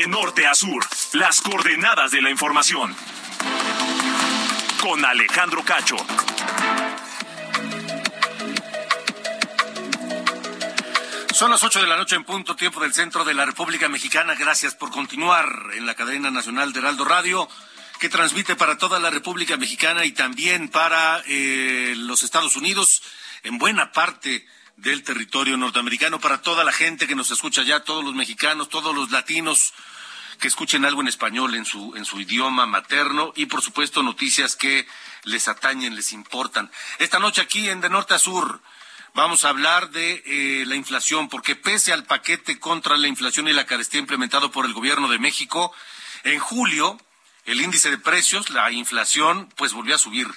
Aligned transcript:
De 0.00 0.06
norte 0.06 0.46
a 0.46 0.54
sur, 0.54 0.82
las 1.12 1.42
coordenadas 1.42 2.10
de 2.10 2.22
la 2.22 2.30
información. 2.30 2.96
Con 4.80 5.04
Alejandro 5.04 5.62
Cacho. 5.62 5.96
Son 11.34 11.50
las 11.50 11.62
8 11.62 11.82
de 11.82 11.86
la 11.86 11.98
noche 11.98 12.16
en 12.16 12.24
punto 12.24 12.56
tiempo 12.56 12.80
del 12.80 12.94
centro 12.94 13.26
de 13.26 13.34
la 13.34 13.44
República 13.44 13.90
Mexicana. 13.90 14.34
Gracias 14.36 14.74
por 14.74 14.90
continuar 14.90 15.46
en 15.74 15.84
la 15.84 15.94
cadena 15.94 16.30
nacional 16.30 16.72
de 16.72 16.78
Heraldo 16.78 17.04
Radio, 17.04 17.46
que 17.98 18.08
transmite 18.08 18.56
para 18.56 18.78
toda 18.78 19.00
la 19.00 19.10
República 19.10 19.58
Mexicana 19.58 20.06
y 20.06 20.12
también 20.12 20.70
para 20.70 21.22
eh, 21.26 21.92
los 21.94 22.22
Estados 22.22 22.56
Unidos, 22.56 23.02
en 23.42 23.58
buena 23.58 23.92
parte 23.92 24.46
del 24.80 25.02
territorio 25.02 25.56
norteamericano, 25.56 26.20
para 26.20 26.40
toda 26.40 26.64
la 26.64 26.72
gente 26.72 27.06
que 27.06 27.14
nos 27.14 27.30
escucha 27.30 27.62
ya, 27.62 27.80
todos 27.80 28.04
los 28.04 28.14
mexicanos, 28.14 28.68
todos 28.68 28.94
los 28.94 29.10
latinos 29.10 29.72
que 30.38 30.48
escuchen 30.48 30.86
algo 30.86 31.02
en 31.02 31.08
español 31.08 31.54
en 31.54 31.66
su, 31.66 31.94
en 31.96 32.06
su 32.06 32.18
idioma 32.18 32.64
materno 32.66 33.32
y 33.36 33.46
por 33.46 33.60
supuesto 33.60 34.02
noticias 34.02 34.56
que 34.56 34.86
les 35.24 35.48
atañen, 35.48 35.94
les 35.94 36.12
importan. 36.12 36.70
Esta 36.98 37.18
noche 37.18 37.42
aquí 37.42 37.68
en 37.68 37.82
De 37.82 37.90
Norte 37.90 38.14
a 38.14 38.18
Sur 38.18 38.62
vamos 39.12 39.44
a 39.44 39.50
hablar 39.50 39.90
de 39.90 40.22
eh, 40.24 40.64
la 40.66 40.76
inflación, 40.76 41.28
porque 41.28 41.56
pese 41.56 41.92
al 41.92 42.04
paquete 42.04 42.58
contra 42.58 42.96
la 42.96 43.08
inflación 43.08 43.48
y 43.48 43.52
la 43.52 43.66
carestía 43.66 44.00
implementado 44.00 44.50
por 44.50 44.64
el 44.64 44.72
gobierno 44.72 45.08
de 45.08 45.18
México, 45.18 45.74
en 46.24 46.38
julio 46.38 46.98
el 47.44 47.60
índice 47.60 47.90
de 47.90 47.98
precios, 47.98 48.48
la 48.50 48.70
inflación, 48.70 49.50
pues 49.56 49.74
volvió 49.74 49.96
a 49.96 49.98
subir 49.98 50.28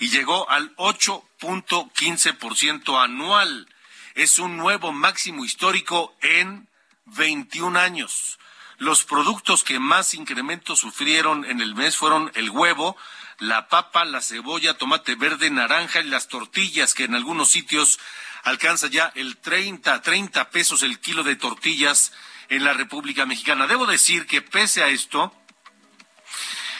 y 0.00 0.08
llegó 0.08 0.50
al 0.50 0.74
8.15% 0.76 3.00
anual. 3.02 3.68
Es 4.14 4.38
un 4.38 4.58
nuevo 4.58 4.92
máximo 4.92 5.44
histórico 5.44 6.14
en 6.20 6.68
21 7.06 7.78
años. 7.78 8.38
Los 8.76 9.04
productos 9.04 9.64
que 9.64 9.78
más 9.78 10.12
incremento 10.12 10.76
sufrieron 10.76 11.46
en 11.46 11.60
el 11.60 11.74
mes 11.74 11.96
fueron 11.96 12.30
el 12.34 12.50
huevo, 12.50 12.96
la 13.38 13.68
papa, 13.68 14.04
la 14.04 14.20
cebolla, 14.20 14.76
tomate 14.76 15.14
verde, 15.14 15.50
naranja 15.50 16.00
y 16.00 16.08
las 16.08 16.28
tortillas, 16.28 16.92
que 16.92 17.04
en 17.04 17.14
algunos 17.14 17.50
sitios 17.50 17.98
alcanza 18.42 18.88
ya 18.88 19.12
el 19.14 19.38
30, 19.38 20.02
30 20.02 20.50
pesos 20.50 20.82
el 20.82 21.00
kilo 21.00 21.22
de 21.22 21.36
tortillas 21.36 22.12
en 22.50 22.64
la 22.64 22.74
República 22.74 23.24
Mexicana. 23.24 23.66
Debo 23.66 23.86
decir 23.86 24.26
que 24.26 24.42
pese 24.42 24.82
a 24.82 24.88
esto, 24.88 25.34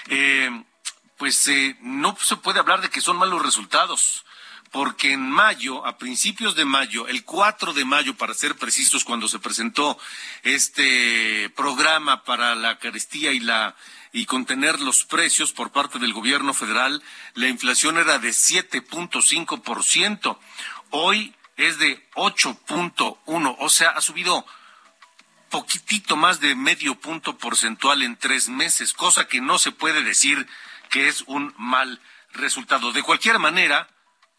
eh, 0.09 0.51
pues 1.17 1.49
eh, 1.49 1.79
no 1.81 2.15
se 2.21 2.37
puede 2.37 2.59
hablar 2.59 2.83
de 2.83 2.91
que 2.91 3.01
son 3.01 3.17
malos 3.17 3.43
resultados 3.43 4.27
porque 4.73 5.12
en 5.12 5.31
mayo, 5.31 5.87
a 5.87 5.97
principios 5.98 6.56
de 6.56 6.65
mayo, 6.65 7.06
el 7.06 7.25
4 7.25 7.75
de 7.75 7.84
mayo 7.84 8.17
para 8.17 8.33
ser 8.33 8.56
precisos, 8.56 9.05
cuando 9.05 9.29
se 9.29 9.39
presentó 9.39 9.98
este 10.42 11.51
programa 11.51 12.25
para 12.25 12.55
la 12.55 12.79
carestía 12.79 13.33
y 13.33 13.41
la 13.41 13.77
y 14.14 14.27
contener 14.27 14.81
los 14.81 15.05
precios 15.05 15.52
por 15.52 15.73
parte 15.73 15.98
del 15.98 16.14
gobierno 16.14 16.55
federal, 16.55 17.02
la 17.35 17.48
inflación 17.48 17.98
era 17.98 18.19
de 18.19 18.30
7.5%. 18.30 20.39
Hoy 20.91 21.35
es 21.57 21.79
de 21.79 22.08
8.1, 22.14 23.57
o 23.58 23.68
sea, 23.68 23.91
ha 23.91 24.01
subido 24.01 24.47
poquitito 25.51 26.17
más 26.17 26.41
de 26.41 26.55
medio 26.55 26.95
punto 26.95 27.36
porcentual 27.36 28.01
en 28.02 28.17
tres 28.17 28.48
meses, 28.48 28.95
cosa 28.95 29.29
que 29.29 29.42
no 29.42 29.58
se 29.58 29.70
puede 29.70 30.02
decir 30.02 30.48
que 30.89 31.08
es 31.08 31.24
un 31.27 31.55
mal 31.58 32.01
resultado. 32.33 32.91
De 32.92 33.02
cualquier 33.02 33.39
manera, 33.39 33.92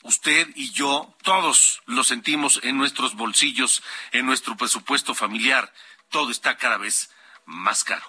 usted 0.03 0.49
y 0.55 0.71
yo, 0.71 1.15
todos 1.23 1.81
lo 1.85 2.03
sentimos 2.03 2.59
en 2.63 2.77
nuestros 2.77 3.15
bolsillos, 3.15 3.83
en 4.11 4.25
nuestro 4.25 4.55
presupuesto 4.55 5.15
familiar. 5.15 5.73
Todo 6.09 6.29
está 6.29 6.57
cada 6.57 6.77
vez 6.77 7.09
más 7.45 7.83
caro. 7.83 8.05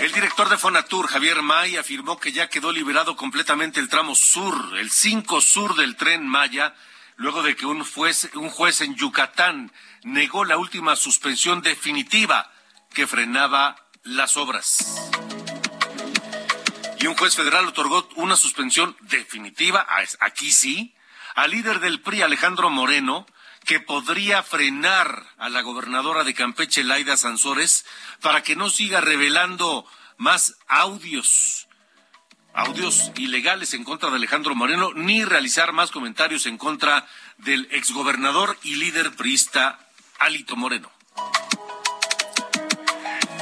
El 0.00 0.12
director 0.12 0.48
de 0.48 0.56
Fonatur, 0.56 1.08
Javier 1.08 1.42
May, 1.42 1.76
afirmó 1.76 2.18
que 2.18 2.32
ya 2.32 2.48
quedó 2.48 2.72
liberado 2.72 3.16
completamente 3.16 3.80
el 3.80 3.88
tramo 3.88 4.14
sur, 4.14 4.78
el 4.78 4.90
5 4.90 5.40
sur 5.42 5.74
del 5.74 5.96
tren 5.96 6.26
Maya, 6.26 6.74
luego 7.16 7.42
de 7.42 7.54
que 7.54 7.66
un 7.66 7.84
juez, 7.84 8.30
un 8.34 8.48
juez 8.48 8.80
en 8.80 8.94
Yucatán 8.94 9.72
negó 10.02 10.46
la 10.46 10.56
última 10.56 10.96
suspensión 10.96 11.60
definitiva 11.60 12.50
que 12.94 13.06
frenaba 13.06 13.76
las 14.02 14.38
obras 14.38 15.10
y 17.00 17.06
un 17.06 17.16
juez 17.16 17.34
federal 17.34 17.66
otorgó 17.66 18.06
una 18.16 18.36
suspensión 18.36 18.94
definitiva, 19.00 19.86
aquí 20.20 20.52
sí, 20.52 20.94
al 21.34 21.50
líder 21.50 21.80
del 21.80 22.00
PRI, 22.00 22.22
Alejandro 22.22 22.68
Moreno, 22.68 23.26
que 23.64 23.80
podría 23.80 24.42
frenar 24.42 25.26
a 25.38 25.48
la 25.48 25.62
gobernadora 25.62 26.24
de 26.24 26.34
Campeche, 26.34 26.84
Laida 26.84 27.16
Sansores, 27.16 27.86
para 28.20 28.42
que 28.42 28.54
no 28.54 28.68
siga 28.68 29.00
revelando 29.00 29.86
más 30.18 30.56
audios, 30.68 31.68
audios 32.52 33.10
ilegales 33.16 33.72
en 33.72 33.84
contra 33.84 34.10
de 34.10 34.16
Alejandro 34.16 34.54
Moreno, 34.54 34.92
ni 34.94 35.24
realizar 35.24 35.72
más 35.72 35.90
comentarios 35.90 36.44
en 36.44 36.58
contra 36.58 37.08
del 37.38 37.66
exgobernador 37.70 38.58
y 38.62 38.74
líder 38.74 39.12
priista 39.12 39.78
Alito 40.18 40.54
Moreno. 40.54 40.90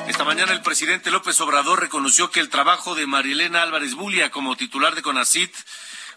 Esta 0.08 0.24
mañana 0.24 0.52
el 0.52 0.62
presidente 0.62 1.10
López 1.10 1.38
Obrador 1.42 1.80
reconoció 1.80 2.30
que 2.30 2.41
el 2.41 2.48
trabajo 2.48 2.94
de 2.94 3.06
Marilena 3.06 3.62
Álvarez 3.62 3.94
Bulia 3.94 4.30
como 4.30 4.56
titular 4.56 4.94
de 4.94 5.02
CONACIT 5.02 5.54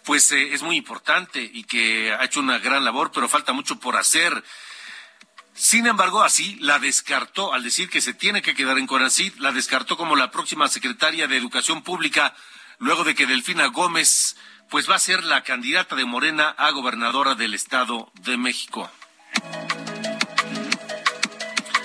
pues 0.04 0.32
eh, 0.32 0.54
es 0.54 0.62
muy 0.62 0.76
importante 0.76 1.42
y 1.42 1.64
que 1.64 2.10
ha 2.10 2.24
hecho 2.24 2.40
una 2.40 2.58
gran 2.58 2.86
labor, 2.86 3.10
pero 3.12 3.28
falta 3.28 3.52
mucho 3.52 3.78
por 3.78 3.96
hacer. 3.96 4.42
Sin 5.52 5.86
embargo, 5.86 6.22
así 6.22 6.56
la 6.60 6.78
descartó 6.78 7.52
al 7.52 7.62
decir 7.62 7.90
que 7.90 8.00
se 8.00 8.14
tiene 8.14 8.40
que 8.40 8.54
quedar 8.54 8.78
en 8.78 8.86
CONACIT, 8.86 9.36
la 9.38 9.52
descartó 9.52 9.98
como 9.98 10.16
la 10.16 10.30
próxima 10.30 10.68
secretaria 10.68 11.28
de 11.28 11.36
Educación 11.36 11.82
Pública, 11.82 12.34
luego 12.78 13.04
de 13.04 13.14
que 13.14 13.26
Delfina 13.26 13.66
Gómez 13.66 14.36
pues 14.70 14.88
va 14.88 14.94
a 14.94 15.00
ser 15.00 15.22
la 15.22 15.42
candidata 15.42 15.96
de 15.96 16.06
Morena 16.06 16.48
a 16.48 16.70
gobernadora 16.70 17.34
del 17.34 17.52
Estado 17.52 18.10
de 18.22 18.38
México. 18.38 18.90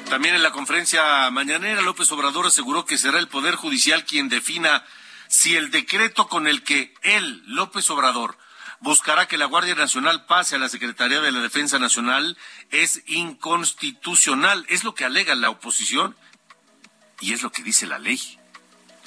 También 0.10 0.36
en 0.36 0.44
la 0.44 0.52
conferencia 0.52 1.30
mañanera, 1.32 1.82
López 1.82 2.10
Obrador 2.14 2.48
aseguró 2.48 2.86
que 2.86 2.98
será 2.98 3.20
el 3.20 3.28
Poder 3.28 3.56
Judicial 3.56 4.06
quien 4.06 4.30
defina 4.30 4.86
si 5.28 5.58
el 5.58 5.70
decreto 5.70 6.30
con 6.30 6.48
el 6.48 6.64
que 6.64 6.94
él, 7.02 7.44
López 7.46 7.90
Obrador, 7.90 8.38
buscará 8.80 9.28
que 9.28 9.38
la 9.38 9.46
Guardia 9.46 9.76
Nacional 9.76 10.26
pase 10.26 10.56
a 10.56 10.60
la 10.60 10.70
Secretaría 10.70 11.20
de 11.20 11.34
la 11.34 11.42
Defensa 11.42 11.78
Nacional 11.78 12.38
es 12.72 13.04
inconstitucional. 13.08 14.66
Es 14.70 14.86
lo 14.86 14.96
que 14.96 15.04
alega 15.04 15.36
la 15.36 15.50
oposición 15.50 16.16
y 17.20 17.34
es 17.34 17.42
lo 17.42 17.52
que 17.52 17.64
dice 17.64 17.86
la 17.86 18.00
ley. 18.00 18.40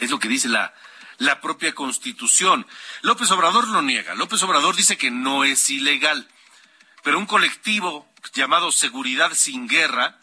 Es 0.01 0.11
lo 0.11 0.19
que 0.19 0.29
dice 0.29 0.49
la, 0.49 0.75
la 1.17 1.41
propia 1.41 1.75
Constitución. 1.75 2.67
López 3.01 3.31
Obrador 3.31 3.69
lo 3.69 3.81
niega. 3.81 4.15
López 4.15 4.43
Obrador 4.43 4.77
dice 4.77 4.99
que 4.99 5.11
no 5.11 5.45
es 5.45 5.71
ilegal. 5.71 6.29
Pero 7.03 7.19
un 7.19 7.27
colectivo 7.27 8.07
llamado 8.35 8.71
Seguridad 8.71 9.33
sin 9.33 9.67
Guerra 9.67 10.20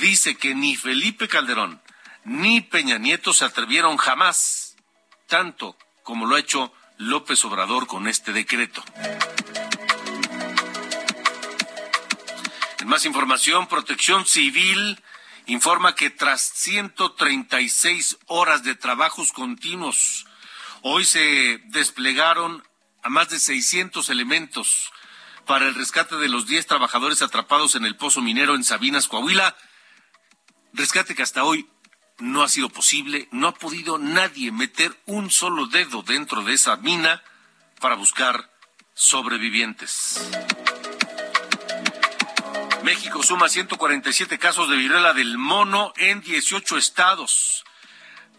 dice 0.00 0.36
que 0.36 0.54
ni 0.54 0.76
Felipe 0.76 1.28
Calderón 1.28 1.80
ni 2.24 2.60
Peña 2.60 2.98
Nieto 2.98 3.32
se 3.32 3.44
atrevieron 3.44 3.96
jamás, 3.96 4.76
tanto 5.26 5.76
como 6.02 6.26
lo 6.26 6.36
ha 6.36 6.40
hecho 6.40 6.72
López 6.98 7.44
Obrador 7.44 7.86
con 7.86 8.08
este 8.08 8.32
decreto. 8.32 8.82
En 12.80 12.88
más 12.88 13.04
información, 13.04 13.66
Protección 13.66 14.26
Civil 14.26 15.00
informa 15.46 15.94
que 15.94 16.10
tras 16.10 16.42
136 16.42 18.18
horas 18.26 18.62
de 18.62 18.74
trabajos 18.74 19.32
continuos, 19.32 20.26
hoy 20.82 21.04
se 21.04 21.60
desplegaron 21.66 22.62
a 23.02 23.08
más 23.08 23.30
de 23.30 23.38
600 23.38 24.10
elementos 24.10 24.92
para 25.46 25.66
el 25.66 25.74
rescate 25.74 26.16
de 26.16 26.28
los 26.28 26.46
10 26.46 26.66
trabajadores 26.66 27.22
atrapados 27.22 27.74
en 27.74 27.86
el 27.86 27.96
pozo 27.96 28.20
minero 28.20 28.54
en 28.54 28.64
Sabinas, 28.64 29.08
Coahuila, 29.08 29.56
rescate 30.78 31.14
que 31.14 31.22
hasta 31.22 31.44
hoy 31.44 31.68
no 32.18 32.42
ha 32.42 32.48
sido 32.48 32.68
posible, 32.70 33.28
no 33.32 33.48
ha 33.48 33.54
podido 33.54 33.98
nadie 33.98 34.50
meter 34.52 34.96
un 35.06 35.30
solo 35.30 35.66
dedo 35.66 36.02
dentro 36.02 36.42
de 36.42 36.54
esa 36.54 36.76
mina 36.76 37.22
para 37.80 37.96
buscar 37.96 38.50
sobrevivientes. 38.94 40.30
México 42.84 43.22
suma 43.22 43.48
147 43.48 44.38
casos 44.38 44.70
de 44.70 44.76
viruela 44.76 45.12
del 45.12 45.36
mono 45.36 45.92
en 45.96 46.20
18 46.20 46.78
estados. 46.78 47.64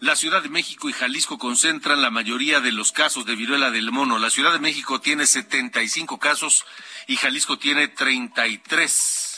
La 0.00 0.16
Ciudad 0.16 0.42
de 0.42 0.48
México 0.48 0.88
y 0.88 0.94
Jalisco 0.94 1.38
concentran 1.38 2.00
la 2.00 2.10
mayoría 2.10 2.60
de 2.60 2.72
los 2.72 2.90
casos 2.90 3.26
de 3.26 3.36
viruela 3.36 3.70
del 3.70 3.92
mono. 3.92 4.18
La 4.18 4.30
Ciudad 4.30 4.52
de 4.52 4.58
México 4.58 5.00
tiene 5.00 5.26
75 5.26 6.18
casos 6.18 6.64
y 7.06 7.16
Jalisco 7.16 7.58
tiene 7.58 7.88
33. 7.88 9.29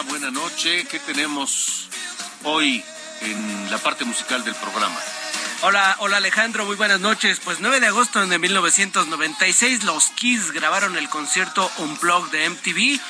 ¿Cómo 0.00 0.12
te 0.12 0.18
va? 0.18 0.18
Buena 0.18 0.30
noche. 0.30 0.84
¿Qué 0.86 0.98
tenemos 1.00 1.88
hoy 2.44 2.82
en 3.22 3.70
la 3.70 3.78
parte 3.78 4.04
musical 4.04 4.44
del 4.44 4.54
programa? 4.54 4.98
Hola, 5.62 5.96
hola 5.98 6.16
Alejandro, 6.18 6.64
muy 6.64 6.76
buenas 6.76 7.00
noches. 7.00 7.40
Pues 7.44 7.60
9 7.60 7.80
de 7.80 7.86
agosto 7.88 8.24
de 8.26 8.38
1996 8.38 9.84
los 9.84 10.06
Kiss 10.10 10.52
grabaron 10.52 10.96
el 10.96 11.08
concierto 11.08 11.70
Unplugged 11.78 12.30
de 12.30 12.48
MTV. 12.50 13.00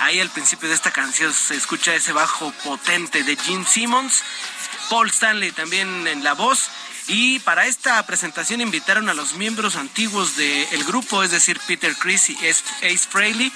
Ahí 0.00 0.20
al 0.20 0.30
principio 0.30 0.68
de 0.68 0.74
esta 0.74 0.90
canción 0.90 1.32
se 1.34 1.54
escucha 1.54 1.94
ese 1.94 2.12
bajo 2.12 2.52
potente 2.64 3.24
de 3.24 3.36
Gene 3.36 3.66
Simmons. 3.66 4.22
Paul 4.88 5.08
Stanley 5.10 5.52
también 5.52 6.06
en 6.06 6.24
la 6.24 6.34
voz. 6.34 6.70
Y 7.08 7.38
para 7.38 7.66
esta 7.66 8.04
presentación 8.04 8.60
invitaron 8.60 9.08
a 9.08 9.14
los 9.14 9.32
miembros 9.34 9.76
antiguos 9.76 10.36
del 10.36 10.84
grupo, 10.84 11.22
es 11.22 11.30
decir, 11.30 11.58
Peter 11.66 11.96
Chris 11.96 12.28
y 12.28 12.36
Ace 12.46 13.08
Frehley, 13.08 13.50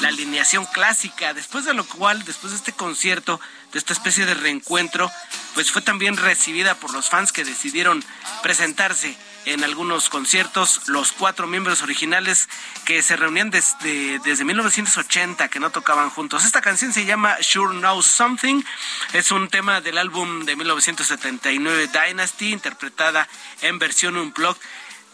la 0.00 0.08
alineación 0.08 0.64
clásica, 0.66 1.32
después 1.32 1.64
de 1.64 1.74
lo 1.74 1.86
cual, 1.86 2.24
después 2.24 2.50
de 2.50 2.58
este 2.58 2.72
concierto, 2.72 3.40
de 3.72 3.78
esta 3.78 3.92
especie 3.92 4.26
de 4.26 4.34
reencuentro, 4.34 5.08
pues 5.54 5.70
fue 5.70 5.82
también 5.82 6.16
recibida 6.16 6.74
por 6.74 6.92
los 6.92 7.08
fans 7.08 7.30
que 7.30 7.44
decidieron 7.44 8.04
presentarse 8.42 9.16
en 9.46 9.62
algunos 9.64 10.08
conciertos 10.10 10.88
los 10.88 11.12
cuatro 11.12 11.46
miembros 11.46 11.80
originales 11.80 12.48
que 12.84 13.00
se 13.00 13.16
reunían 13.16 13.50
desde, 13.50 14.18
desde 14.18 14.44
1980 14.44 15.48
que 15.48 15.60
no 15.60 15.70
tocaban 15.70 16.10
juntos. 16.10 16.44
Esta 16.44 16.60
canción 16.60 16.92
se 16.92 17.06
llama 17.06 17.36
Sure 17.40 17.78
Knows 17.78 18.06
Something. 18.06 18.62
Es 19.12 19.30
un 19.30 19.48
tema 19.48 19.80
del 19.80 19.98
álbum 19.98 20.44
de 20.44 20.56
1979 20.56 21.88
Dynasty, 21.88 22.52
interpretada 22.52 23.28
en 23.62 23.78
versión 23.78 24.16
unplugged 24.16 24.60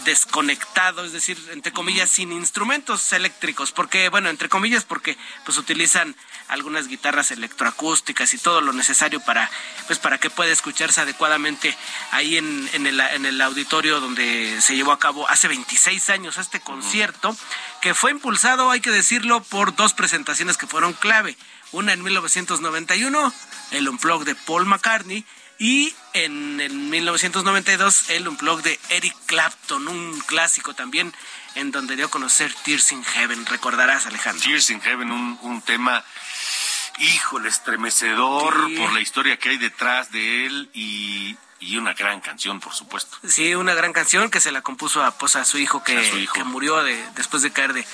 desconectado, 0.05 1.05
es 1.05 1.13
decir, 1.13 1.39
entre 1.53 1.73
comillas, 1.73 2.11
sin 2.11 2.33
instrumentos 2.33 3.13
eléctricos, 3.13 3.71
porque, 3.71 4.09
bueno, 4.09 4.31
entre 4.31 4.49
comillas, 4.49 4.85
porque 4.85 5.17
pues 5.45 5.59
utilizan 5.59 6.17
algunas 6.53 6.89
guitarras 6.89 7.31
electroacústicas 7.31 8.35
y 8.35 8.39
todo 8.39 8.61
lo 8.61 8.73
necesario 8.73 9.21
para, 9.21 9.51
pues 9.87 9.99
para 9.99 10.19
que 10.19 10.31
pueda 10.31 10.53
escucharse 10.53 11.01
adecuadamente 11.01 11.77
ahí 12.11 12.37
en, 12.37 12.69
en, 12.75 12.87
el, 12.87 13.01
en 13.01 13.27
el 13.27 13.41
auditorio 13.41 14.01
donde 14.01 14.61
se 14.61 14.77
llevó 14.77 14.93
a 14.93 14.99
cabo 14.99 15.29
hace 15.29 15.49
26 15.49 16.11
años 16.11 16.39
este 16.39 16.61
concierto, 16.61 17.37
que 17.81 17.95
fue 17.95 18.11
impulsado, 18.11 18.71
hay 18.71 18.81
que 18.81 18.91
decirlo, 18.91 19.43
por 19.43 19.75
dos 19.75 19.95
presentaciones 19.95 20.57
que 20.57 20.67
fueron 20.67 20.93
clave. 20.93 21.37
Una 21.73 21.95
en 21.95 22.03
1991, 22.03 23.33
el 23.71 23.89
Unplug 23.89 24.25
de 24.25 24.35
Paul 24.35 24.67
McCartney, 24.67 25.25
y 25.59 25.95
en 26.13 26.61
el 26.61 26.73
1992 26.73 28.11
el 28.11 28.27
Unplug 28.27 28.63
de 28.63 28.81
Eric 28.91 29.15
Clapton, 29.27 29.87
un 29.87 30.21
clásico 30.27 30.75
también 30.75 31.13
en 31.55 31.71
donde 31.71 31.97
dio 31.97 32.07
a 32.07 32.11
conocer 32.11 32.53
Tears 32.65 32.93
in 32.93 33.05
Heaven. 33.05 33.47
Recordarás, 33.47 34.07
Alejandro. 34.07 34.43
Tears 34.45 34.71
in 34.71 34.81
Heaven, 34.81 35.11
un, 35.11 35.39
un 35.43 35.63
tema, 35.63 36.05
híjole, 36.99 37.49
estremecedor 37.49 38.75
por 38.77 38.93
la 38.93 39.01
historia 39.01 39.37
que 39.37 39.51
hay 39.51 39.59
detrás 39.59 40.11
de 40.13 40.47
él 40.47 40.71
y, 40.73 41.37
y 41.61 41.77
una 41.77 41.95
gran 41.95 42.21
canción, 42.21 42.61
por 42.61 42.75
supuesto. 42.75 43.17
Sí, 43.27 43.55
una 43.55 43.75
gran 43.75 43.93
canción 43.93 44.31
que 44.31 44.41
se 44.41 44.53
la 44.53 44.63
compuso 44.63 45.03
a, 45.03 45.13
pues, 45.13 45.37
a 45.37 45.45
su 45.45 45.59
hijo 45.59 45.83
que, 45.83 46.29
que 46.33 46.45
murió 46.45 46.83
de, 46.83 47.03
después 47.15 47.43
de 47.43 47.53
caer 47.53 47.73
de, 47.73 47.87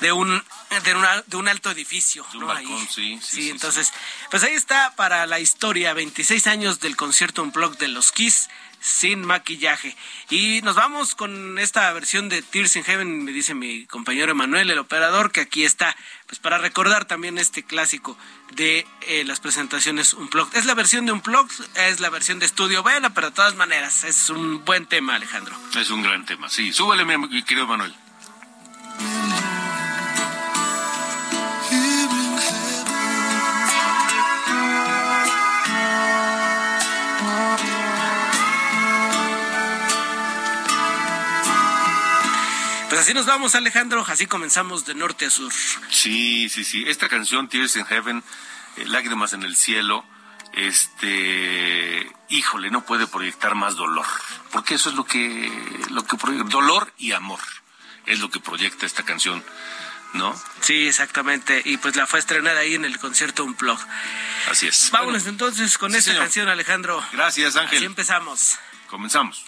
de 0.00 0.12
un 0.12 0.42
de, 0.84 0.94
una, 0.94 1.22
de 1.26 1.36
un 1.36 1.48
alto 1.48 1.70
edificio. 1.70 2.24
un 2.34 2.46
balcón, 2.46 2.88
sí, 2.88 3.18
sí, 3.22 3.50
entonces, 3.50 3.92
pues 4.30 4.42
ahí 4.44 4.54
está 4.54 4.94
para 4.94 5.26
la 5.26 5.40
historia, 5.40 5.92
26 5.94 6.46
años 6.46 6.80
del 6.80 6.96
concierto 6.96 7.42
un 7.42 7.50
blog 7.50 7.76
de 7.78 7.88
los 7.88 8.12
Kiss 8.12 8.48
sin 8.80 9.24
maquillaje. 9.24 9.94
Y 10.30 10.62
nos 10.62 10.74
vamos 10.74 11.14
con 11.14 11.58
esta 11.58 11.92
versión 11.92 12.28
de 12.28 12.40
Tears 12.42 12.76
in 12.76 12.84
Heaven, 12.84 13.24
me 13.24 13.32
dice 13.32 13.54
mi 13.54 13.86
compañero 13.86 14.32
Emanuel, 14.32 14.70
el 14.70 14.78
operador, 14.78 15.32
que 15.32 15.42
aquí 15.42 15.64
está, 15.64 15.94
pues 16.30 16.38
para 16.38 16.58
recordar 16.58 17.06
también 17.06 17.38
este 17.38 17.64
clásico 17.64 18.16
de 18.52 18.86
eh, 19.08 19.24
las 19.24 19.40
presentaciones 19.40 20.14
Unplugged. 20.14 20.56
Es 20.56 20.64
la 20.64 20.74
versión 20.74 21.04
de 21.04 21.10
Unplugged, 21.10 21.64
es 21.74 21.98
la 21.98 22.08
versión 22.08 22.38
de 22.38 22.46
estudio, 22.46 22.84
bueno, 22.84 23.12
pero 23.12 23.30
de 23.30 23.34
todas 23.34 23.56
maneras, 23.56 24.04
es 24.04 24.30
un 24.30 24.64
buen 24.64 24.86
tema, 24.86 25.16
Alejandro. 25.16 25.56
Es 25.74 25.90
un 25.90 26.04
gran 26.04 26.24
tema, 26.24 26.48
sí. 26.48 26.72
Súbele, 26.72 27.04
mi 27.04 27.42
querido 27.42 27.66
Manuel. 27.66 27.92
Así 43.00 43.14
nos 43.14 43.26
vamos, 43.26 43.54
Alejandro, 43.54 44.04
así 44.06 44.26
comenzamos 44.26 44.84
de 44.84 44.94
norte 44.94 45.26
a 45.26 45.30
sur. 45.30 45.52
Sí, 45.90 46.48
sí, 46.48 46.64
sí. 46.64 46.84
Esta 46.86 47.08
canción, 47.08 47.48
Tears 47.48 47.76
in 47.76 47.86
Heaven, 47.86 48.22
eh, 48.76 48.84
Lágrimas 48.86 49.32
en 49.32 49.42
el 49.42 49.56
Cielo, 49.56 50.04
este, 50.52 52.12
híjole, 52.28 52.70
no 52.70 52.84
puede 52.84 53.06
proyectar 53.06 53.54
más 53.54 53.76
dolor, 53.76 54.06
porque 54.52 54.74
eso 54.74 54.90
es 54.90 54.96
lo 54.96 55.04
que, 55.04 55.50
lo 55.90 56.04
que 56.04 56.16
proyecta, 56.16 56.48
dolor 56.48 56.92
y 56.98 57.12
amor, 57.12 57.40
es 58.06 58.20
lo 58.20 58.30
que 58.30 58.40
proyecta 58.40 58.86
esta 58.86 59.02
canción. 59.02 59.42
¿no? 60.12 60.34
Sí, 60.60 60.88
exactamente. 60.88 61.62
Y 61.64 61.76
pues 61.76 61.94
la 61.94 62.06
fue 62.06 62.18
estrenada 62.18 62.60
ahí 62.60 62.74
en 62.74 62.84
el 62.84 62.98
concierto 62.98 63.44
Unplug. 63.44 63.78
Así 64.50 64.66
es. 64.66 64.90
Vámonos 64.90 65.26
entonces 65.26 65.78
con 65.78 65.94
esta 65.94 66.16
canción, 66.16 66.48
Alejandro. 66.48 67.00
Gracias, 67.12 67.54
Ángel. 67.56 67.78
Así 67.78 67.86
empezamos. 67.86 68.58
Comenzamos. 68.88 69.44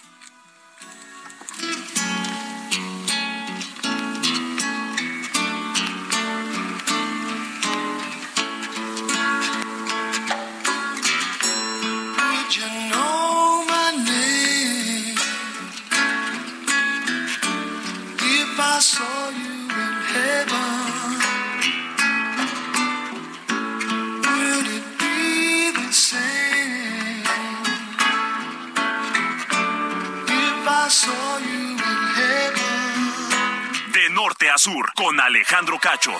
De 33.93 34.09
norte 34.09 34.49
a 34.49 34.57
sur, 34.57 34.91
con 34.95 35.19
Alejandro 35.19 35.79
Cacho. 35.79 36.11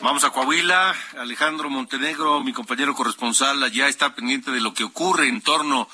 Vamos 0.00 0.24
a 0.24 0.30
Coahuila. 0.30 0.94
Alejandro 1.18 1.68
Montenegro, 1.70 2.40
mi 2.40 2.52
compañero 2.52 2.94
corresponsal, 2.94 3.62
allá 3.62 3.88
está 3.88 4.14
pendiente 4.14 4.50
de 4.50 4.60
lo 4.60 4.74
que 4.74 4.84
ocurre 4.84 5.28
en 5.28 5.40
torno 5.40 5.88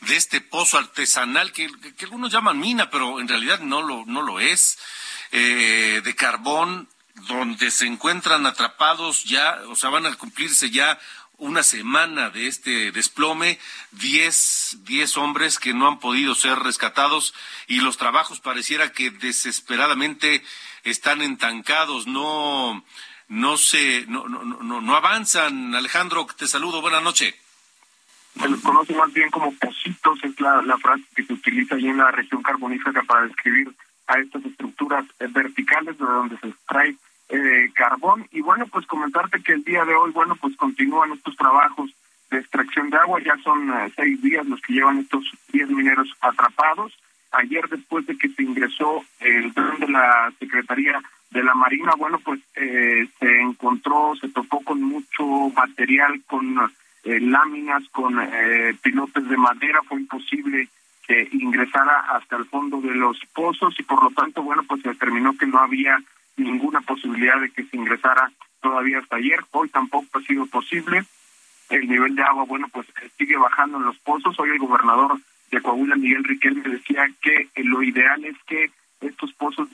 de 0.00 0.16
este 0.16 0.40
pozo 0.40 0.78
artesanal 0.78 1.52
que, 1.52 1.68
algunos 2.02 2.32
llaman 2.32 2.58
mina, 2.58 2.88
pero 2.90 3.20
en 3.20 3.28
realidad 3.28 3.60
no 3.60 3.82
lo, 3.82 4.04
no 4.06 4.22
lo 4.22 4.40
es, 4.40 4.78
eh, 5.32 6.00
de 6.02 6.14
carbón, 6.14 6.88
donde 7.26 7.70
se 7.70 7.86
encuentran 7.86 8.46
atrapados 8.46 9.24
ya, 9.24 9.60
o 9.68 9.76
sea, 9.76 9.90
van 9.90 10.06
a 10.06 10.14
cumplirse 10.14 10.70
ya 10.70 10.98
una 11.38 11.62
semana 11.62 12.30
de 12.30 12.48
este 12.48 12.92
desplome, 12.92 13.58
10, 13.92 14.78
diez 14.80 15.16
hombres 15.16 15.58
que 15.58 15.72
no 15.72 15.88
han 15.88 16.00
podido 16.00 16.34
ser 16.34 16.58
rescatados 16.58 17.34
y 17.68 17.80
los 17.80 17.96
trabajos 17.96 18.40
pareciera 18.40 18.92
que 18.92 19.10
desesperadamente 19.10 20.42
están 20.82 21.22
entancados, 21.22 22.06
no, 22.06 22.84
no 23.28 23.56
se, 23.56 24.04
no, 24.08 24.28
no, 24.28 24.44
no, 24.44 24.80
no 24.80 24.96
avanzan. 24.96 25.74
Alejandro, 25.74 26.26
te 26.36 26.46
saludo, 26.46 26.80
buenas 26.80 27.02
noches. 27.02 27.34
Se 28.38 28.48
los 28.48 28.60
conoce 28.60 28.94
más 28.94 29.12
bien 29.12 29.30
como 29.30 29.52
pocitos, 29.54 30.18
es 30.22 30.38
la 30.40 30.78
frase 30.78 31.04
que 31.14 31.24
se 31.24 31.32
utiliza 31.32 31.76
allí 31.76 31.88
en 31.88 31.98
la 31.98 32.10
región 32.10 32.42
carbonífera 32.42 33.02
para 33.02 33.26
describir 33.26 33.74
a 34.08 34.18
estas 34.18 34.44
estructuras 34.44 35.04
verticales 35.18 35.98
de 35.98 36.04
donde 36.04 36.38
se 36.38 36.48
extrae 36.48 36.96
eh, 37.28 37.70
carbón. 37.74 38.26
Y 38.32 38.40
bueno, 38.40 38.66
pues 38.66 38.86
comentarte 38.86 39.42
que 39.42 39.52
el 39.52 39.64
día 39.64 39.84
de 39.84 39.94
hoy, 39.94 40.10
bueno, 40.12 40.36
pues 40.36 40.56
continúan 40.56 41.12
estos 41.12 41.36
trabajos 41.36 41.90
de 42.30 42.38
extracción 42.38 42.90
de 42.90 42.96
agua. 42.96 43.20
Ya 43.20 43.36
son 43.42 43.70
eh, 43.70 43.92
seis 43.94 44.20
días 44.22 44.46
los 44.46 44.60
que 44.60 44.72
llevan 44.72 44.98
estos 44.98 45.24
diez 45.52 45.68
mineros 45.68 46.08
atrapados. 46.20 46.98
Ayer, 47.32 47.68
después 47.68 48.06
de 48.06 48.16
que 48.16 48.28
se 48.30 48.42
ingresó 48.42 49.04
el 49.20 49.52
tren 49.52 49.78
de 49.80 49.88
la 49.88 50.32
Secretaría 50.38 51.00
de 51.30 51.42
la 51.42 51.52
Marina, 51.52 51.92
bueno, 51.98 52.18
pues 52.20 52.40
eh, 52.56 53.06
se 53.18 53.40
encontró, 53.40 54.14
se 54.18 54.28
tocó 54.28 54.60
con 54.60 54.82
mucho 54.82 55.24
material, 55.54 56.22
con 56.26 56.56
láminas, 57.04 57.88
con 57.90 58.18
pilotes 58.82 59.28
de 59.28 59.36
madera. 59.36 59.80
Fue 59.86 59.98
imposible 59.98 60.68
que 61.06 61.28
ingresara 61.32 62.00
hasta 62.10 62.36
el 62.36 62.44
fondo 62.46 62.80
de 62.82 62.94
los 62.94 63.18
pozos 63.34 63.74
y 63.78 63.82
por 63.82 64.02
lo 64.02 64.10
tanto, 64.10 64.42
bueno, 64.42 64.62
pues 64.68 64.82
se 64.82 64.90
determinó 64.90 65.36
que 65.36 65.46
no 65.46 65.58
había 65.58 65.98
ninguna 66.38 66.80
posibilidad 66.80 67.40
de 67.40 67.50
que 67.50 67.64
se 67.64 67.76
ingresara 67.76 68.30
todavía 68.60 68.98
hasta 68.98 69.16
ayer. 69.16 69.40
Hoy 69.50 69.68
tampoco 69.68 70.18
ha 70.18 70.22
sido 70.22 70.46
posible. 70.46 71.04
El 71.68 71.88
nivel 71.88 72.14
de 72.14 72.22
agua, 72.22 72.44
bueno, 72.44 72.68
pues 72.72 72.86
sigue 73.18 73.36
bajando 73.36 73.78
en 73.78 73.84
los 73.84 73.98
pozos. 73.98 74.38
Hoy 74.38 74.50
el 74.50 74.58
gobernador 74.58 75.18
de 75.50 75.60
Coahuila, 75.60 75.96
Miguel 75.96 76.24
Riquelme, 76.24 76.62
decía 76.62 77.06
que 77.20 77.48
lo 77.56 77.82
ideal 77.82 78.24
es 78.24 78.36
que 78.46 78.70
estos 79.00 79.32
pozos 79.34 79.68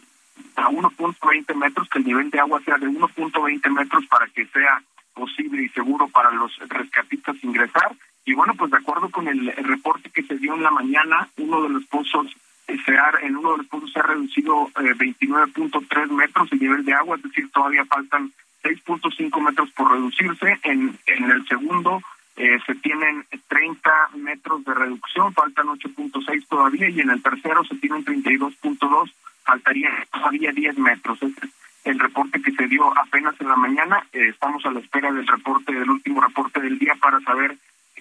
a 0.57 0.69
1.20 0.69 1.55
metros, 1.55 1.89
que 1.89 1.99
el 1.99 2.05
nivel 2.05 2.31
de 2.31 2.41
agua 2.41 2.61
sea 2.65 2.79
de 2.79 2.89
1.20 2.89 3.71
metros 3.71 4.07
para 4.07 4.27
que 4.29 4.47
sea 4.47 4.83
posible 5.15 5.63
y 5.63 5.69
seguro 5.69 6.09
para 6.09 6.31
los 6.33 6.57
rescatistas 6.69 7.37
ingresar. 7.43 7.95
Y 8.25 8.35
bueno, 8.35 8.55
pues 8.55 8.71
de 8.71 8.79
acuerdo 8.79 9.11
con 9.11 9.29
el, 9.29 9.53
reporte 9.57 10.11
que 10.11 10.23
se 10.23 10.37
dio 10.39 10.55
en 10.55 10.63
la 10.63 10.71
mañana, 10.71 11.29
uno 11.37 11.63
de 11.63 11.69
los 11.69 11.85
pozos 11.87 12.27
se 12.67 12.97
ha, 12.97 13.13
en 13.23 13.37
uno 13.37 13.53
de 13.53 13.59
los 13.59 13.67
pozos 13.67 13.93
se 13.93 14.01
ha 14.01 14.03
reducido 14.03 14.69
eh, 14.81 14.95
29.3 14.95 16.11
metros 16.11 16.53
el 16.53 16.61
nivel 16.61 16.85
de 16.85 16.95
agua, 16.95 17.17
es 17.17 17.23
decir, 17.23 17.51
todavía 17.51 17.85
faltan 17.85 18.33
6.5 18.63 19.41
metros 19.41 19.71
por 19.73 19.93
reducirse. 19.93 20.59
En, 20.63 20.99
en 21.07 21.31
el 21.31 21.47
segundo 21.47 22.03
eh, 22.37 22.59
se 22.67 22.75
tienen 22.77 23.25
30 23.49 24.11
metros 24.17 24.65
de 24.65 24.75
reducción, 24.75 25.33
faltan 25.35 25.67
8.6 25.67 26.47
todavía, 26.49 26.89
y 26.89 27.01
en 27.01 27.11
el 27.11 27.23
tercero 27.23 27.65
se 27.65 27.77
tienen 27.77 28.05
32.2, 28.05 29.13
faltaría 29.45 29.91
todavía 30.13 30.53
10 30.53 30.79
metros. 30.79 31.23
Este 31.23 31.47
es 31.47 31.53
el 31.85 31.99
reporte 31.99 32.41
que 32.41 32.53
se 32.53 32.67
dio 32.67 32.97
apenas 32.99 33.39
en 33.41 33.49
la 33.49 33.57
mañana. 33.57 34.07
Eh, 34.13 34.29
estamos 34.29 34.65
a 34.65 34.71
la 34.71 34.81
espera 34.81 35.13
del 35.13 35.27
reporte, 35.27 35.73
del 35.73 35.91
último 35.91 36.21
reporte 36.23 36.61
del 36.61 36.79
día 36.79 36.95
para 37.01 37.21
saber 37.21 37.57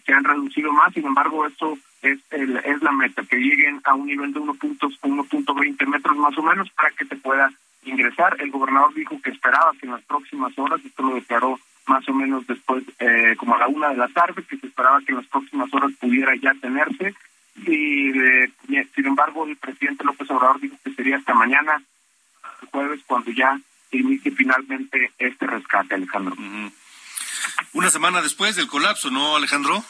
que 0.05 0.13
han 0.13 0.23
reducido 0.23 0.71
más, 0.73 0.93
sin 0.93 1.05
embargo, 1.05 1.45
esto 1.45 1.77
es, 2.01 2.19
el, 2.31 2.57
es 2.57 2.81
la 2.81 2.91
meta, 2.91 3.23
que 3.23 3.37
lleguen 3.37 3.79
a 3.85 3.93
un 3.93 4.07
nivel 4.07 4.33
de 4.33 4.39
1.20 4.41 5.87
metros 5.87 6.17
más 6.17 6.37
o 6.37 6.43
menos 6.43 6.69
para 6.71 6.89
que 6.91 7.05
se 7.05 7.15
pueda 7.15 7.49
ingresar. 7.83 8.35
El 8.39 8.51
gobernador 8.51 8.93
dijo 8.93 9.19
que 9.21 9.29
esperaba 9.29 9.71
que 9.79 9.85
en 9.85 9.93
las 9.93 10.03
próximas 10.33 10.57
horas, 10.57 10.85
esto 10.85 11.03
lo 11.03 11.15
declaró 11.15 11.59
más 11.85 12.07
o 12.07 12.13
menos 12.13 12.47
después, 12.47 12.83
eh, 12.99 13.35
como 13.37 13.55
a 13.55 13.59
la 13.59 13.67
una 13.67 13.89
de 13.89 13.97
la 13.97 14.07
tarde, 14.07 14.43
que 14.43 14.57
se 14.57 14.67
esperaba 14.67 15.01
que 15.01 15.11
en 15.11 15.17
las 15.17 15.27
próximas 15.27 15.71
horas 15.73 15.91
pudiera 15.99 16.33
ya 16.35 16.53
tenerse. 16.59 17.13
Y 17.67 18.09
eh, 18.09 18.51
sin 18.95 19.05
embargo, 19.05 19.45
el 19.45 19.57
presidente 19.57 20.03
López 20.03 20.29
Obrador 20.31 20.59
dijo 20.59 20.75
que 20.83 20.93
sería 20.93 21.17
hasta 21.17 21.33
mañana, 21.33 21.83
jueves, 22.71 23.01
cuando 23.05 23.31
ya 23.31 23.59
inicie 23.91 24.31
finalmente 24.31 25.11
este 25.19 25.45
rescate, 25.45 25.95
Alejandro. 25.95 26.35
Una 27.73 27.89
semana 27.89 28.21
después 28.21 28.55
del 28.55 28.67
colapso, 28.67 29.11
¿no, 29.11 29.35
Alejandro? 29.35 29.83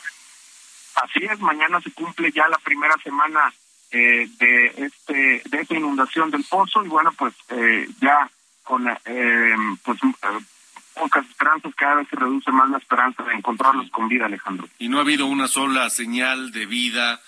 Así 0.96 1.24
es, 1.24 1.40
mañana 1.40 1.80
se 1.80 1.92
cumple 1.92 2.32
ya 2.32 2.48
la 2.50 2.58
primera 2.58 2.96
semana 3.04 3.54
eh, 3.92 4.28
de 4.40 4.66
este 4.78 5.42
de 5.46 5.62
esta 5.62 5.76
inundación 5.76 6.32
del 6.32 6.44
pozo 6.44 6.84
y 6.84 6.90
bueno, 6.90 7.14
pues 7.18 7.34
eh, 7.50 7.88
ya 8.02 8.30
con 8.74 8.88
eh, 8.88 9.56
pues 9.84 10.00
pocas 10.96 11.28
esperanzas, 11.28 11.76
cada 11.76 11.96
vez 11.98 12.08
se 12.10 12.16
reduce 12.16 12.52
más 12.52 12.68
la 12.72 12.80
esperanza 12.80 13.22
de 13.22 13.36
encontrarlos 13.36 13.88
con 13.92 14.08
vida, 14.08 14.26
Alejandro. 14.26 14.68
Y 14.80 14.90
no 14.90 14.98
ha 14.98 15.02
habido 15.02 15.28
una 15.28 15.48
sola 15.48 15.92
señal 15.92 16.52
de 16.52 16.66
vida 16.66 17.22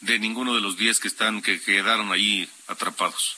de 0.00 0.18
ninguno 0.18 0.54
de 0.54 0.62
los 0.62 0.78
diez 0.78 0.98
que 0.98 1.08
están 1.08 1.42
que 1.42 1.60
quedaron 1.60 2.12
ahí 2.12 2.48
atrapados. 2.66 3.36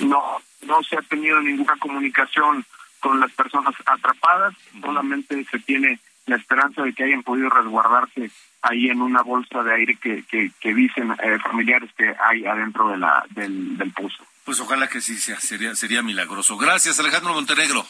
No, 0.00 0.42
no 0.66 0.82
se 0.82 0.98
ha 0.98 1.00
tenido 1.00 1.40
ninguna 1.40 1.78
comunicación 1.78 2.66
con 3.00 3.20
las 3.20 3.32
personas 3.32 3.74
atrapadas, 3.86 4.54
solamente 4.78 5.46
se 5.50 5.60
tiene 5.60 5.98
la 6.26 6.36
esperanza 6.36 6.82
de 6.82 6.92
que 6.92 7.04
hayan 7.04 7.22
podido 7.22 7.48
resguardarse 7.48 8.30
ahí 8.60 8.90
en 8.90 9.00
una 9.00 9.22
bolsa 9.22 9.62
de 9.62 9.72
aire 9.72 9.96
que, 9.96 10.24
que, 10.28 10.74
dicen 10.74 11.10
eh, 11.22 11.38
familiares 11.38 11.90
que 11.96 12.14
hay 12.22 12.44
adentro 12.44 12.88
de 12.90 12.98
la 12.98 13.24
del, 13.30 13.78
del 13.78 13.92
pozo. 13.92 14.22
Pues 14.44 14.58
ojalá 14.60 14.88
que 14.88 15.00
sí 15.00 15.18
sea, 15.18 15.40
sería, 15.40 15.74
sería 15.76 16.02
milagroso. 16.02 16.56
Gracias, 16.56 16.98
Alejandro 16.98 17.32
Montenegro. 17.32 17.86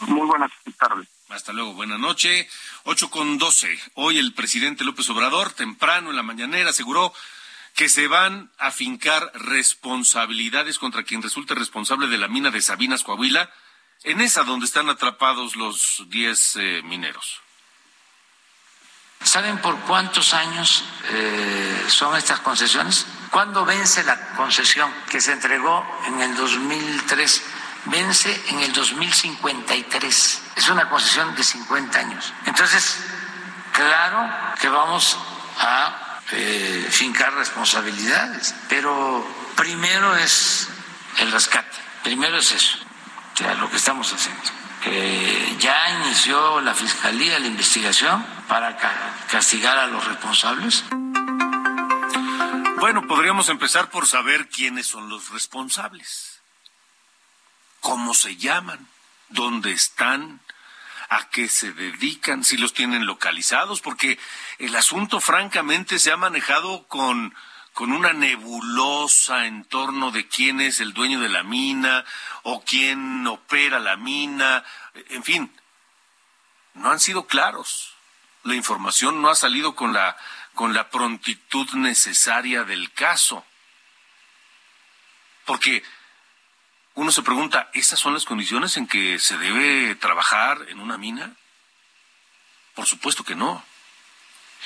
Muy 0.00 0.26
buenas 0.26 0.50
tardes. 0.78 1.08
Hasta 1.28 1.52
luego, 1.52 1.74
buena 1.74 1.96
noche. 1.96 2.48
Ocho 2.84 3.10
con 3.10 3.38
doce. 3.38 3.78
Hoy 3.94 4.18
el 4.18 4.34
presidente 4.34 4.84
López 4.84 5.08
Obrador, 5.10 5.52
temprano 5.52 6.10
en 6.10 6.16
la 6.16 6.22
mañanera, 6.22 6.70
aseguró 6.70 7.14
que 7.74 7.88
se 7.88 8.08
van 8.08 8.50
a 8.58 8.70
fincar 8.72 9.30
responsabilidades 9.34 10.78
contra 10.78 11.04
quien 11.04 11.22
resulte 11.22 11.54
responsable 11.54 12.08
de 12.08 12.18
la 12.18 12.28
mina 12.28 12.50
de 12.50 12.60
Sabinas, 12.60 13.04
Coahuila, 13.04 13.50
en 14.02 14.20
esa 14.20 14.44
donde 14.44 14.66
están 14.66 14.88
atrapados 14.88 15.56
los 15.56 16.04
diez 16.08 16.56
eh, 16.56 16.82
mineros. 16.84 17.40
¿Saben 19.22 19.58
por 19.58 19.78
cuántos 19.80 20.34
años 20.34 20.84
eh, 21.10 21.84
son 21.88 22.16
estas 22.16 22.40
concesiones? 22.40 23.06
¿Cuándo 23.30 23.64
vence 23.64 24.02
la 24.04 24.18
concesión 24.36 24.92
que 25.08 25.20
se 25.20 25.32
entregó 25.32 25.86
en 26.06 26.20
el 26.20 26.34
2003? 26.36 27.42
Vence 27.86 28.44
en 28.48 28.60
el 28.60 28.72
2053. 28.72 30.42
Es 30.56 30.68
una 30.68 30.88
concesión 30.88 31.34
de 31.34 31.42
50 31.42 31.98
años. 31.98 32.32
Entonces, 32.46 32.98
claro 33.72 34.28
que 34.60 34.68
vamos 34.68 35.16
a 35.58 36.20
eh, 36.32 36.88
fincar 36.90 37.32
responsabilidades, 37.34 38.54
pero 38.68 39.26
primero 39.56 40.16
es 40.16 40.68
el 41.18 41.30
rescate, 41.32 41.76
primero 42.02 42.38
es 42.38 42.52
eso, 42.52 42.78
o 43.34 43.36
sea, 43.36 43.54
lo 43.54 43.68
que 43.68 43.76
estamos 43.76 44.12
haciendo 44.12 44.60
ya 45.58 45.90
inició 46.02 46.60
la 46.60 46.74
Fiscalía 46.74 47.38
la 47.38 47.46
investigación 47.46 48.24
para 48.48 48.76
castigar 49.30 49.78
a 49.78 49.86
los 49.86 50.06
responsables? 50.06 50.84
Bueno, 52.80 53.06
podríamos 53.06 53.50
empezar 53.50 53.90
por 53.90 54.06
saber 54.06 54.48
quiénes 54.48 54.86
son 54.86 55.10
los 55.10 55.28
responsables, 55.28 56.40
cómo 57.80 58.14
se 58.14 58.36
llaman, 58.36 58.88
dónde 59.28 59.70
están, 59.72 60.40
a 61.10 61.28
qué 61.28 61.50
se 61.50 61.74
dedican, 61.74 62.42
si 62.42 62.56
los 62.56 62.72
tienen 62.72 63.04
localizados, 63.04 63.82
porque 63.82 64.18
el 64.58 64.74
asunto 64.74 65.20
francamente 65.20 65.98
se 65.98 66.10
ha 66.10 66.16
manejado 66.16 66.86
con 66.88 67.34
con 67.74 67.92
una 67.92 68.12
nebulosa 68.12 69.46
en 69.46 69.64
torno 69.64 70.10
de 70.10 70.26
quién 70.26 70.60
es 70.60 70.80
el 70.80 70.92
dueño 70.92 71.20
de 71.20 71.28
la 71.28 71.42
mina 71.42 72.04
o 72.42 72.62
quién 72.62 73.26
opera 73.26 73.78
la 73.78 73.96
mina, 73.96 74.64
en 75.10 75.22
fin, 75.22 75.54
no 76.74 76.90
han 76.90 76.98
sido 76.98 77.26
claros. 77.26 77.94
La 78.42 78.54
información 78.54 79.20
no 79.20 79.28
ha 79.28 79.34
salido 79.34 79.76
con 79.76 79.92
la 79.92 80.16
con 80.54 80.74
la 80.74 80.90
prontitud 80.90 81.68
necesaria 81.74 82.64
del 82.64 82.92
caso. 82.92 83.44
Porque 85.44 85.82
uno 86.94 87.10
se 87.12 87.22
pregunta, 87.22 87.70
¿esas 87.72 87.98
son 87.98 88.14
las 88.14 88.24
condiciones 88.24 88.76
en 88.76 88.86
que 88.86 89.18
se 89.18 89.38
debe 89.38 89.94
trabajar 89.94 90.66
en 90.68 90.80
una 90.80 90.98
mina? 90.98 91.34
Por 92.74 92.86
supuesto 92.86 93.24
que 93.24 93.34
no. 93.34 93.64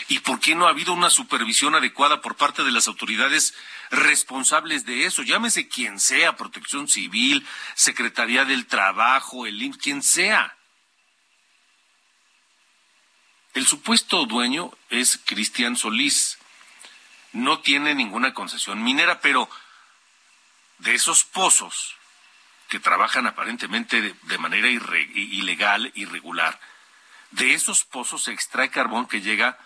¿Y 0.08 0.18
por 0.20 0.40
qué 0.40 0.54
no 0.54 0.66
ha 0.66 0.70
habido 0.70 0.92
una 0.92 1.10
supervisión 1.10 1.74
adecuada 1.74 2.20
por 2.20 2.36
parte 2.36 2.64
de 2.64 2.72
las 2.72 2.88
autoridades 2.88 3.54
responsables 3.90 4.84
de 4.84 5.06
eso? 5.06 5.22
Llámese 5.22 5.68
quien 5.68 6.00
sea, 6.00 6.36
Protección 6.36 6.88
Civil, 6.88 7.46
Secretaría 7.74 8.44
del 8.44 8.66
Trabajo, 8.66 9.46
el 9.46 9.62
IMSS, 9.62 9.78
quien 9.78 10.02
sea. 10.02 10.56
El 13.54 13.66
supuesto 13.66 14.26
dueño 14.26 14.72
es 14.90 15.20
Cristian 15.24 15.76
Solís. 15.76 16.38
No 17.32 17.60
tiene 17.60 17.94
ninguna 17.94 18.34
concesión 18.34 18.82
minera, 18.82 19.20
pero 19.20 19.48
de 20.78 20.94
esos 20.94 21.24
pozos 21.24 21.96
que 22.68 22.80
trabajan 22.80 23.26
aparentemente 23.26 24.00
de, 24.00 24.38
manera 24.38 24.68
ilegal, 24.68 25.92
irregular, 25.94 26.58
de 27.30 27.54
esos 27.54 27.84
pozos 27.84 28.24
se 28.24 28.32
extrae 28.32 28.70
carbón 28.70 29.06
que 29.06 29.20
llega 29.20 29.58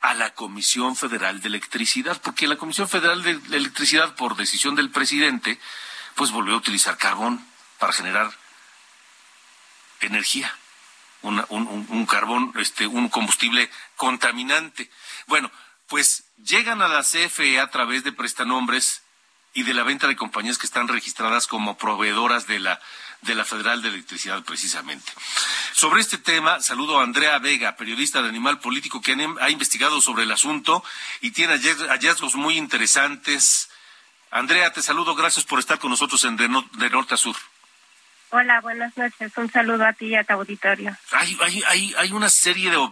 a 0.00 0.14
la 0.14 0.34
Comisión 0.34 0.96
Federal 0.96 1.40
de 1.40 1.48
Electricidad, 1.48 2.20
porque 2.22 2.46
la 2.46 2.56
Comisión 2.56 2.88
Federal 2.88 3.22
de 3.22 3.32
Electricidad, 3.56 4.14
por 4.14 4.36
decisión 4.36 4.74
del 4.74 4.90
presidente, 4.90 5.58
pues 6.14 6.30
volvió 6.30 6.54
a 6.54 6.58
utilizar 6.58 6.96
carbón 6.96 7.44
para 7.78 7.92
generar 7.92 8.30
energía, 10.00 10.54
un, 11.22 11.44
un, 11.50 12.06
carbón, 12.06 12.52
este, 12.56 12.86
un 12.86 13.08
combustible 13.08 13.70
contaminante. 13.96 14.90
Bueno, 15.26 15.50
pues 15.86 16.24
llegan 16.36 16.82
a 16.82 16.88
la 16.88 17.02
CFE 17.02 17.60
a 17.60 17.70
través 17.70 18.04
de 18.04 18.12
prestanombres 18.12 19.02
y 19.54 19.62
de 19.62 19.74
la 19.74 19.82
venta 19.82 20.06
de 20.06 20.16
compañías 20.16 20.58
que 20.58 20.66
están 20.66 20.88
registradas 20.88 21.46
como 21.46 21.76
proveedoras 21.76 22.46
de 22.46 22.60
la 22.60 22.80
de 23.22 23.34
la 23.34 23.44
Federal 23.44 23.82
de 23.82 23.88
Electricidad 23.88 24.42
precisamente. 24.44 25.12
Sobre 25.72 26.00
este 26.00 26.18
tema, 26.18 26.60
saludo 26.60 27.00
a 27.00 27.02
Andrea 27.02 27.38
Vega, 27.38 27.76
periodista 27.76 28.22
de 28.22 28.28
Animal 28.28 28.60
Político, 28.60 29.00
que 29.00 29.16
ha 29.40 29.50
investigado 29.50 30.00
sobre 30.00 30.22
el 30.22 30.32
asunto 30.32 30.84
y 31.20 31.32
tiene 31.32 31.58
hallazgos 31.58 32.36
muy 32.36 32.56
interesantes. 32.56 33.70
Andrea, 34.30 34.72
te 34.72 34.82
saludo, 34.82 35.14
gracias 35.14 35.44
por 35.44 35.58
estar 35.58 35.78
con 35.78 35.90
nosotros 35.90 36.22
en 36.24 36.36
De, 36.36 36.48
Norte 36.48 37.14
a 37.14 37.16
Sur. 37.16 37.36
Hola, 38.30 38.60
buenas 38.60 38.96
noches. 38.96 39.32
Un 39.36 39.50
saludo 39.50 39.86
a 39.86 39.92
ti 39.92 40.06
y 40.06 40.14
a 40.14 40.24
tu 40.24 40.34
auditorio. 40.34 40.96
Hay, 41.12 41.38
hay, 41.42 41.62
hay, 41.66 41.94
hay 41.96 42.12
una 42.12 42.28
serie 42.28 42.70
de, 42.70 42.88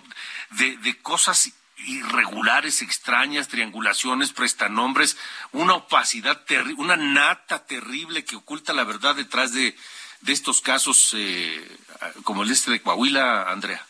de, 0.50 0.76
de 0.78 0.98
cosas 1.02 1.52
irregulares, 1.86 2.82
extrañas, 2.82 3.48
triangulaciones, 3.48 4.32
prestanombres, 4.32 5.16
una 5.52 5.74
opacidad 5.74 6.44
terrible, 6.44 6.74
una 6.82 6.96
nata 6.96 7.66
terrible 7.66 8.24
que 8.24 8.36
oculta 8.36 8.72
la 8.72 8.84
verdad 8.84 9.14
detrás 9.14 9.52
de, 9.52 9.76
de 10.22 10.32
estos 10.32 10.60
casos 10.60 11.14
eh, 11.14 11.78
como 12.24 12.42
el 12.42 12.50
este 12.50 12.70
de 12.70 12.80
Coahuila, 12.80 13.50
Andrea. 13.50 13.84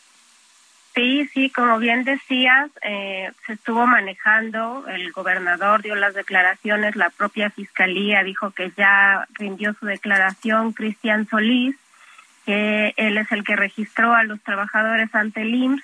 Sí, 0.97 1.27
sí, 1.31 1.51
como 1.51 1.77
bien 1.77 2.05
decías, 2.05 2.71
eh, 2.81 3.31
se 3.45 3.53
estuvo 3.53 3.85
manejando, 3.85 4.83
el 4.87 5.11
gobernador 5.11 5.83
dio 5.83 5.93
las 5.93 6.15
declaraciones, 6.15 6.95
la 6.95 7.11
propia 7.11 7.51
fiscalía 7.51 8.23
dijo 8.23 8.49
que 8.49 8.71
ya 8.75 9.27
rindió 9.35 9.75
su 9.75 9.85
declaración, 9.85 10.73
Cristian 10.73 11.27
Solís, 11.27 11.75
que 12.47 12.95
él 12.97 13.19
es 13.19 13.31
el 13.31 13.43
que 13.43 13.55
registró 13.55 14.15
a 14.15 14.23
los 14.23 14.41
trabajadores 14.41 15.13
ante 15.13 15.43
el 15.43 15.53
IMSS, 15.53 15.83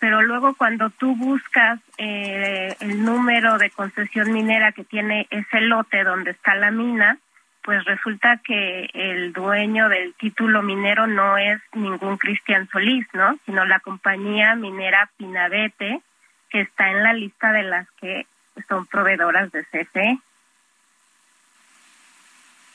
pero 0.00 0.22
luego 0.22 0.56
cuando 0.56 0.90
tú 0.90 1.14
buscas 1.14 1.78
eh, 1.96 2.74
el 2.80 3.04
número 3.04 3.58
de 3.58 3.70
concesión 3.70 4.32
minera 4.32 4.72
que 4.72 4.82
tiene 4.82 5.28
ese 5.30 5.60
lote 5.60 6.02
donde 6.02 6.32
está 6.32 6.56
la 6.56 6.72
mina, 6.72 7.18
pues 7.68 7.84
resulta 7.84 8.40
que 8.42 8.88
el 8.94 9.34
dueño 9.34 9.90
del 9.90 10.14
título 10.14 10.62
minero 10.62 11.06
no 11.06 11.36
es 11.36 11.60
ningún 11.74 12.16
Cristian 12.16 12.66
Solís, 12.72 13.06
¿no? 13.12 13.38
Sino 13.44 13.66
la 13.66 13.78
compañía 13.80 14.54
minera 14.54 15.10
Pinabete, 15.18 16.00
que 16.48 16.62
está 16.62 16.90
en 16.90 17.02
la 17.02 17.12
lista 17.12 17.52
de 17.52 17.64
las 17.64 17.86
que 18.00 18.26
son 18.70 18.86
proveedoras 18.86 19.52
de 19.52 19.66
CFE. 19.66 20.18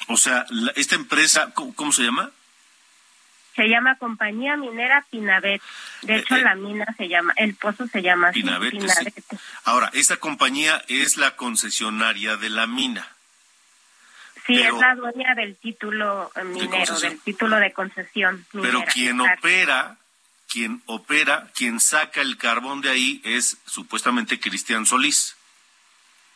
O 0.09 0.15
sea, 0.15 0.45
esta 0.75 0.93
empresa, 0.93 1.51
¿cómo, 1.55 1.91
se 1.91 2.03
llama? 2.03 2.29
Se 3.55 3.67
llama 3.67 3.97
Compañía 3.97 4.57
Minera 4.57 5.03
Pinabete. 5.09 5.65
De 6.03 6.17
hecho, 6.17 6.35
eh, 6.35 6.41
eh. 6.41 6.43
la 6.43 6.53
mina 6.53 6.85
se 6.99 7.07
llama, 7.07 7.33
el 7.37 7.55
pozo 7.55 7.87
se 7.87 8.03
llama 8.03 8.29
Pinabete. 8.31 8.77
Ahora, 9.63 9.89
esta 9.93 10.17
compañía 10.17 10.83
es 10.87 11.17
la 11.17 11.35
concesionaria 11.35 12.37
de 12.37 12.51
la 12.51 12.67
mina. 12.67 13.12
Sí, 14.45 14.61
es 14.61 14.73
la 14.73 14.95
dueña 14.95 15.35
del 15.35 15.55
título 15.55 16.31
eh, 16.35 16.43
minero, 16.43 16.99
del 16.99 17.19
título 17.21 17.57
de 17.57 17.71
concesión. 17.71 18.45
pero 18.51 18.83
quien 18.91 19.21
opera, 19.21 19.97
quien 20.51 20.81
opera, 20.85 21.47
quien 21.55 21.79
saca 21.79 22.21
el 22.21 22.37
carbón 22.37 22.81
de 22.81 22.89
ahí 22.89 23.21
es 23.23 23.57
supuestamente 23.65 24.39
Cristian 24.39 24.85
Solís. 24.85 25.37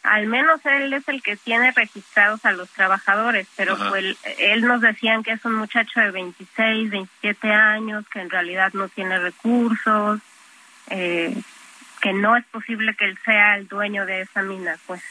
Al 0.03 0.27
menos 0.27 0.65
él 0.65 0.93
es 0.93 1.05
el 1.09 1.21
que 1.21 1.35
tiene 1.35 1.71
registrados 1.71 2.45
a 2.45 2.53
los 2.53 2.69
trabajadores, 2.69 3.45
pero 3.57 3.77
pues, 3.89 4.15
él 4.37 4.61
nos 4.61 4.79
decían 4.79 5.21
que 5.21 5.31
es 5.31 5.43
un 5.43 5.55
muchacho 5.55 5.99
de 5.99 6.11
26, 6.11 6.89
27 6.89 7.51
años, 7.51 8.05
que 8.07 8.21
en 8.21 8.29
realidad 8.29 8.71
no 8.73 8.87
tiene 8.87 9.19
recursos, 9.19 10.21
eh, 10.89 11.35
que 11.99 12.13
no 12.13 12.37
es 12.37 12.45
posible 12.45 12.95
que 12.95 13.03
él 13.03 13.19
sea 13.25 13.57
el 13.57 13.67
dueño 13.67 14.05
de 14.05 14.21
esa 14.21 14.41
mina, 14.43 14.77
pues. 14.85 15.01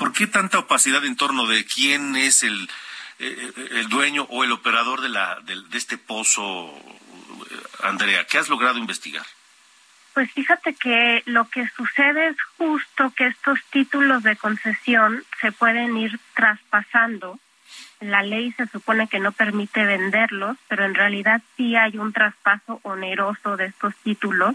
¿Por 0.00 0.14
qué 0.14 0.26
tanta 0.26 0.58
opacidad 0.58 1.04
en 1.04 1.14
torno 1.14 1.46
de 1.46 1.66
quién 1.66 2.16
es 2.16 2.42
el, 2.42 2.70
eh, 3.18 3.52
el 3.72 3.88
dueño 3.90 4.26
o 4.30 4.44
el 4.44 4.50
operador 4.50 5.02
de, 5.02 5.10
la, 5.10 5.38
de, 5.42 5.62
este 5.76 5.98
pozo, 5.98 6.72
Andrea? 7.82 8.24
¿Qué 8.24 8.38
has 8.38 8.48
logrado 8.48 8.78
investigar? 8.78 9.26
Pues 10.14 10.32
fíjate 10.32 10.72
que 10.72 11.22
lo 11.26 11.50
que 11.50 11.68
sucede 11.76 12.28
es 12.28 12.36
justo 12.56 13.12
que 13.14 13.26
estos 13.26 13.58
títulos 13.70 14.22
de 14.22 14.36
concesión 14.36 15.22
se 15.42 15.52
pueden 15.52 15.94
ir 15.98 16.18
traspasando. 16.34 17.38
La 18.00 18.22
ley 18.22 18.52
se 18.52 18.68
supone 18.68 19.06
que 19.06 19.18
no 19.18 19.32
permite 19.32 19.84
venderlos, 19.84 20.56
pero 20.68 20.86
en 20.86 20.94
realidad 20.94 21.42
sí 21.58 21.76
hay 21.76 21.98
un 21.98 22.14
traspaso 22.14 22.80
oneroso 22.84 23.58
de 23.58 23.66
estos 23.66 23.94
títulos 23.96 24.54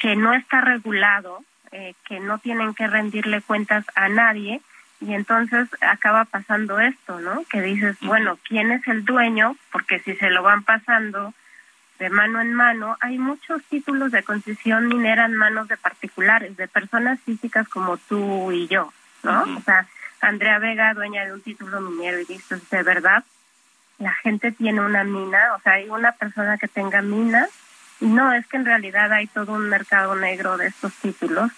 que 0.00 0.16
no 0.16 0.34
está 0.34 0.62
regulado 0.62 1.44
eh, 1.72 1.94
que 2.06 2.20
no 2.20 2.38
tienen 2.38 2.74
que 2.74 2.86
rendirle 2.86 3.42
cuentas 3.42 3.84
a 3.94 4.08
nadie 4.08 4.60
y 5.00 5.14
entonces 5.14 5.68
acaba 5.80 6.24
pasando 6.24 6.80
esto, 6.80 7.20
¿no? 7.20 7.44
Que 7.50 7.60
dices, 7.62 7.96
bueno, 8.00 8.38
¿quién 8.48 8.72
es 8.72 8.86
el 8.88 9.04
dueño? 9.04 9.56
Porque 9.70 10.00
si 10.00 10.14
se 10.16 10.30
lo 10.30 10.42
van 10.42 10.64
pasando 10.64 11.34
de 11.98 12.10
mano 12.10 12.40
en 12.40 12.54
mano, 12.54 12.96
hay 13.00 13.18
muchos 13.18 13.62
títulos 13.64 14.12
de 14.12 14.22
concesión 14.22 14.88
minera 14.88 15.26
en 15.26 15.36
manos 15.36 15.68
de 15.68 15.76
particulares, 15.76 16.56
de 16.56 16.68
personas 16.68 17.20
físicas 17.20 17.68
como 17.68 17.96
tú 17.96 18.52
y 18.52 18.66
yo, 18.68 18.92
¿no? 19.22 19.42
O 19.56 19.60
sea, 19.62 19.86
Andrea 20.20 20.58
Vega, 20.58 20.94
dueña 20.94 21.24
de 21.24 21.32
un 21.32 21.42
título 21.42 21.80
minero, 21.80 22.20
y 22.20 22.24
dices, 22.24 22.68
de 22.70 22.82
verdad, 22.82 23.24
la 23.98 24.14
gente 24.14 24.52
tiene 24.52 24.80
una 24.80 25.04
mina, 25.04 25.54
o 25.56 25.60
sea, 25.60 25.74
hay 25.74 25.88
una 25.88 26.12
persona 26.12 26.56
que 26.56 26.68
tenga 26.68 27.02
minas 27.02 27.50
no, 28.00 28.32
es 28.32 28.46
que 28.46 28.56
en 28.56 28.64
realidad 28.64 29.12
hay 29.12 29.26
todo 29.26 29.52
un 29.52 29.68
mercado 29.68 30.14
negro 30.14 30.56
de 30.56 30.68
estos 30.68 30.92
títulos 30.94 31.50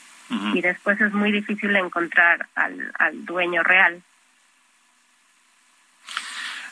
y 0.55 0.61
después 0.61 1.01
es 1.01 1.13
muy 1.13 1.33
difícil 1.33 1.75
encontrar 1.75 2.49
al, 2.55 2.93
al 2.99 3.25
dueño 3.25 3.65
real. 3.65 4.01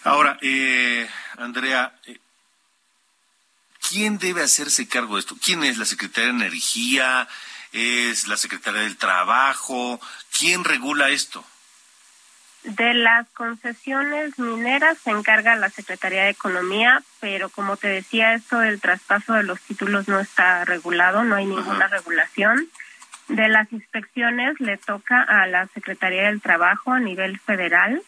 Ahora, 0.04 0.38
eh, 0.40 1.09
Andrea, 1.38 1.92
eh, 2.07 2.18
¿quién 3.88 4.18
debe 4.18 4.42
hacerse 4.42 4.87
cargo 4.87 5.16
de 5.16 5.20
esto? 5.20 5.37
¿Quién 5.44 5.64
es 5.64 5.76
la 5.76 5.85
Secretaría 5.85 6.31
de 6.31 6.37
Energía? 6.37 7.28
¿Es 7.72 8.28
la 8.28 8.37
Secretaría 8.37 8.83
del 8.83 8.96
Trabajo? 8.96 10.00
¿Quién 10.38 10.62
regula 10.62 11.09
esto? 11.09 11.44
De 12.76 12.92
las 12.92 13.26
concesiones 13.31 14.38
mineras 14.38 14.98
se 14.98 15.11
encarga 15.11 15.57
la 15.57 15.70
Secretaría 15.70 16.24
de 16.24 16.31
Economía, 16.31 17.02
pero 17.18 17.48
como 17.48 17.78
te 17.78 17.88
decía, 17.88 18.35
esto 18.35 18.59
del 18.59 18.78
traspaso 18.78 19.33
de 19.33 19.42
los 19.42 19.59
títulos 19.62 20.07
no 20.07 20.20
está 20.20 20.66
regulado, 20.66 21.24
no 21.24 21.37
hay 21.37 21.46
ninguna 21.46 21.87
regulación. 21.87 22.66
De 23.28 23.48
las 23.48 23.72
inspecciones 23.72 24.61
le 24.61 24.76
toca 24.76 25.22
a 25.22 25.46
la 25.46 25.66
Secretaría 25.68 26.24
del 26.24 26.42
Trabajo 26.42 26.92
a 26.92 27.00
nivel 27.00 27.38
federal. 27.38 28.02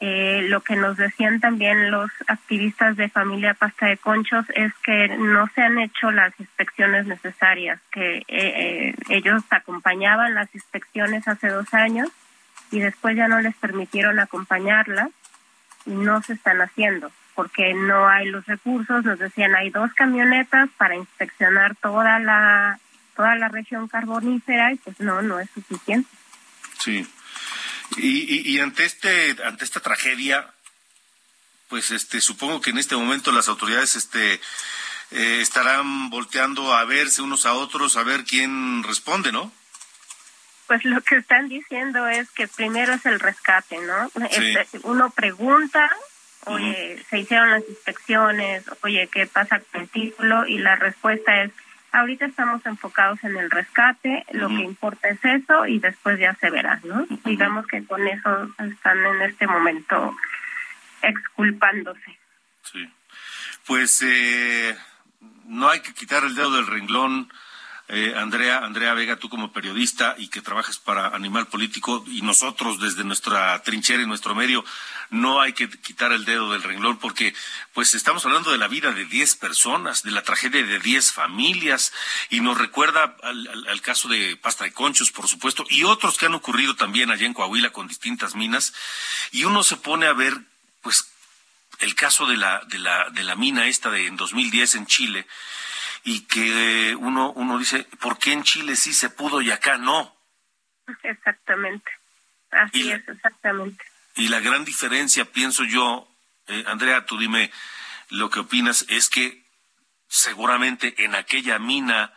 Eh, 0.00 0.42
lo 0.48 0.60
que 0.60 0.76
nos 0.76 0.98
decían 0.98 1.40
también 1.40 1.90
los 1.90 2.10
activistas 2.26 2.96
de 2.96 3.08
Familia 3.08 3.54
Pasta 3.54 3.86
de 3.86 3.96
Conchos 3.96 4.44
es 4.54 4.74
que 4.84 5.08
no 5.08 5.46
se 5.54 5.62
han 5.62 5.78
hecho 5.78 6.10
las 6.10 6.38
inspecciones 6.38 7.06
necesarias, 7.06 7.80
que 7.90 8.18
eh, 8.18 8.24
eh, 8.28 8.94
ellos 9.08 9.42
acompañaban 9.48 10.34
las 10.34 10.54
inspecciones 10.54 11.26
hace 11.26 11.48
dos 11.48 11.72
años 11.72 12.10
y 12.70 12.80
después 12.80 13.16
ya 13.16 13.28
no 13.28 13.40
les 13.40 13.54
permitieron 13.56 14.18
acompañarlas 14.18 15.10
y 15.86 15.90
no 15.90 16.22
se 16.22 16.34
están 16.34 16.60
haciendo 16.60 17.10
porque 17.34 17.72
no 17.72 18.06
hay 18.06 18.28
los 18.28 18.44
recursos. 18.46 19.04
Nos 19.04 19.18
decían 19.18 19.54
hay 19.54 19.70
dos 19.70 19.92
camionetas 19.94 20.68
para 20.76 20.96
inspeccionar 20.96 21.74
toda 21.76 22.18
la 22.18 22.78
toda 23.16 23.34
la 23.36 23.48
región 23.48 23.88
carbonífera 23.88 24.72
y 24.72 24.76
pues 24.76 25.00
no 25.00 25.22
no 25.22 25.40
es 25.40 25.48
suficiente. 25.50 26.08
Sí. 26.78 27.06
Y, 27.96 28.52
y, 28.52 28.60
ante 28.60 28.84
este 28.84 29.36
ante 29.44 29.64
esta 29.64 29.80
tragedia 29.80 30.46
pues 31.68 31.90
este 31.90 32.20
supongo 32.20 32.60
que 32.60 32.70
en 32.70 32.78
este 32.78 32.94
momento 32.94 33.32
las 33.32 33.48
autoridades 33.48 33.96
este 33.96 34.34
eh, 35.10 35.40
estarán 35.40 36.08
volteando 36.10 36.72
a 36.72 36.84
verse 36.84 37.22
unos 37.22 37.46
a 37.46 37.54
otros 37.54 37.96
a 37.96 38.02
ver 38.04 38.24
quién 38.24 38.82
responde, 38.84 39.32
¿no? 39.32 39.52
Pues 40.70 40.84
lo 40.84 41.00
que 41.00 41.16
están 41.16 41.48
diciendo 41.48 42.06
es 42.06 42.30
que 42.30 42.46
primero 42.46 42.92
es 42.92 43.04
el 43.04 43.18
rescate, 43.18 43.76
¿no? 43.80 44.08
Este, 44.30 44.78
uno 44.84 45.10
pregunta, 45.10 45.90
oye, 46.44 47.02
se 47.10 47.18
hicieron 47.18 47.50
las 47.50 47.68
inspecciones, 47.68 48.62
oye, 48.84 49.08
¿qué 49.12 49.26
pasa 49.26 49.58
con 49.58 49.80
el 49.80 49.88
título? 49.88 50.46
Y 50.46 50.58
la 50.58 50.76
respuesta 50.76 51.42
es, 51.42 51.50
ahorita 51.90 52.26
estamos 52.26 52.64
enfocados 52.66 53.18
en 53.24 53.36
el 53.36 53.50
rescate, 53.50 54.24
lo 54.30 54.46
que 54.46 54.62
importa 54.62 55.08
es 55.08 55.18
eso 55.24 55.66
y 55.66 55.80
después 55.80 56.20
ya 56.20 56.36
se 56.36 56.50
verá, 56.50 56.78
¿no? 56.84 57.04
Digamos 57.24 57.66
que 57.66 57.84
con 57.84 58.06
eso 58.06 58.54
están 58.58 59.04
en 59.06 59.22
este 59.22 59.48
momento 59.48 60.16
exculpándose. 61.02 62.16
Sí. 62.62 62.88
Pues 63.66 64.02
eh, 64.02 64.76
no 65.46 65.68
hay 65.68 65.80
que 65.80 65.94
quitar 65.94 66.22
el 66.22 66.36
dedo 66.36 66.52
del 66.52 66.68
renglón 66.68 67.28
eh, 67.92 68.14
Andrea, 68.16 68.58
Andrea 68.58 68.94
Vega, 68.94 69.16
tú 69.16 69.28
como 69.28 69.52
periodista 69.52 70.14
y 70.16 70.28
que 70.28 70.42
trabajas 70.42 70.78
para 70.78 71.08
Animal 71.08 71.48
Político 71.48 72.04
y 72.06 72.22
nosotros 72.22 72.78
desde 72.78 73.02
nuestra 73.02 73.60
trinchera 73.64 74.00
y 74.00 74.06
nuestro 74.06 74.36
medio, 74.36 74.64
no 75.10 75.40
hay 75.40 75.54
que 75.54 75.68
quitar 75.68 76.12
el 76.12 76.24
dedo 76.24 76.52
del 76.52 76.62
renglón 76.62 76.98
porque 76.98 77.34
pues 77.74 77.96
estamos 77.96 78.24
hablando 78.24 78.52
de 78.52 78.58
la 78.58 78.68
vida 78.68 78.92
de 78.92 79.06
10 79.06 79.34
personas, 79.36 80.04
de 80.04 80.12
la 80.12 80.22
tragedia 80.22 80.62
de 80.62 80.78
10 80.78 81.10
familias 81.10 81.92
y 82.28 82.38
nos 82.40 82.58
recuerda 82.58 83.16
al, 83.24 83.80
caso 83.82 84.06
de 84.06 84.36
Pasta 84.36 84.62
de 84.62 84.72
Conchos, 84.72 85.10
por 85.10 85.26
supuesto, 85.26 85.64
y 85.68 85.82
otros 85.82 86.16
que 86.16 86.26
han 86.26 86.34
ocurrido 86.34 86.76
también 86.76 87.10
allá 87.10 87.26
en 87.26 87.34
Coahuila 87.34 87.70
con 87.70 87.88
distintas 87.88 88.36
minas. 88.36 88.72
Y 89.32 89.42
uno 89.42 89.64
se 89.64 89.76
pone 89.76 90.06
a 90.06 90.12
ver 90.12 90.38
pues 90.80 91.10
el 91.80 91.96
caso 91.96 92.26
de 92.26 92.36
la, 92.36 92.62
de 92.68 92.78
la, 92.78 93.10
de 93.10 93.24
la 93.24 93.34
mina 93.34 93.66
esta 93.66 93.90
de 93.90 94.06
en 94.06 94.16
2010 94.16 94.76
en 94.76 94.86
Chile 94.86 95.26
y 96.04 96.22
que 96.22 96.94
uno, 96.98 97.32
uno 97.32 97.58
dice, 97.58 97.84
¿por 98.00 98.18
qué 98.18 98.32
en 98.32 98.42
Chile 98.42 98.76
sí 98.76 98.92
se 98.92 99.10
pudo 99.10 99.42
y 99.42 99.50
acá 99.50 99.78
no? 99.78 100.16
Exactamente, 101.02 101.90
así 102.50 102.90
es, 102.90 103.06
exactamente. 103.08 103.84
Y 104.16 104.28
la 104.28 104.40
gran 104.40 104.64
diferencia, 104.64 105.24
pienso 105.24 105.64
yo, 105.64 106.08
eh, 106.48 106.64
Andrea, 106.66 107.06
tú 107.06 107.18
dime 107.18 107.50
lo 108.08 108.28
que 108.30 108.40
opinas, 108.40 108.84
es 108.88 109.08
que 109.08 109.44
seguramente 110.08 111.04
en 111.04 111.14
aquella 111.14 111.58
mina 111.58 112.12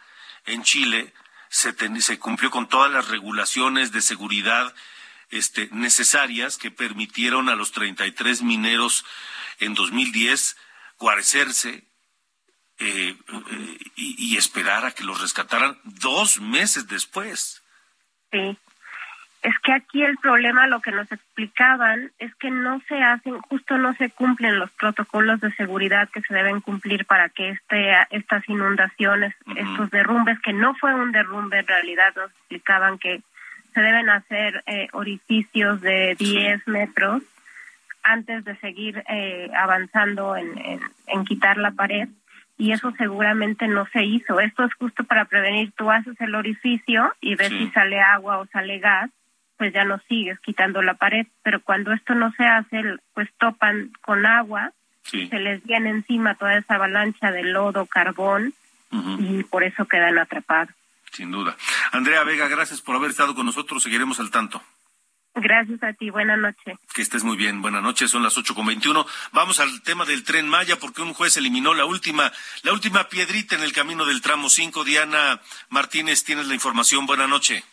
en 0.46 0.64
Chile 0.64 1.14
se, 1.50 1.76
se 2.02 2.20
cumplió 2.20 2.50
con 2.50 2.68
todas 2.68 2.92
las 2.92 3.10
regulaciones 3.10 3.92
de 3.92 4.02
seguridad 4.02 4.74
este, 5.30 5.70
necesarias 5.72 6.58
que 6.58 6.72
permitieron 6.72 7.50
a 7.50 7.56
los 7.56 7.72
33 7.72 8.42
mineros 8.42 9.06
en 9.60 9.74
2010 9.74 10.58
guarecerse 10.98 11.88
eh, 12.80 13.16
eh, 13.16 13.78
y, 13.96 14.36
esperar 14.36 14.84
a 14.86 14.92
que 14.92 15.04
los 15.04 15.22
rescataran 15.22 15.78
dos 15.84 16.42
meses 16.42 16.88
después. 16.88 17.62
Sí. 18.32 18.58
Es 19.44 19.54
que 19.60 19.74
aquí 19.74 20.02
el 20.02 20.18
problema, 20.18 20.68
lo 20.68 20.82
que 20.82 20.92
nos 20.92 21.12
explicaban, 21.12 22.12
es 22.18 22.34
que 22.36 22.50
no 22.50 22.82
se 22.88 23.02
hacen, 23.02 23.40
justo 23.42 23.78
no 23.78 23.94
se 23.94 24.10
cumplen 24.10 24.58
los 24.58 24.72
protocolos 24.72 25.40
de 25.42 25.54
seguridad 25.54 26.10
que 26.10 26.22
se 26.22 26.34
deben 26.34 26.62
cumplir 26.62 27.06
para 27.06 27.30
que 27.30 27.50
este, 27.50 27.92
estas 28.10 28.48
inundaciones, 28.50 29.36
estos 29.56 29.92
derrumbes, 29.92 30.40
que 30.40 30.54
no 30.54 30.74
fue 30.76 30.94
un 30.96 31.12
derrumbe 31.12 31.60
en 31.60 31.68
realidad, 31.68 32.14
nos 32.16 32.32
explicaban 32.32 32.98
que 32.98 33.22
se 33.74 33.82
deben 33.82 34.10
hacer 34.10 34.64
eh, 34.66 34.88
orificios 34.94 35.82
de 35.82 36.16
10 36.18 36.68
metros 36.68 37.22
antes 38.02 38.44
de 38.46 38.56
seguir 38.58 39.04
avanzando 39.56 40.36
en, 40.36 40.82
en 41.08 41.26
quitar 41.26 41.58
la 41.58 41.72
pared 41.72 42.10
y 42.58 42.72
eso 42.72 42.92
seguramente 42.98 43.68
no 43.68 43.88
se 43.88 44.04
hizo. 44.04 44.40
Esto 44.40 44.64
es 44.64 44.74
justo 44.76 45.04
para 45.04 45.26
prevenir, 45.26 45.72
tú 45.76 45.90
haces 45.90 46.20
el 46.20 46.36
orificio 46.36 47.14
y 47.22 47.36
ves 47.36 47.50
si 47.50 47.70
sale 47.72 48.00
agua 48.00 48.40
o 48.40 48.46
sale 48.48 48.80
gas, 48.80 49.10
pues 49.58 49.74
ya 49.74 49.86
no 49.86 50.00
sigues 50.10 50.40
quitando 50.40 50.82
la 50.82 50.96
pared, 50.96 51.28
pero 51.42 51.62
cuando 51.62 51.94
esto 51.94 52.16
no 52.16 52.32
se 52.34 52.46
hace, 52.46 52.82
pues 53.14 53.30
topan 53.38 53.92
con 54.02 54.26
agua, 54.26 54.72
se 55.04 55.40
les 55.40 55.64
viene 55.64 55.90
encima 55.90 56.36
toda 56.36 56.58
esa 56.58 56.76
avalancha 56.76 57.32
de 57.32 57.44
lodo, 57.44 57.86
carbón, 57.86 58.54
y 59.20 59.44
por 59.44 59.64
eso 59.64 59.86
quedan 59.86 60.20
atrapados. 60.20 60.74
Sin 61.12 61.32
duda. 61.32 61.56
Andrea 61.92 62.24
Vega, 62.24 62.48
gracias 62.48 62.82
por 62.82 62.96
haber 62.96 63.12
estado 63.12 63.36
con 63.36 63.46
nosotros, 63.46 63.84
seguiremos 63.84 64.20
al 64.20 64.32
tanto. 64.32 64.62
Gracias 65.36 65.82
a 65.82 65.94
ti, 65.94 66.12
buena 66.12 66.38
noche. 66.38 66.78
Que 66.94 67.02
estés 67.02 67.24
muy 67.24 67.36
bien, 67.36 67.62
buena 67.62 67.82
noche, 67.82 68.08
son 68.08 68.22
las 68.22 68.38
ocho 68.38 68.54
con 68.54 68.68
veintiuno. 68.68 69.08
Vamos 69.32 69.60
al 69.60 69.82
tema 69.82 70.06
del 70.06 70.24
tren 70.24 70.48
Maya, 70.48 70.78
porque 70.78 71.02
un 71.02 71.14
juez 71.14 71.36
eliminó 71.38 71.74
la 71.74 71.86
última, 71.86 72.32
la 72.62 72.72
última 72.72 73.10
piedrita 73.10 73.56
en 73.56 73.64
el 73.64 73.74
camino 73.74 74.06
del 74.06 74.22
tramo 74.22 74.50
cinco. 74.50 74.84
Diana 74.84 75.42
Martínez, 75.70 76.24
tienes 76.24 76.46
la 76.46 76.54
información, 76.54 77.08
buena 77.08 77.28
noche. 77.28 77.64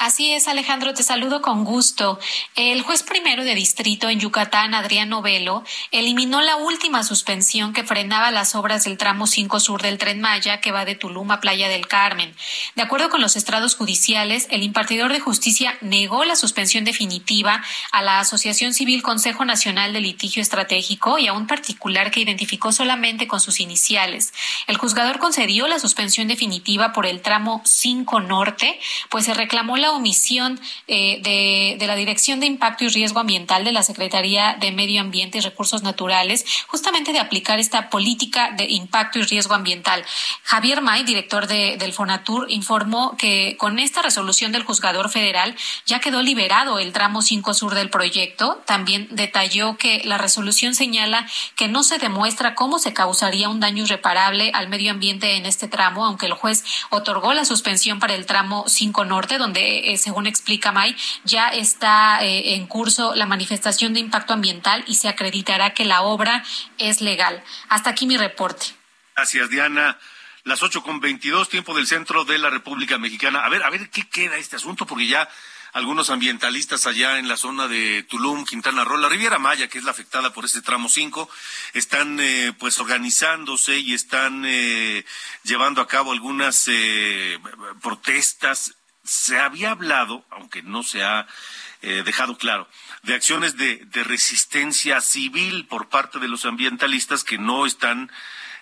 Así 0.00 0.32
es, 0.32 0.48
Alejandro, 0.48 0.94
te 0.94 1.02
saludo 1.02 1.42
con 1.42 1.62
gusto. 1.62 2.18
El 2.56 2.80
juez 2.80 3.02
primero 3.02 3.44
de 3.44 3.54
distrito 3.54 4.08
en 4.08 4.18
Yucatán, 4.18 4.72
Adrián 4.72 5.10
Novelo, 5.10 5.62
eliminó 5.90 6.40
la 6.40 6.56
última 6.56 7.04
suspensión 7.04 7.74
que 7.74 7.84
frenaba 7.84 8.30
las 8.30 8.54
obras 8.54 8.84
del 8.84 8.96
tramo 8.96 9.26
5 9.26 9.60
sur 9.60 9.82
del 9.82 9.98
tren 9.98 10.22
Maya 10.22 10.62
que 10.62 10.72
va 10.72 10.86
de 10.86 10.94
Tulum 10.94 11.30
a 11.32 11.40
Playa 11.40 11.68
del 11.68 11.86
Carmen. 11.86 12.34
De 12.76 12.82
acuerdo 12.82 13.10
con 13.10 13.20
los 13.20 13.36
estrados 13.36 13.76
judiciales, 13.76 14.46
el 14.50 14.62
impartidor 14.62 15.12
de 15.12 15.20
justicia 15.20 15.76
negó 15.82 16.24
la 16.24 16.34
suspensión 16.34 16.84
definitiva 16.84 17.62
a 17.92 18.00
la 18.00 18.20
Asociación 18.20 18.72
Civil 18.72 19.02
Consejo 19.02 19.44
Nacional 19.44 19.92
de 19.92 20.00
Litigio 20.00 20.40
Estratégico 20.40 21.18
y 21.18 21.26
a 21.26 21.34
un 21.34 21.46
particular 21.46 22.10
que 22.10 22.20
identificó 22.20 22.72
solamente 22.72 23.28
con 23.28 23.38
sus 23.38 23.60
iniciales. 23.60 24.32
El 24.66 24.78
juzgador 24.78 25.18
concedió 25.18 25.68
la 25.68 25.78
suspensión 25.78 26.26
definitiva 26.26 26.94
por 26.94 27.04
el 27.04 27.20
tramo 27.20 27.60
5 27.66 28.20
norte, 28.20 28.80
pues 29.10 29.26
se 29.26 29.34
reclamó 29.34 29.76
la 29.76 29.89
omisión 29.92 30.60
eh, 30.86 31.20
de, 31.78 31.86
la 31.86 31.96
Dirección 31.96 32.40
de 32.40 32.46
Impacto 32.46 32.84
y 32.84 32.88
Riesgo 32.88 33.20
Ambiental 33.20 33.64
de 33.64 33.72
la 33.72 33.82
Secretaría 33.82 34.56
de 34.60 34.72
Medio 34.72 35.00
Ambiente 35.00 35.38
y 35.38 35.40
Recursos 35.40 35.82
Naturales, 35.82 36.44
justamente 36.68 37.12
de 37.12 37.18
aplicar 37.18 37.58
esta 37.58 37.90
política 37.90 38.52
de 38.56 38.64
impacto 38.64 39.18
y 39.18 39.22
riesgo 39.22 39.54
ambiental. 39.54 40.04
Javier 40.44 40.82
May, 40.82 41.04
director 41.04 41.46
de, 41.46 41.76
del 41.78 41.92
Fonatur, 41.92 42.50
informó 42.50 43.16
que 43.16 43.56
con 43.58 43.78
esta 43.78 44.02
resolución 44.02 44.52
del 44.52 44.64
juzgador 44.64 45.10
federal 45.10 45.56
ya 45.86 46.00
quedó 46.00 46.22
liberado 46.22 46.78
el 46.78 46.92
tramo 46.92 47.22
5 47.22 47.54
sur 47.54 47.74
del 47.74 47.90
proyecto. 47.90 48.62
También 48.66 49.08
detalló 49.10 49.76
que 49.76 50.02
la 50.04 50.18
resolución 50.18 50.74
señala 50.74 51.26
que 51.56 51.68
no 51.68 51.82
se 51.82 51.98
demuestra 51.98 52.54
cómo 52.54 52.78
se 52.78 52.92
causaría 52.92 53.48
un 53.48 53.60
daño 53.60 53.84
irreparable 53.84 54.50
al 54.54 54.68
medio 54.68 54.90
ambiente 54.90 55.36
en 55.36 55.46
este 55.46 55.68
tramo, 55.68 56.04
aunque 56.04 56.26
el 56.26 56.34
juez 56.34 56.64
otorgó 56.90 57.34
la 57.34 57.44
suspensión 57.44 57.98
para 57.98 58.14
el 58.14 58.26
tramo 58.26 58.64
5 58.66 59.04
norte, 59.04 59.38
donde 59.38 59.79
eh, 59.84 59.96
según 59.96 60.26
explica 60.26 60.72
May, 60.72 60.96
ya 61.24 61.48
está 61.48 62.24
eh, 62.24 62.54
en 62.54 62.66
curso 62.66 63.14
la 63.14 63.26
manifestación 63.26 63.94
de 63.94 64.00
impacto 64.00 64.32
ambiental 64.32 64.84
y 64.86 64.94
se 64.94 65.08
acreditará 65.08 65.74
que 65.74 65.84
la 65.84 66.02
obra 66.02 66.44
es 66.78 67.00
legal. 67.00 67.42
Hasta 67.68 67.90
aquí 67.90 68.06
mi 68.06 68.16
reporte. 68.16 68.66
Gracias, 69.16 69.50
Diana. 69.50 69.98
Las 70.44 70.62
ocho 70.62 70.82
con 70.82 71.00
veintidós, 71.00 71.48
tiempo 71.48 71.74
del 71.74 71.86
centro 71.86 72.24
de 72.24 72.38
la 72.38 72.50
República 72.50 72.98
Mexicana. 72.98 73.44
A 73.44 73.48
ver, 73.48 73.62
a 73.62 73.70
ver 73.70 73.90
qué 73.90 74.08
queda 74.08 74.36
este 74.38 74.56
asunto, 74.56 74.86
porque 74.86 75.06
ya 75.06 75.28
algunos 75.72 76.10
ambientalistas 76.10 76.86
allá 76.86 77.18
en 77.18 77.28
la 77.28 77.36
zona 77.36 77.68
de 77.68 78.02
Tulum, 78.04 78.44
Quintana 78.44 78.84
Roo, 78.84 78.96
la 78.96 79.08
Riviera 79.08 79.38
Maya, 79.38 79.68
que 79.68 79.78
es 79.78 79.84
la 79.84 79.90
afectada 79.90 80.32
por 80.32 80.44
este 80.44 80.62
tramo 80.62 80.88
5, 80.88 81.28
están 81.74 82.18
eh, 82.20 82.52
pues 82.58 82.80
organizándose 82.80 83.78
y 83.78 83.92
están 83.92 84.44
llevando 85.44 85.80
a 85.82 85.86
cabo 85.86 86.12
algunas 86.12 86.68
protestas 87.82 88.74
se 89.10 89.40
había 89.40 89.72
hablado, 89.72 90.24
aunque 90.30 90.62
no 90.62 90.84
se 90.84 91.02
ha 91.02 91.26
eh, 91.82 92.02
dejado 92.04 92.38
claro, 92.38 92.68
de 93.02 93.14
acciones 93.14 93.56
de, 93.56 93.84
resistencia 94.04 95.00
civil 95.00 95.66
por 95.66 95.88
parte 95.88 96.20
de 96.20 96.28
los 96.28 96.44
ambientalistas 96.44 97.24
que 97.24 97.36
no 97.36 97.66
están 97.66 98.08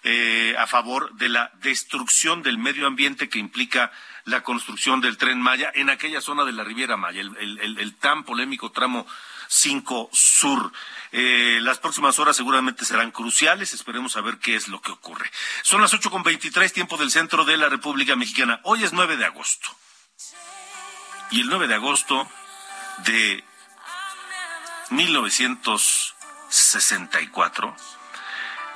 eh, 0.04 0.56
a 0.58 0.66
favor 0.66 1.12
de 1.16 1.28
la 1.28 1.52
destrucción 1.60 2.42
del 2.42 2.56
medio 2.56 2.86
ambiente 2.86 3.28
que 3.28 3.38
implica 3.38 3.92
la 4.24 4.42
construcción 4.42 5.02
del 5.02 5.18
tren 5.18 5.38
Maya 5.38 5.70
en 5.74 5.90
aquella 5.90 6.22
zona 6.22 6.46
de 6.46 6.52
la 6.52 6.64
Riviera 6.64 6.96
Maya, 6.96 7.20
el, 7.20 7.94
tan 7.96 8.24
polémico 8.24 8.72
tramo 8.72 9.06
5 9.48 10.08
Sur. 10.14 10.72
Eh, 11.12 11.58
las 11.60 11.78
próximas 11.78 12.18
horas 12.18 12.36
seguramente 12.36 12.86
serán 12.86 13.10
cruciales, 13.10 13.74
esperemos 13.74 14.16
a 14.16 14.22
ver 14.22 14.38
qué 14.38 14.54
es 14.54 14.68
lo 14.68 14.80
que 14.80 14.92
ocurre. 14.92 15.30
Son 15.62 15.82
las 15.82 15.92
ocho 15.92 16.10
con 16.10 16.22
veintitrés, 16.22 16.72
tiempo 16.72 16.96
del 16.96 17.10
centro 17.10 17.44
de 17.44 17.58
la 17.58 17.68
República 17.68 18.16
Mexicana. 18.16 18.60
Hoy 18.62 18.82
es 18.82 18.94
9 18.94 19.18
de 19.18 19.26
agosto. 19.26 19.68
Y 21.30 21.42
el 21.42 21.48
9 21.48 21.68
de 21.68 21.74
agosto 21.74 22.26
de 23.04 23.44
1964, 24.90 27.76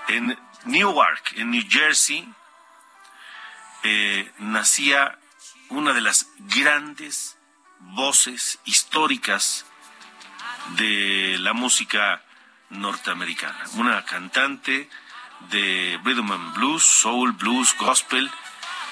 en 0.08 0.38
Newark, 0.64 1.32
en 1.36 1.50
New 1.50 1.64
Jersey, 1.66 2.30
eh, 3.84 4.30
nacía 4.38 5.18
una 5.70 5.94
de 5.94 6.02
las 6.02 6.28
grandes 6.40 7.38
voces 7.80 8.58
históricas 8.66 9.64
de 10.76 11.38
la 11.40 11.54
música 11.54 12.22
norteamericana, 12.68 13.64
una 13.74 14.04
cantante 14.04 14.90
de 15.48 15.98
rhythm 16.04 16.32
and 16.32 16.52
blues, 16.54 16.84
soul, 16.84 17.32
blues, 17.32 17.74
gospel, 17.78 18.30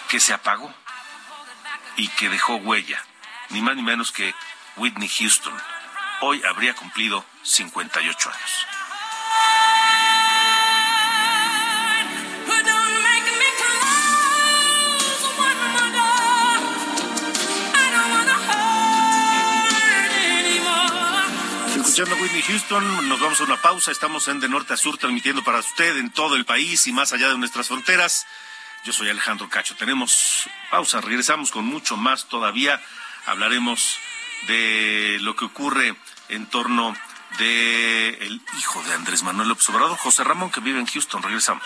que 0.09 0.19
se 0.19 0.33
apagó 0.33 0.75
y 1.97 2.09
que 2.09 2.31
dejó 2.31 2.57
huella 2.57 3.05
ni 3.51 3.61
más 3.63 3.77
ni 3.77 3.83
menos 3.83 4.13
que 4.13 4.35
Whitney 4.77 5.09
Houston. 5.09 5.55
Hoy 6.23 6.43
habría 6.49 6.75
cumplido 6.75 7.25
58 7.43 8.31
años. 8.31 8.67
escuchando 21.91 22.23
Whitney 22.23 22.43
Houston. 22.43 23.09
Nos 23.09 23.21
vamos 23.21 23.41
a 23.41 23.45
una 23.45 23.61
pausa. 23.61 23.91
Estamos 23.91 24.29
en 24.29 24.39
De 24.39 24.49
Norte 24.49 24.75
a 24.75 24.77
Sur 24.77 24.97
transmitiendo 24.97 25.43
para 25.43 25.59
usted 25.59 25.97
en 25.97 26.11
todo 26.11 26.37
el 26.37 26.45
país 26.45 26.87
y 26.87 26.93
más 26.93 27.13
allá 27.13 27.29
de 27.29 27.37
nuestras 27.37 27.67
fronteras. 27.67 28.27
Yo 28.85 28.93
soy 28.93 29.11
Alejandro 29.11 29.49
Cacho. 29.49 29.75
Tenemos 29.75 30.49
pausa. 30.71 31.01
Regresamos 31.01 31.51
con 31.51 31.65
mucho 31.65 31.97
más 31.97 32.29
todavía. 32.29 32.81
Hablaremos 33.27 33.99
de 34.47 35.19
lo 35.21 35.37
que 35.37 35.45
ocurre 35.45 35.95
en 36.29 36.47
torno 36.47 36.95
de 37.39 38.09
el 38.21 38.43
hijo 38.59 38.83
de 38.83 38.95
Andrés 38.95 39.23
Manuel 39.23 39.49
López 39.49 39.69
Obrador, 39.69 39.97
José 39.99 40.25
Ramón, 40.25 40.51
que 40.51 40.61
vive 40.61 40.81
en 40.81 40.87
Houston. 40.87 41.23
Regresamos. 41.23 41.65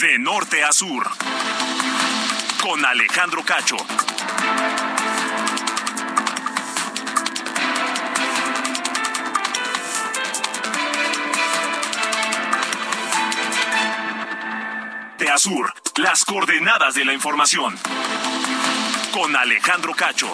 De 0.00 0.18
norte 0.18 0.62
a 0.62 0.72
sur. 0.72 1.10
Con 2.62 2.84
Alejandro 2.84 3.44
Cacho. 3.44 3.76
De 15.28 15.34
Azur, 15.34 15.70
las 15.98 16.24
coordenadas 16.24 16.94
de 16.94 17.04
la 17.04 17.12
información. 17.12 17.76
Con 19.12 19.36
Alejandro 19.36 19.92
Cacho. 19.92 20.26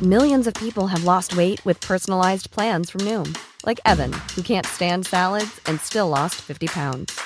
Millions 0.00 0.46
of 0.46 0.54
people 0.54 0.86
have 0.86 1.04
lost 1.04 1.36
weight 1.36 1.62
with 1.66 1.78
personalized 1.82 2.50
plans 2.52 2.88
from 2.88 3.02
Noom, 3.02 3.36
like 3.66 3.80
Evan, 3.84 4.14
who 4.34 4.40
can't 4.40 4.64
stand 4.64 5.04
salads 5.04 5.60
and 5.66 5.78
still 5.78 6.08
lost 6.08 6.36
50 6.36 6.68
pounds. 6.68 7.20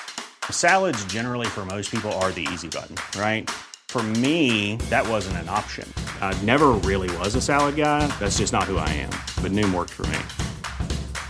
Salads, 0.50 1.04
generally, 1.04 1.46
for 1.46 1.64
most 1.64 1.92
people, 1.92 2.10
are 2.14 2.32
the 2.32 2.48
easy 2.52 2.68
button, 2.68 2.96
right? 3.16 3.48
For 3.86 4.02
me, 4.02 4.74
that 4.90 5.06
wasn't 5.06 5.36
an 5.36 5.48
option. 5.48 5.86
I 6.20 6.36
never 6.42 6.72
really 6.82 7.16
was 7.18 7.36
a 7.36 7.40
salad 7.40 7.76
guy. 7.76 8.08
That's 8.18 8.38
just 8.38 8.52
not 8.52 8.64
who 8.64 8.78
I 8.78 8.88
am. 8.88 9.10
But 9.40 9.52
Noom 9.52 9.72
worked 9.72 9.92
for 9.92 10.04
me. 10.08 10.18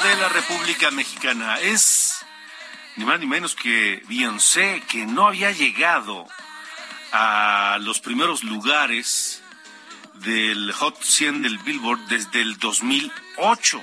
De 0.00 0.16
la 0.16 0.28
República 0.28 0.90
Mexicana. 0.90 1.60
Es 1.60 2.24
ni 2.96 3.04
más 3.04 3.20
ni 3.20 3.26
menos 3.26 3.54
que 3.54 4.02
Beyoncé, 4.08 4.82
que 4.88 5.06
no 5.06 5.28
había 5.28 5.52
llegado 5.52 6.26
a 7.12 7.78
los 7.80 8.00
primeros 8.00 8.42
lugares 8.42 9.40
del 10.14 10.72
Hot 10.72 11.00
100 11.00 11.42
del 11.42 11.58
Billboard 11.58 12.00
desde 12.08 12.40
el 12.40 12.58
2008. 12.58 13.80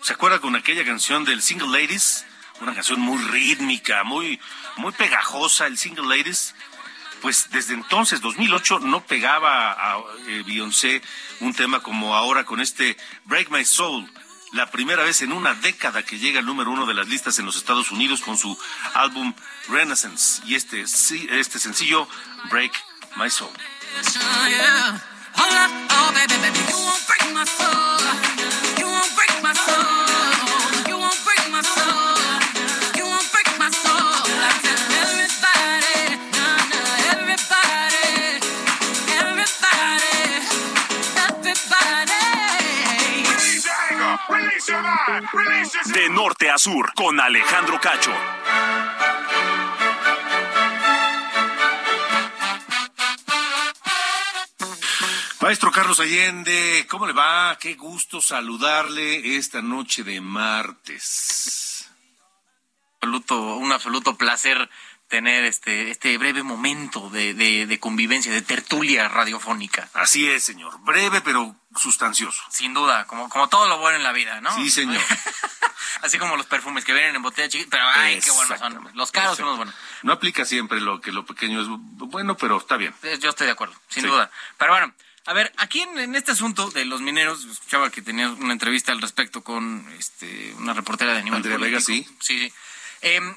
¿Se 0.00 0.14
acuerda 0.14 0.38
con 0.38 0.56
aquella 0.56 0.84
canción 0.84 1.24
del 1.26 1.42
Single 1.42 1.78
Ladies? 1.78 2.24
Una 2.62 2.74
canción 2.74 2.98
muy 3.00 3.18
rítmica, 3.24 4.04
muy, 4.04 4.40
muy 4.76 4.92
pegajosa, 4.92 5.66
el 5.66 5.76
Single 5.76 6.06
Ladies. 6.16 6.54
Pues 7.20 7.50
desde 7.50 7.74
entonces, 7.74 8.22
2008, 8.22 8.78
no 8.78 9.04
pegaba 9.04 9.72
a 9.72 9.98
eh, 10.26 10.42
Beyoncé 10.46 11.02
un 11.40 11.52
tema 11.52 11.80
como 11.80 12.14
ahora 12.14 12.44
con 12.44 12.62
este 12.62 12.96
Break 13.24 13.50
My 13.50 13.64
Soul. 13.66 14.10
La 14.52 14.70
primera 14.70 15.02
vez 15.04 15.22
en 15.22 15.32
una 15.32 15.54
década 15.54 16.02
que 16.02 16.18
llega 16.18 16.40
al 16.40 16.46
número 16.46 16.70
uno 16.70 16.86
de 16.86 16.94
las 16.94 17.08
listas 17.08 17.38
en 17.38 17.46
los 17.46 17.56
Estados 17.56 17.90
Unidos 17.90 18.20
con 18.20 18.38
su 18.38 18.58
álbum 18.94 19.34
Renaissance. 19.68 20.42
Y 20.46 20.54
este, 20.54 20.82
este 20.82 21.58
sencillo, 21.58 22.08
Break 22.50 22.72
My 23.16 23.30
Soul. 23.30 23.50
De 45.86 46.08
norte 46.10 46.50
a 46.50 46.58
sur. 46.58 46.92
Con 46.94 47.20
Alejandro 47.20 47.80
Cacho. 47.80 48.12
Maestro 55.40 55.70
Carlos 55.70 56.00
Allende, 56.00 56.86
¿cómo 56.90 57.06
le 57.06 57.12
va? 57.12 57.56
Qué 57.58 57.74
gusto 57.74 58.20
saludarle 58.20 59.36
esta 59.36 59.62
noche 59.62 60.02
de 60.02 60.20
martes. 60.20 61.88
absoluto, 62.94 63.56
un 63.56 63.72
absoluto 63.72 64.18
placer 64.18 64.68
tener 65.08 65.44
este, 65.44 65.90
este 65.90 66.16
breve 66.18 66.42
momento 66.42 67.08
de, 67.10 67.34
de, 67.34 67.66
de 67.66 67.80
convivencia, 67.80 68.30
de 68.32 68.42
tertulia 68.42 69.08
radiofónica. 69.08 69.88
Así 69.94 70.28
es, 70.28 70.44
señor. 70.44 70.78
Breve 70.80 71.20
pero 71.22 71.56
sustancioso. 71.76 72.42
Sin 72.50 72.74
duda, 72.74 73.06
como, 73.06 73.28
como 73.28 73.48
todo 73.48 73.68
lo 73.68 73.78
bueno 73.78 73.96
en 73.96 74.02
la 74.02 74.12
vida, 74.12 74.40
¿no? 74.40 74.54
Sí, 74.56 74.70
señor. 74.70 75.02
Así 76.02 76.18
como 76.18 76.36
los 76.36 76.46
perfumes 76.46 76.84
que 76.84 76.92
vienen 76.92 77.16
en 77.16 77.22
botella 77.22 77.48
chiquita, 77.48 77.70
pero 77.70 77.84
ay, 77.88 78.20
qué 78.20 78.30
buenos 78.30 78.58
son. 78.58 78.88
Los 78.94 79.10
caros 79.10 79.36
son 79.36 79.46
los 79.46 79.56
buenos. 79.56 79.74
No 80.02 80.12
aplica 80.12 80.44
siempre 80.44 80.80
lo 80.80 81.00
que 81.00 81.10
lo 81.10 81.24
pequeño 81.24 81.60
es 81.60 81.66
bueno, 81.70 82.36
pero 82.36 82.58
está 82.58 82.76
bien. 82.76 82.94
Eh, 83.02 83.18
Yo 83.20 83.30
estoy 83.30 83.46
de 83.46 83.52
acuerdo, 83.52 83.74
sin 83.88 84.02
Sí. 84.04 84.08
duda. 84.08 84.30
Pero 84.58 84.72
bueno, 84.72 84.92
a 85.26 85.32
ver, 85.32 85.52
aquí 85.56 85.80
en, 85.80 85.98
en 85.98 86.14
este 86.14 86.32
asunto 86.32 86.70
de 86.70 86.84
los 86.84 87.00
mineros, 87.00 87.44
escuchaba 87.44 87.90
que 87.90 88.02
tenías 88.02 88.30
una 88.32 88.52
entrevista 88.52 88.92
al 88.92 89.00
respecto 89.00 89.42
con 89.42 89.88
este, 89.98 90.54
una 90.58 90.72
reportera 90.74 91.12
de 91.14 91.18
Animal 91.20 91.38
Andrea 91.38 91.56
Vega, 91.58 91.80
Político. 91.80 92.14
Sí. 92.20 92.52
Em, 93.00 93.34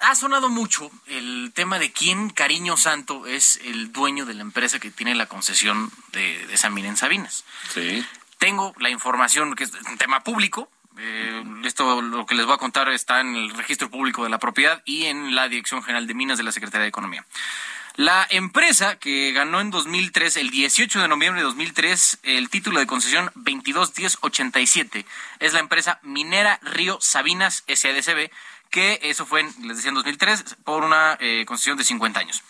ha 0.00 0.14
sonado 0.14 0.48
mucho 0.48 0.90
el 1.06 1.52
tema 1.54 1.78
de 1.78 1.92
quién 1.92 2.30
Cariño 2.30 2.76
Santo 2.76 3.26
es 3.26 3.60
el 3.64 3.92
dueño 3.92 4.24
de 4.26 4.34
la 4.34 4.42
empresa 4.42 4.78
que 4.78 4.90
tiene 4.90 5.14
la 5.14 5.26
concesión 5.26 5.90
de, 6.12 6.46
de 6.46 6.54
esa 6.54 6.70
mina 6.70 6.88
en 6.88 6.96
Sabinas. 6.96 7.44
Sí. 7.72 8.04
Tengo 8.38 8.74
la 8.78 8.90
información 8.90 9.54
que 9.54 9.64
es 9.64 9.72
un 9.88 9.98
tema 9.98 10.22
público. 10.22 10.70
eh, 10.98 11.42
esto 11.64 12.00
lo 12.00 12.26
que 12.26 12.34
les 12.34 12.46
voy 12.46 12.54
a 12.54 12.58
contar 12.58 12.88
está 12.90 13.20
en 13.20 13.34
el 13.36 13.50
registro 13.50 13.90
público 13.90 14.24
de 14.24 14.30
la 14.30 14.38
propiedad 14.38 14.82
y 14.84 15.04
en 15.06 15.34
la 15.34 15.48
Dirección 15.48 15.82
General 15.82 16.06
de 16.06 16.14
Minas 16.14 16.38
de 16.38 16.44
la 16.44 16.52
Secretaría 16.52 16.82
de 16.82 16.88
Economía. 16.88 17.24
La 17.96 18.26
empresa 18.28 18.98
que 18.98 19.32
ganó 19.32 19.58
en 19.62 19.70
2003, 19.70 20.36
el 20.36 20.50
18 20.50 21.00
de 21.00 21.08
noviembre 21.08 21.40
de 21.40 21.46
2003, 21.46 22.18
el 22.24 22.50
título 22.50 22.78
de 22.78 22.86
concesión 22.86 23.30
221087 23.36 25.06
es 25.40 25.52
la 25.54 25.60
empresa 25.60 25.98
Minera 26.02 26.60
Río 26.62 26.98
Sabinas 27.00 27.64
SADCB, 27.66 28.30
que 28.76 29.00
eso 29.04 29.24
fue, 29.24 29.42
les 29.62 29.78
decía, 29.78 29.88
en 29.88 29.94
2003 29.94 30.58
por 30.62 30.84
una 30.84 31.16
eh, 31.18 31.46
concesión 31.46 31.78
de 31.78 31.84
50 31.84 32.20
años. 32.20 32.42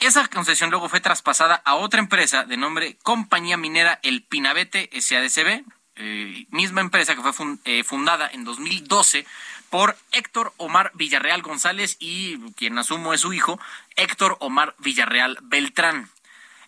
Esa 0.00 0.26
concesión 0.26 0.70
luego 0.70 0.88
fue 0.88 1.02
traspasada 1.02 1.60
a 1.66 1.74
otra 1.74 2.00
empresa 2.00 2.44
de 2.44 2.56
nombre 2.56 2.96
Compañía 3.02 3.58
Minera 3.58 4.00
El 4.02 4.22
Pinabete 4.22 4.88
SADCB, 4.98 5.64
eh, 5.96 6.46
misma 6.48 6.80
empresa 6.80 7.14
que 7.14 7.20
fue 7.20 7.58
eh, 7.66 7.84
fundada 7.84 8.26
en 8.32 8.44
2012 8.44 9.26
por 9.68 9.98
Héctor 10.12 10.54
Omar 10.56 10.92
Villarreal 10.94 11.42
González 11.42 11.98
y 12.00 12.38
quien 12.52 12.78
asumo 12.78 13.12
es 13.12 13.20
su 13.20 13.34
hijo, 13.34 13.60
Héctor 13.96 14.38
Omar 14.40 14.76
Villarreal 14.78 15.36
Beltrán. 15.42 16.08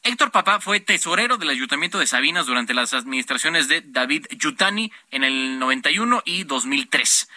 Héctor 0.02 0.30
Papá 0.30 0.60
fue 0.60 0.80
tesorero 0.80 1.38
del 1.38 1.48
Ayuntamiento 1.48 1.98
de 1.98 2.06
Sabinas 2.06 2.44
durante 2.44 2.74
las 2.74 2.92
administraciones 2.92 3.68
de 3.68 3.82
David 3.86 4.26
Yutani 4.32 4.92
en 5.10 5.24
el 5.24 5.58
91 5.58 6.22
y 6.26 6.44
2003, 6.44 7.28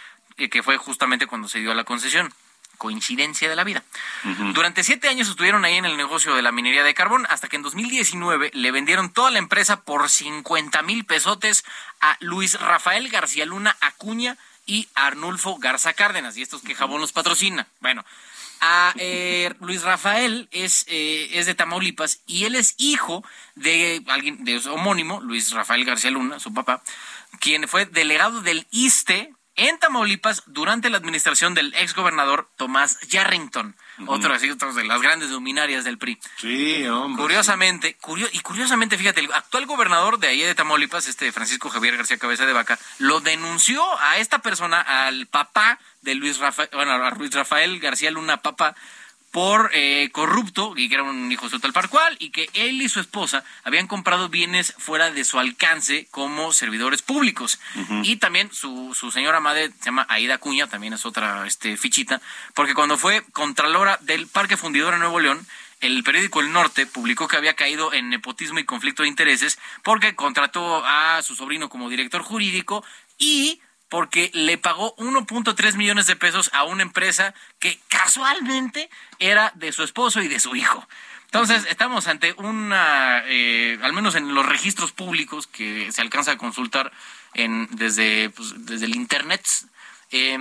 que 0.50 0.64
fue 0.64 0.78
justamente 0.78 1.28
cuando 1.28 1.48
se 1.48 1.60
dio 1.60 1.74
la 1.74 1.84
concesión. 1.84 2.34
Coincidencia 2.78 3.48
de 3.48 3.56
la 3.56 3.64
vida. 3.64 3.84
Durante 4.54 4.84
siete 4.84 5.08
años 5.08 5.30
estuvieron 5.30 5.66
ahí 5.66 5.76
en 5.76 5.86
el 5.86 5.98
negocio 5.98 6.34
de 6.34 6.42
la 6.42 6.52
minería 6.52 6.84
de 6.84 6.96
carbón, 6.96 7.28
hasta 7.30 7.48
que 7.48 7.56
en 7.56 7.62
2019 7.62 8.50
le 8.56 8.72
vendieron 8.72 9.14
toda 9.14 9.30
la 9.30 9.38
empresa 9.38 9.82
por 9.82 10.10
50 10.10 10.82
mil 10.82 11.06
pesotes 11.06 11.64
a 12.00 12.18
Luis 12.22 12.60
Rafael 12.60 13.10
García 13.10 13.46
Luna 13.46 13.78
Acuña 13.82 14.36
y 14.66 14.88
Arnulfo 14.96 15.58
Garza 15.60 15.94
Cárdenas, 15.94 16.38
y 16.38 16.42
estos 16.42 16.64
que 16.64 16.74
Jabón 16.74 17.02
los 17.02 17.12
patrocina. 17.12 17.68
Bueno, 17.82 18.04
a 18.62 18.94
eh, 18.98 19.54
Luis 19.60 19.82
Rafael 19.82 20.48
es, 20.52 20.86
eh, 20.88 21.30
es 21.34 21.48
de 21.48 21.56
Tamaulipas 21.56 22.22
y 22.28 22.46
él 22.46 22.56
es 22.56 22.76
hijo 22.78 23.24
de 23.56 24.04
alguien 24.08 24.46
de 24.46 24.60
su 24.60 24.72
homónimo, 24.72 25.20
Luis 25.20 25.52
Rafael 25.52 25.84
García 25.84 26.12
Luna, 26.12 26.40
su 26.40 26.54
papá, 26.54 26.84
quien 27.40 27.68
fue 27.68 27.86
delegado 27.86 28.42
del 28.42 28.68
ISTE 28.70 29.34
en 29.56 29.78
Tamaulipas 29.80 30.44
durante 30.48 30.90
la 30.90 30.98
administración 30.98 31.54
del 31.54 31.74
exgobernador 31.76 32.50
Tomás 32.58 33.00
Yarrington, 33.02 33.76
otro 34.08 34.34
así, 34.34 34.50
otro 34.50 34.74
de 34.74 34.84
las 34.86 35.02
grandes 35.02 35.30
luminarias 35.30 35.84
del 35.84 35.98
PRI. 35.98 36.18
Sí, 36.38 36.88
hombre. 36.88 37.22
Curiosamente, 37.22 37.98
curio- 37.98 38.30
y 38.32 38.40
curiosamente, 38.40 38.98
fíjate, 38.98 39.20
el 39.22 39.32
actual 39.34 39.66
gobernador 39.66 40.20
de 40.20 40.28
ahí 40.30 40.42
de 40.42 40.56
Tamaulipas, 40.56 41.08
este 41.08 41.32
Francisco 41.32 41.70
Javier 41.70 41.98
García 41.98 42.18
Cabeza 42.18 42.46
de 42.46 42.54
Vaca, 42.54 42.80
lo 43.00 43.20
denunció 43.20 43.84
a 44.02 44.18
esta 44.18 44.40
persona, 44.40 44.82
al 44.82 45.28
papá 45.28 45.80
de 46.02 46.16
Luis 46.16 46.38
Rafael, 46.40 46.70
bueno, 46.74 46.94
a 46.94 47.10
Luis 47.12 47.32
Rafael 47.34 47.80
García 47.80 48.10
Luna 48.10 48.38
Papa, 48.38 48.74
por 49.32 49.72
eh, 49.74 50.10
corrupto, 50.12 50.74
y 50.76 50.90
que 50.90 50.96
era 50.96 51.04
un 51.04 51.32
hijo 51.32 51.50
suelto 51.50 51.70
cual, 51.90 52.18
y 52.20 52.32
que 52.32 52.50
él 52.54 52.82
y 52.82 52.90
su 52.90 53.00
esposa 53.00 53.44
habían 53.64 53.88
comprado 53.88 54.28
bienes 54.28 54.74
fuera 54.78 55.10
de 55.10 55.24
su 55.24 55.40
alcance 55.40 56.08
como 56.12 56.52
servidores 56.52 57.02
públicos. 57.02 57.60
Y 58.04 58.18
también 58.18 58.52
su, 58.52 58.94
su 58.94 59.10
señora 59.10 59.40
madre 59.40 59.70
se 59.80 59.86
llama 59.86 60.06
Aida 60.10 60.38
Cuña, 60.38 60.68
también 60.68 60.94
es 60.94 61.06
otra 61.06 61.48
este, 61.48 61.78
fichita, 61.78 62.22
porque 62.54 62.74
cuando 62.74 62.98
fue 62.98 63.24
contralora 63.32 63.98
del 64.02 64.28
Parque 64.28 64.58
Fundidor 64.58 64.94
en 64.94 65.00
Nuevo 65.00 65.22
León, 65.22 65.48
el 65.80 66.04
periódico 66.04 66.42
El 66.42 66.52
Norte 66.52 66.86
publicó 66.86 67.28
que 67.28 67.38
había 67.38 67.56
caído 67.56 67.92
en 67.94 68.10
nepotismo 68.10 68.60
y 68.60 68.66
conflicto 68.66 69.02
de 69.04 69.10
intereses 69.10 69.58
porque 69.82 70.14
contrató 70.14 70.86
a 70.86 71.22
su 71.24 71.36
sobrino 71.36 71.70
como 71.70 71.90
director 71.90 72.22
jurídico 72.22 72.84
y 73.18 73.62
porque 73.92 74.32
le 74.34 74.58
pagó 74.58 74.96
1.3 74.96 75.76
millones 75.76 76.08
de 76.08 76.16
pesos 76.16 76.50
a 76.54 76.64
una 76.64 76.82
empresa 76.82 77.34
que 77.60 77.78
casualmente 77.90 78.90
era 79.20 79.52
de 79.56 79.74
su 79.74 79.84
esposo 79.84 80.22
y 80.22 80.30
de 80.30 80.40
su 80.40 80.56
hijo. 80.56 80.88
Entonces, 81.26 81.66
estamos 81.70 82.08
ante 82.08 82.32
una, 82.38 83.22
eh, 83.26 83.78
al 83.84 83.92
menos 83.92 84.16
en 84.16 84.34
los 84.34 84.46
registros 84.46 84.94
públicos 84.94 85.46
que 85.46 85.92
se 85.92 86.02
alcanza 86.02 86.32
a 86.32 86.38
consultar 86.38 86.94
en, 87.34 87.68
desde, 87.72 88.30
pues, 88.30 88.54
desde 88.66 88.86
el 88.86 88.96
Internet, 88.96 89.46
eh, 90.12 90.40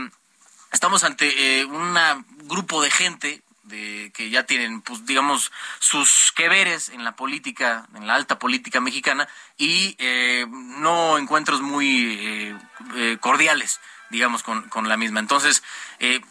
estamos 0.70 1.02
ante 1.02 1.64
un 1.64 1.98
grupo 2.44 2.80
de 2.80 2.92
gente 2.92 3.42
de, 3.70 4.12
que 4.14 4.28
ya 4.28 4.44
tienen, 4.44 4.82
pues, 4.82 5.06
digamos, 5.06 5.50
sus 5.78 6.32
que 6.36 6.48
veres 6.48 6.90
en 6.90 7.04
la 7.04 7.16
política, 7.16 7.86
en 7.94 8.06
la 8.06 8.14
alta 8.14 8.38
política 8.38 8.80
mexicana, 8.80 9.28
y 9.56 9.96
eh, 9.98 10.46
no 10.50 11.16
encuentros 11.16 11.62
muy 11.62 12.18
eh, 12.20 12.56
eh, 12.96 13.16
cordiales, 13.20 13.80
digamos, 14.10 14.42
con, 14.42 14.68
con 14.68 14.88
la 14.88 14.96
misma. 14.96 15.20
Entonces, 15.20 15.62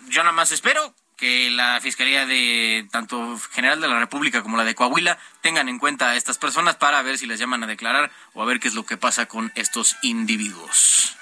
yo 0.08 0.23
nada 0.23 0.34
más 0.34 0.52
espero 0.52 0.93
que 1.15 1.49
la 1.49 1.80
Fiscalía 1.82 2.25
de 2.25 2.88
tanto 2.91 3.38
General 3.52 3.82
de 3.82 3.88
la 3.88 3.99
República 3.99 4.41
como 4.41 4.58
la 4.58 4.63
de 4.63 4.75
Coahuila 4.75 5.17
tengan 5.41 5.67
en 5.67 5.78
cuenta 5.78 6.10
a 6.10 6.15
estas 6.15 6.38
personas 6.38 6.78
para 6.78 7.02
ver 7.02 7.17
si 7.17 7.25
las 7.25 7.39
llaman 7.39 7.63
a 7.63 7.67
declarar 7.67 8.12
o 8.34 8.41
a 8.41 8.45
ver 8.45 8.60
qué 8.60 8.69
es 8.69 8.73
lo 8.73 8.86
que 8.86 8.97
pasa 8.97 9.25
con 9.25 9.52
estos 9.56 9.97
individuos. 10.02 11.17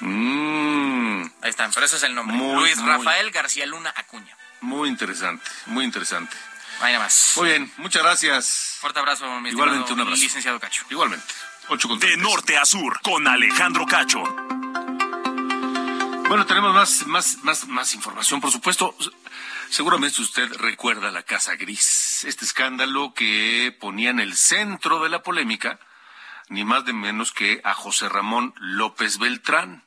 Mm, 0.00 1.22
Ahí 1.42 1.50
están, 1.50 1.70
pero 1.72 1.86
ese 1.86 1.96
es 1.96 2.02
el 2.02 2.14
nombre. 2.14 2.36
Muy, 2.36 2.54
Luis 2.56 2.76
muy. 2.78 2.88
Rafael 2.88 3.30
García 3.30 3.66
Luna 3.66 3.92
Acuña. 3.96 4.36
Muy 4.60 4.88
interesante, 4.88 5.44
muy 5.66 5.84
interesante. 5.84 6.36
Ahí 6.80 6.92
nada 6.92 7.04
más. 7.04 7.32
Muy 7.36 7.48
bien, 7.48 7.72
muchas 7.78 8.02
gracias. 8.02 8.76
Fuerte 8.80 8.98
abrazo, 8.98 9.40
mi 9.40 9.50
Igualmente, 9.50 9.92
un 9.92 10.00
abrazo. 10.00 10.22
licenciado 10.22 10.60
Cacho. 10.60 10.84
Igualmente. 10.90 11.26
Ocho 11.68 11.88
con 11.88 11.98
De 11.98 12.16
norte 12.16 12.56
a 12.56 12.64
sur, 12.64 13.00
con 13.00 13.26
Alejandro 13.26 13.86
Cacho. 13.86 14.22
Bueno, 16.28 16.44
tenemos 16.44 16.74
más, 16.74 17.06
más, 17.06 17.38
más, 17.44 17.66
más 17.68 17.94
información, 17.94 18.40
por 18.40 18.50
supuesto. 18.50 18.96
Seguramente 19.70 20.22
usted 20.22 20.52
recuerda 20.54 21.10
la 21.10 21.22
Casa 21.22 21.56
Gris, 21.56 22.24
este 22.24 22.44
escándalo 22.44 23.14
que 23.14 23.76
ponía 23.80 24.10
en 24.10 24.20
el 24.20 24.36
centro 24.36 25.02
de 25.02 25.08
la 25.08 25.22
polémica, 25.22 25.80
ni 26.48 26.64
más 26.64 26.84
de 26.84 26.92
menos 26.92 27.32
que 27.32 27.60
a 27.64 27.74
José 27.74 28.08
Ramón 28.08 28.54
López 28.58 29.18
Beltrán. 29.18 29.84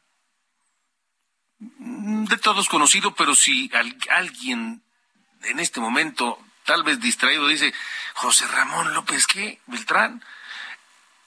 De 1.59 2.37
todos 2.37 2.69
conocido, 2.69 3.13
pero 3.15 3.35
si 3.35 3.69
al- 3.73 3.97
alguien 4.11 4.81
en 5.43 5.59
este 5.59 5.79
momento, 5.79 6.41
tal 6.65 6.83
vez 6.83 6.99
distraído, 6.99 7.47
dice, 7.47 7.73
José 8.13 8.47
Ramón 8.47 8.93
López, 8.93 9.27
¿qué? 9.27 9.59
Beltrán. 9.67 10.23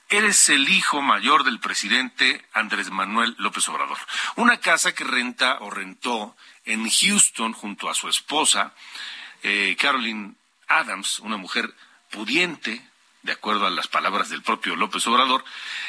Él 0.08 0.24
es 0.26 0.48
el 0.50 0.68
hijo 0.68 1.00
mayor 1.00 1.44
del 1.44 1.58
presidente 1.58 2.46
Andrés 2.52 2.90
Manuel 2.90 3.34
López 3.38 3.66
Obrador. 3.68 3.96
Una 4.36 4.58
casa 4.58 4.94
que 4.94 5.04
renta 5.04 5.58
o 5.60 5.70
rentó 5.70 6.36
en 6.64 6.88
Houston 6.88 7.52
junto 7.54 7.88
a 7.88 7.94
su 7.94 8.08
esposa, 8.08 8.74
eh, 9.42 9.74
Carolyn 9.80 10.36
Adams, 10.68 11.18
una 11.20 11.38
mujer 11.38 11.74
pudiente, 12.10 12.86
de 13.22 13.32
acuerdo 13.32 13.66
a 13.66 13.70
las 13.70 13.88
palabras 13.88 14.28
del 14.30 14.42
propio 14.42 14.74
López 14.76 15.06
Obrador, 15.06 15.44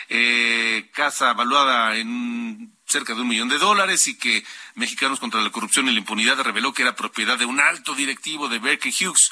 eh, 0.10 0.90
casa 0.94 1.34
valuada 1.34 1.96
en 1.96 2.76
cerca 2.86 3.16
de 3.16 3.22
un 3.22 3.28
millón 3.28 3.50
de 3.50 3.58
dólares 3.58 4.08
y 4.08 4.18
que 4.18 4.46
Mexicanos 4.76 5.20
contra 5.20 5.42
la 5.42 5.50
Corrupción 5.52 5.88
y 5.88 5.92
la 5.92 6.00
Impunidad 6.00 6.40
reveló 6.42 6.74
que 6.74 6.84
era 6.84 6.96
propiedad 6.96 7.38
de 7.38 7.46
un 7.46 7.60
alto 7.60 7.96
directivo 7.96 8.48
de 8.50 8.60
Berkeley 8.60 8.94
Hughes 8.94 9.32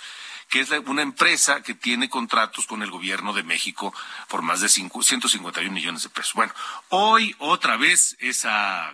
que 0.50 0.60
es 0.60 0.70
una 0.86 1.02
empresa 1.02 1.62
que 1.64 1.74
tiene 1.76 2.10
contratos 2.10 2.68
con 2.68 2.82
el 2.84 2.92
gobierno 2.92 3.32
de 3.32 3.42
México 3.44 3.94
por 4.28 4.42
más 4.42 4.60
de 4.60 4.68
cinco- 4.68 5.02
151 5.02 5.72
millones 5.72 6.04
de 6.04 6.10
pesos. 6.10 6.34
Bueno, 6.34 6.54
hoy 6.90 7.34
otra 7.40 7.78
vez 7.78 8.18
esa 8.20 8.94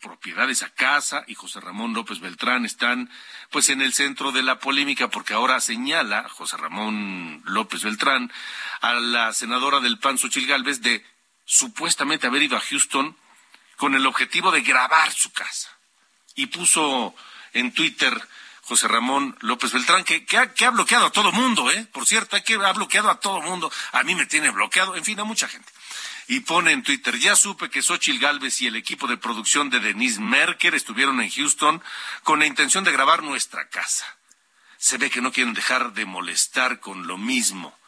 propiedad, 0.00 0.48
esa 0.50 0.70
casa 0.70 1.24
y 1.26 1.34
José 1.34 1.60
Ramón 1.60 1.94
López 1.94 2.20
Beltrán 2.20 2.64
están 2.64 3.10
pues 3.50 3.68
en 3.70 3.80
el 3.80 3.92
centro 3.92 4.32
de 4.32 4.42
la 4.42 4.58
polémica 4.58 5.08
porque 5.08 5.34
ahora 5.34 5.60
señala 5.60 6.28
José 6.28 6.56
Ramón 6.56 7.42
López 7.46 7.82
Beltrán 7.82 8.32
a 8.80 8.94
la 8.94 9.32
senadora 9.32 9.80
del 9.80 9.98
PAN 9.98 10.18
Xochil 10.18 10.46
Gálvez 10.46 10.82
de 10.82 11.04
supuestamente 11.44 12.26
haber 12.26 12.42
ido 12.42 12.56
a 12.56 12.60
Houston 12.60 13.16
con 13.76 13.94
el 13.94 14.06
objetivo 14.06 14.50
de 14.50 14.62
grabar 14.62 15.12
su 15.12 15.32
casa 15.32 15.70
y 16.34 16.46
puso 16.46 17.14
en 17.52 17.72
Twitter 17.72 18.12
José 18.62 18.88
Ramón 18.88 19.36
López 19.42 19.72
Beltrán, 19.72 20.02
que, 20.02 20.26
que 20.26 20.36
ha 20.36 20.70
bloqueado 20.70 21.06
a 21.06 21.12
todo 21.12 21.30
mundo, 21.30 21.70
¿eh? 21.70 21.86
Por 21.92 22.04
cierto, 22.04 22.36
que 22.42 22.54
ha 22.54 22.72
bloqueado 22.72 23.08
a 23.08 23.20
todo 23.20 23.40
mundo. 23.40 23.70
A 23.92 24.02
mí 24.02 24.16
me 24.16 24.26
tiene 24.26 24.50
bloqueado, 24.50 24.96
en 24.96 25.04
fin, 25.04 25.20
a 25.20 25.24
mucha 25.24 25.46
gente. 25.46 25.72
Y 26.28 26.40
pone 26.40 26.72
en 26.72 26.82
Twitter, 26.82 27.18
ya 27.18 27.36
supe 27.36 27.70
que 27.70 27.82
Xochil 27.82 28.18
Gálvez 28.18 28.60
y 28.60 28.66
el 28.66 28.76
equipo 28.76 29.06
de 29.06 29.16
producción 29.16 29.70
de 29.70 29.80
Denise 29.80 30.20
Merker 30.20 30.74
estuvieron 30.74 31.20
en 31.20 31.30
Houston 31.30 31.82
con 32.24 32.40
la 32.40 32.46
intención 32.46 32.84
de 32.84 32.92
grabar 32.92 33.22
nuestra 33.22 33.68
casa. 33.68 34.06
Se 34.78 34.98
ve 34.98 35.10
que 35.10 35.20
no 35.20 35.32
quieren 35.32 35.54
dejar 35.54 35.92
de 35.92 36.04
molestar 36.04 36.80
con 36.80 37.06
lo 37.06 37.16
mismo. 37.16 37.78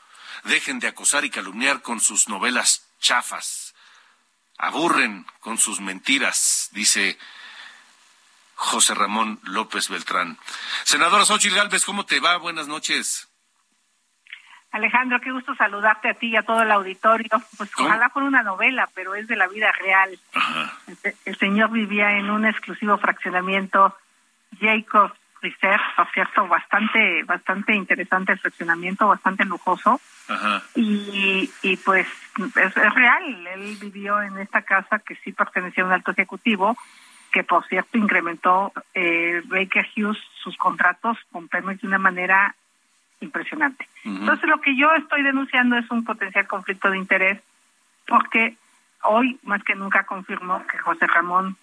Dejen 0.44 0.78
de 0.78 0.88
acosar 0.88 1.24
y 1.24 1.30
calumniar 1.30 1.82
con 1.82 2.00
sus 2.00 2.28
novelas 2.28 2.86
chafas. 3.00 3.74
Aburren 4.56 5.26
con 5.40 5.58
sus 5.58 5.80
mentiras, 5.80 6.68
dice 6.72 7.18
José 8.54 8.94
Ramón 8.94 9.40
López 9.44 9.88
Beltrán. 9.88 10.38
Senadora 10.84 11.24
Xochitl 11.24 11.54
Gálvez, 11.54 11.84
¿cómo 11.84 12.06
te 12.06 12.18
va? 12.18 12.36
Buenas 12.38 12.66
noches. 12.66 13.27
Alejandro, 14.70 15.20
qué 15.20 15.32
gusto 15.32 15.54
saludarte 15.54 16.10
a 16.10 16.14
ti 16.14 16.28
y 16.28 16.36
a 16.36 16.42
todo 16.42 16.62
el 16.62 16.70
auditorio. 16.70 17.30
Pues 17.56 17.70
ojalá 17.78 18.10
fuera 18.10 18.28
una 18.28 18.42
novela, 18.42 18.88
pero 18.94 19.14
es 19.14 19.26
de 19.26 19.36
la 19.36 19.48
vida 19.48 19.72
real. 19.72 20.18
El, 20.86 21.14
el 21.24 21.36
señor 21.36 21.70
vivía 21.70 22.18
en 22.18 22.30
un 22.30 22.44
exclusivo 22.44 22.98
fraccionamiento 22.98 23.96
Jacob 24.60 25.12
Reserve, 25.40 25.82
por 25.96 26.10
cierto, 26.10 26.48
bastante, 26.48 27.22
bastante 27.24 27.72
interesante 27.72 28.32
el 28.32 28.38
fraccionamiento, 28.40 29.06
bastante 29.06 29.44
lujoso. 29.44 30.00
Ajá. 30.28 30.62
Y, 30.74 31.50
y 31.62 31.76
pues 31.78 32.06
es, 32.56 32.76
es 32.76 32.94
real, 32.94 33.46
él 33.46 33.78
vivió 33.80 34.20
en 34.20 34.38
esta 34.38 34.62
casa 34.62 34.98
que 34.98 35.14
sí 35.16 35.32
pertenecía 35.32 35.84
a 35.84 35.86
un 35.86 35.92
alto 35.92 36.10
ejecutivo, 36.10 36.76
que 37.32 37.44
por 37.44 37.66
cierto 37.68 37.98
incrementó 37.98 38.72
eh, 38.94 39.42
Baker 39.46 39.86
Hughes 39.96 40.18
sus 40.42 40.56
contratos 40.56 41.18
con 41.30 41.48
Pemex 41.48 41.80
de 41.82 41.86
una 41.86 41.98
manera 41.98 42.56
impresionante. 43.20 43.88
Entonces 44.04 44.48
lo 44.48 44.60
que 44.60 44.76
yo 44.76 44.92
estoy 44.94 45.22
denunciando 45.22 45.76
es 45.76 45.90
un 45.90 46.04
potencial 46.04 46.46
conflicto 46.46 46.90
de 46.90 46.98
interés 46.98 47.40
porque 48.06 48.56
hoy 49.02 49.38
más 49.42 49.62
que 49.62 49.74
nunca 49.74 50.04
confirmó 50.04 50.66
que 50.66 50.78
José 50.78 51.06
Ramón 51.06 51.56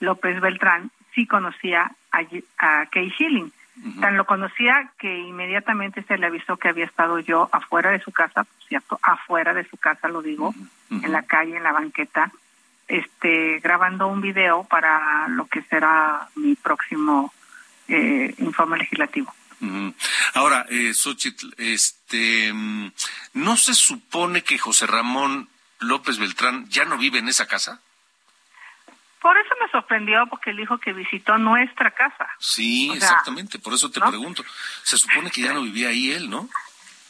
López 0.00 0.40
Beltrán 0.40 0.90
sí 1.14 1.26
conocía 1.26 1.90
a, 2.12 2.20
a 2.58 2.86
Kay 2.86 3.10
Schilling. 3.10 3.52
Tan 4.00 4.16
lo 4.16 4.24
conocía 4.24 4.90
que 4.98 5.18
inmediatamente 5.18 6.02
se 6.02 6.16
le 6.16 6.26
avisó 6.26 6.56
que 6.56 6.68
había 6.68 6.86
estado 6.86 7.18
yo 7.18 7.50
afuera 7.52 7.90
de 7.90 8.00
su 8.00 8.10
casa, 8.10 8.44
por 8.44 8.62
cierto, 8.66 8.98
afuera 9.02 9.52
de 9.52 9.68
su 9.68 9.76
casa 9.76 10.08
lo 10.08 10.22
digo, 10.22 10.54
en 10.90 11.12
la 11.12 11.22
calle, 11.24 11.58
en 11.58 11.62
la 11.62 11.72
banqueta, 11.72 12.32
este, 12.88 13.58
grabando 13.60 14.08
un 14.08 14.22
video 14.22 14.64
para 14.64 15.28
lo 15.28 15.44
que 15.46 15.60
será 15.60 16.26
mi 16.36 16.54
próximo 16.54 17.34
eh, 17.88 18.34
informe 18.38 18.78
legislativo. 18.78 19.34
Ahora, 20.34 20.66
eh, 20.68 20.92
Xochitl, 20.94 21.54
este, 21.56 22.52
mm, 22.52 22.92
¿no 23.34 23.56
se 23.56 23.74
supone 23.74 24.42
que 24.42 24.58
José 24.58 24.86
Ramón 24.86 25.48
López 25.80 26.18
Beltrán 26.18 26.68
ya 26.68 26.84
no 26.84 26.98
vive 26.98 27.18
en 27.18 27.28
esa 27.28 27.46
casa? 27.46 27.80
Por 29.20 29.36
eso 29.38 29.54
me 29.60 29.68
sorprendió 29.70 30.26
porque 30.28 30.50
él 30.50 30.58
dijo 30.58 30.78
que 30.78 30.92
visitó 30.92 31.36
nuestra 31.38 31.90
casa. 31.90 32.28
Sí, 32.38 32.88
O 32.90 32.92
sea, 32.92 33.08
exactamente, 33.08 33.58
por 33.58 33.74
eso 33.74 33.90
te 33.90 33.98
¿no? 33.98 34.08
pregunto. 34.08 34.44
Se 34.84 34.98
supone 34.98 35.30
que 35.30 35.40
ya 35.42 35.52
no 35.52 35.62
vivía 35.62 35.88
ahí 35.88 36.12
él, 36.12 36.30
¿no? 36.30 36.48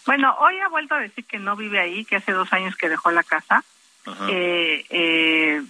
Bueno, 0.06 0.34
hoy 0.38 0.58
ha 0.60 0.68
vuelto 0.68 0.94
a 0.94 1.00
decir 1.00 1.24
que 1.26 1.38
no 1.38 1.56
vive 1.56 1.80
ahí, 1.80 2.04
que 2.04 2.16
hace 2.16 2.32
dos 2.32 2.52
años 2.52 2.76
que 2.76 2.88
dejó 2.88 3.10
la 3.10 3.24
casa. 3.24 3.64
Eh, 4.28 4.86
eh, 4.88 5.62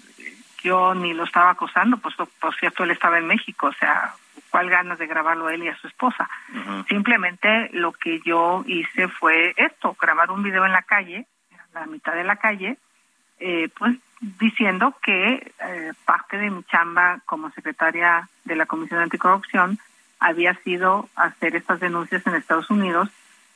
yo 0.63 0.95
ni 0.95 1.15
lo 1.15 1.25
estaba 1.25 1.51
acosando, 1.51 1.97
pues 1.97 2.15
por 2.39 2.55
cierto 2.59 2.85
él 2.85 2.91
estaba 2.91 3.19
en 3.19 3.27
México, 3.27 3.69
o 3.69 3.73
sea, 3.73 4.15
cuál 4.51 4.71
ganas 4.71 4.99
de 4.99 5.07
grabarlo 5.07 5.47
a 5.47 5.55
él 5.55 5.65
y 5.65 5.69
a 5.69 5.77
su 5.77 5.87
esposa. 5.87 6.29
Simplemente 6.89 7.71
lo 7.73 7.93
que 7.93 8.21
yo 8.25 8.65
hice 8.67 9.09
fue 9.09 9.55
esto, 9.57 9.97
grabar 10.01 10.31
un 10.31 10.43
video 10.43 10.65
en 10.65 10.73
la 10.73 10.83
calle, 10.83 11.27
en 11.51 11.59
la 11.75 11.87
mitad 11.87 12.15
de 12.15 12.25
la 12.25 12.37
calle, 12.37 12.79
eh, 13.39 13.69
pues 13.79 13.97
diciendo 14.21 14.95
que 15.03 15.53
eh, 15.61 15.93
parte 16.05 16.39
de 16.39 16.51
mi 16.51 16.65
chamba 16.65 17.21
como 17.27 17.51
secretaria 17.51 18.29
de 18.45 18.57
la 18.57 18.67
Comisión 18.67 19.01
Anticorrupción 19.01 19.79
había 20.19 20.55
sido 20.63 21.09
hacer 21.15 21.55
estas 21.57 21.81
denuncias 21.81 22.27
en 22.27 22.35
Estados 22.35 22.71
Unidos 22.71 23.11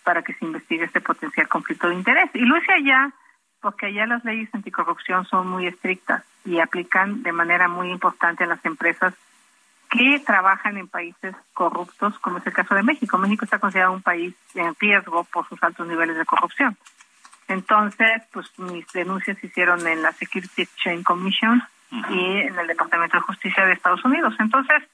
para 0.05 0.23
que 0.23 0.35
se 0.35 0.45
investigue 0.45 0.85
este 0.85 1.01
potencial 1.01 1.49
conflicto 1.49 1.89
de 1.89 1.95
interés. 1.95 2.31
Y 2.35 2.41
lo 2.41 2.57
hice 2.59 2.73
allá 2.73 3.13
porque 3.61 3.87
allá 3.87 4.07
las 4.07 4.25
leyes 4.25 4.49
anticorrupción 4.55 5.27
son 5.27 5.49
muy 5.49 5.67
estrictas 5.67 6.25
y 6.45 6.61
aplican 6.61 7.23
de 7.23 7.33
manera 7.33 7.69
muy 7.69 7.91
importante 7.91 8.45
a 8.45 8.47
las 8.47 8.65
empresas 8.65 9.15
que 9.91 10.21
trabajan 10.21 10.77
en 10.77 10.89
países 10.89 11.35
corruptos, 11.53 12.19
como 12.21 12.39
es 12.39 12.47
el 12.47 12.53
caso 12.53 12.75
de 12.75 12.83
México. 12.83 13.19
México 13.19 13.45
está 13.45 13.59
considerado 13.59 13.93
un 13.93 14.03
país 14.03 14.35
en 14.55 14.75
riesgo 14.79 15.25
por 15.25 15.49
sus 15.49 15.61
altos 15.63 15.87
niveles 15.87 16.17
de 16.17 16.25
corrupción. 16.25 16.77
Entonces, 17.49 18.23
pues 18.33 18.47
mis 18.59 18.87
denuncias 18.93 19.37
se 19.39 19.49
hicieron 19.49 19.85
en 19.87 20.03
la 20.03 20.13
Security 20.13 20.63
Exchange 20.63 21.03
Commission 21.03 21.61
y 22.09 22.37
en 22.43 22.57
el 22.57 22.69
Departamento 22.69 23.17
de 23.17 23.23
Justicia 23.23 23.67
de 23.67 23.73
Estados 23.73 24.05
Unidos. 24.05 24.35
Entonces, 24.39 24.85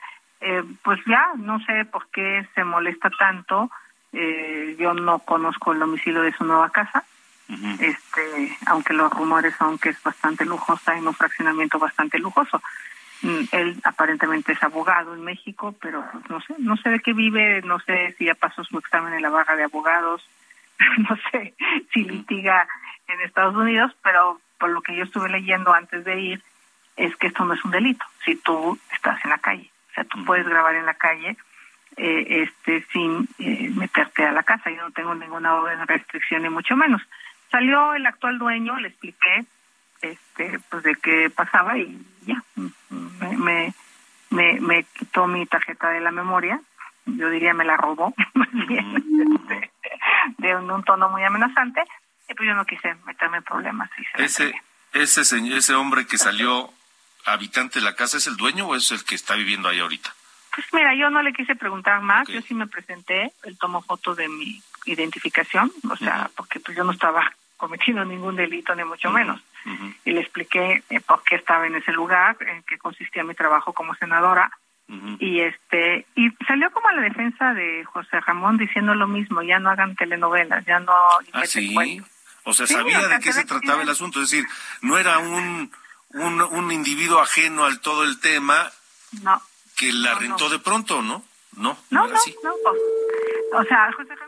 eh, 0.41 0.65
pues 0.83 0.99
ya 1.07 1.33
no 1.37 1.61
sé 1.61 1.85
por 1.85 2.09
qué 2.09 2.49
se 2.55 2.65
molesta 2.65 3.11
tanto. 3.11 3.71
Eh, 4.15 4.77
yo 4.79 4.95
no 4.95 5.19
conozco 5.19 5.73
el 5.73 5.81
domicilio 5.81 6.23
de 6.23 6.33
su 6.33 6.45
nueva 6.45 6.71
casa, 6.71 7.05
este, 7.49 8.57
aunque 8.67 8.95
los 8.95 9.13
rumores 9.13 9.55
son 9.57 9.79
que 9.79 9.91
es 9.91 10.03
bastante 10.03 10.47
lujosa 10.47 10.97
en 10.97 11.07
un 11.07 11.15
fraccionamiento 11.15 11.79
bastante 11.79 12.19
lujoso. 12.19 12.63
Mm, 13.23 13.45
Él 13.53 13.81
aparentemente 13.85 14.53
es 14.53 14.63
abogado 14.63 15.15
en 15.15 15.25
México, 15.25 15.75
pero 15.81 16.05
pues, 16.13 16.31
no 16.31 16.41
sé, 16.41 16.55
no 16.59 16.77
sé 16.77 16.91
de 16.91 17.01
qué 17.01 17.13
vive, 17.13 17.63
no 17.63 17.79
sé 17.81 18.15
si 18.19 18.27
ya 18.27 18.35
pasó 18.35 18.65
su 18.65 18.79
examen 18.79 19.15
en 19.15 19.23
la 19.23 19.31
barra 19.31 19.57
de 19.57 19.65
abogados, 19.65 20.29
no 20.99 21.17
sé 21.31 21.55
si 21.93 22.05
litiga 22.05 22.69
en 23.09 23.21
Estados 23.21 23.55
Unidos, 23.55 23.93
pero 24.03 24.41
por 24.59 24.71
lo 24.71 24.83
que 24.83 24.97
yo 24.97 25.05
estuve 25.05 25.29
leyendo 25.29 25.73
antes 25.73 26.05
de 26.05 26.21
ir, 26.21 26.43
es 26.97 27.15
que 27.17 27.29
esto 27.29 27.45
no 27.45 27.55
es 27.55 27.65
un 27.65 27.71
delito 27.71 28.05
si 28.25 28.37
tú 28.37 28.79
estás 28.93 29.23
en 29.25 29.31
la 29.31 29.39
calle. 29.39 29.71
O 29.91 29.95
sea, 29.95 30.05
tú 30.05 30.25
puedes 30.25 30.47
grabar 30.47 30.75
en 30.75 30.87
la 30.87 30.95
calle 30.95 31.37
eh, 31.97 32.43
este 32.43 32.85
sin 32.93 33.29
eh, 33.39 33.71
meterte 33.75 34.25
a 34.25 34.33
la 34.33 34.43
casa. 34.43 34.71
Yo 34.71 34.83
no 34.83 34.91
tengo 34.91 35.15
ninguna 35.15 35.55
orden 35.55 35.79
de 35.79 35.87
restricción 35.87 36.43
ni 36.43 36.49
mucho 36.49 36.77
menos. 36.77 37.03
Salió 37.51 37.95
el 37.95 38.07
actual 38.07 38.39
dueño, 38.39 38.79
le 38.79 38.89
expliqué 38.89 39.45
este 40.03 40.61
pues 40.71 40.83
de 40.83 40.95
qué 40.97 41.31
pasaba 41.31 41.77
y 41.79 41.99
ya 42.23 42.43
me, 42.91 43.37
me, 43.37 43.75
me, 44.31 44.61
me 44.61 44.85
quitó 44.85 45.27
mi 45.27 45.47
tarjeta 45.47 45.91
de 45.91 46.01
la 46.01 46.11
memoria. 46.11 46.61
Yo 47.07 47.31
diría 47.31 47.55
me 47.55 47.65
la 47.65 47.77
robó 47.77 48.15
bien 48.69 49.05
este, 49.37 49.71
de 50.39 50.57
un, 50.57 50.71
un 50.71 50.83
tono 50.85 51.09
muy 51.09 51.23
amenazante 51.23 51.83
y 52.29 52.35
pues 52.35 52.49
yo 52.49 52.55
no 52.55 52.65
quise 52.65 52.95
meterme 53.07 53.39
en 53.39 53.45
problemas. 53.45 53.91
y 53.99 54.23
Ese, 54.23 54.55
ese, 54.93 55.25
señor, 55.25 55.59
ese 55.59 55.75
hombre 55.75 56.07
que 56.07 56.19
salió 56.19 56.71
habitante 57.25 57.79
de 57.81 57.85
la 57.85 57.95
casa, 57.95 58.17
¿es 58.17 58.27
el 58.27 58.37
dueño 58.37 58.67
o 58.67 58.77
es 58.77 58.91
el 58.93 59.05
que 59.05 59.15
está 59.15 59.35
viviendo 59.35 59.69
ahí 59.69 59.81
ahorita? 59.81 60.15
Pues 60.55 60.67
mira, 60.73 60.95
yo 60.95 61.11
no 61.11 61.23
le 61.23 61.33
quise 61.33 61.55
preguntar 61.55 62.01
más, 62.01 62.27
yo 62.29 62.41
sí 62.41 62.55
me 62.55 62.67
presenté, 62.67 63.31
él 63.45 63.59
tomó 63.59 63.83
foto 63.83 64.15
de 64.15 64.27
mi 64.29 64.63
identificación, 64.87 65.71
o 65.91 65.97
sea, 65.97 66.31
porque 66.35 66.61
pues 66.61 66.77
yo 66.77 66.83
no 66.83 66.93
estaba 66.93 67.31
cometiendo 67.59 68.05
ningún 68.05 68.37
delito 68.37 68.75
ni 68.75 68.85
mucho 68.85 69.11
menos. 69.11 69.41
Y 70.05 70.13
le 70.13 70.21
expliqué 70.21 70.85
eh, 70.91 71.01
por 71.01 71.23
qué 71.25 71.35
estaba 71.37 71.67
en 71.67 71.75
ese 71.77 71.93
lugar, 71.93 72.37
en 72.41 72.63
qué 72.63 72.79
consistía 72.79 73.25
mi 73.25 73.35
trabajo 73.35 73.73
como 73.73 73.95
senadora. 73.97 74.51
Y 75.19 75.41
este 75.41 76.07
y 76.15 76.31
salió 76.47 76.71
como 76.71 76.87
a 76.89 76.93
la 76.93 77.03
defensa 77.03 77.53
de 77.55 77.85
José 77.87 78.21
Ramón 78.21 78.57
diciendo 78.57 78.95
lo 78.95 79.09
mismo, 79.09 79.43
ya 79.43 79.59
no 79.59 79.71
hagan 79.71 79.97
telenovelas, 79.97 80.65
ya 80.65 80.79
no 80.79 80.93
Ah, 81.33 81.45
sí. 81.45 81.75
O 82.45 82.53
sea, 82.53 82.69
Sí, 82.69 82.75
sabía 82.75 82.99
o 82.99 83.01
sea, 83.01 83.09
de 83.09 83.19
qué 83.25 83.33
se 83.33 83.45
trataba 83.45 83.83
el 83.83 83.89
asunto. 83.89 84.23
Es 84.23 84.31
decir, 84.31 84.47
no 84.83 84.97
era 84.97 85.19
un, 85.19 85.73
un, 86.11 86.41
un 86.41 86.71
individuo 86.71 87.19
ajeno 87.21 87.65
al 87.65 87.81
todo 87.81 88.05
el 88.05 88.21
tema 88.21 88.71
No, 89.23 89.43
que 89.77 89.93
la 89.93 90.13
No, 90.15 90.21
rentó 90.21 90.45
no. 90.45 90.51
de 90.51 90.59
pronto, 90.61 91.03
¿no? 91.03 91.25
No, 91.57 91.77
no, 91.91 92.07
no, 92.07 92.13
no, 92.13 92.15
pues, 92.63 92.83
o 93.55 93.65
sea, 93.65 93.91
José 93.93 94.15
Ramón 94.15 94.26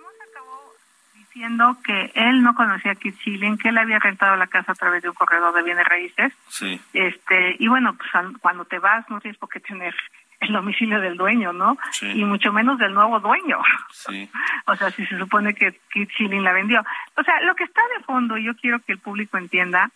diciendo 1.38 1.76
que 1.84 2.10
él 2.16 2.42
no 2.42 2.52
conocía 2.56 2.92
a 2.92 2.94
Kit 2.96 3.14
Schilling, 3.20 3.58
que 3.58 3.68
él 3.68 3.78
había 3.78 4.00
rentado 4.00 4.34
la 4.36 4.48
casa 4.48 4.72
a 4.72 4.74
través 4.74 5.02
de 5.04 5.08
un 5.08 5.14
corredor 5.14 5.54
de 5.54 5.62
bienes 5.62 5.86
raíces 5.86 6.32
Sí. 6.48 6.80
este 6.92 7.54
y 7.60 7.68
bueno 7.68 7.94
pues 7.96 8.10
cuando 8.40 8.64
te 8.64 8.80
vas 8.80 9.08
no 9.08 9.20
tienes 9.20 9.38
por 9.38 9.48
qué 9.48 9.60
tener 9.60 9.94
el 10.40 10.52
domicilio 10.52 11.00
del 11.00 11.16
dueño 11.16 11.52
no 11.52 11.78
Sí. 11.92 12.06
y 12.10 12.24
mucho 12.24 12.52
menos 12.52 12.76
del 12.78 12.92
nuevo 12.92 13.20
dueño 13.20 13.58
Sí. 13.92 14.28
o 14.66 14.74
sea 14.74 14.90
si 14.90 15.06
se 15.06 15.16
supone 15.16 15.54
que 15.54 15.78
Kit 15.92 16.10
Schilling 16.10 16.42
la 16.42 16.52
vendió 16.52 16.84
o 17.14 17.22
sea 17.22 17.40
lo 17.42 17.54
que 17.54 17.64
está 17.64 17.80
de 17.96 18.02
fondo 18.04 18.36
y 18.36 18.42
yo 18.44 18.56
quiero 18.56 18.80
que 18.80 18.92
el 18.92 18.98
público 18.98 19.38
entienda 19.38 19.90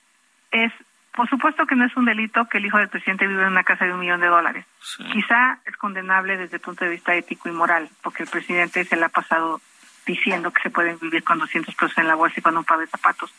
es 0.53 0.72
por 1.12 1.28
supuesto 1.28 1.66
que 1.66 1.74
no 1.74 1.84
es 1.84 1.95
un 1.97 2.05
delito 2.07 2.47
que 2.49 2.59
el 2.59 2.66
hijo 2.66 2.78
del 2.78 2.88
presidente 2.88 3.26
vive 3.26 3.43
en 3.43 3.49
una 3.49 3.64
casa 3.64 3.84
de 3.84 3.93
un 3.93 3.99
millón 4.01 4.20
de 4.20 4.28
dólares 4.28 4.64
quizá 5.12 5.59
es 5.66 5.76
condenable 5.76 6.36
desde 6.36 6.57
el 6.57 6.62
punto 6.62 6.84
de 6.84 6.93
vista 6.93 7.14
ético 7.16 7.49
y 7.49 7.53
moral 7.53 7.88
porque 8.01 8.22
el 8.22 8.28
presidente 8.28 8.84
se 8.84 8.97
le 8.97 9.07
ha 9.07 9.09
pasado 9.09 9.61
diciendo 10.07 10.53
que 10.53 10.62
se 10.62 10.70
pueden 10.70 10.98
vivir 10.98 11.24
con 11.24 11.38
200 11.38 11.74
pesos 11.74 11.98
en 11.98 12.09
la 12.09 12.14
bolsa 12.14 12.36
y 12.38 12.42
con 12.42 12.57
un 12.57 12.64
par 12.64 12.78
de 12.78 12.86
zapatos. 12.86 13.32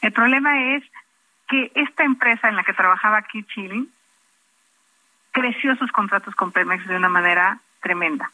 El 0.00 0.12
problema 0.12 0.76
es 0.76 0.84
que 1.48 1.70
esta 1.74 2.04
empresa 2.04 2.48
en 2.48 2.56
la 2.56 2.64
que 2.64 2.72
trabajaba 2.72 3.22
Kit 3.22 3.48
Schilling 3.48 3.90
creció 5.32 5.76
sus 5.76 5.92
contratos 5.92 6.34
con 6.34 6.52
Pemex 6.52 6.86
de 6.86 6.96
una 6.96 7.08
manera 7.08 7.60
tremenda. 7.82 8.30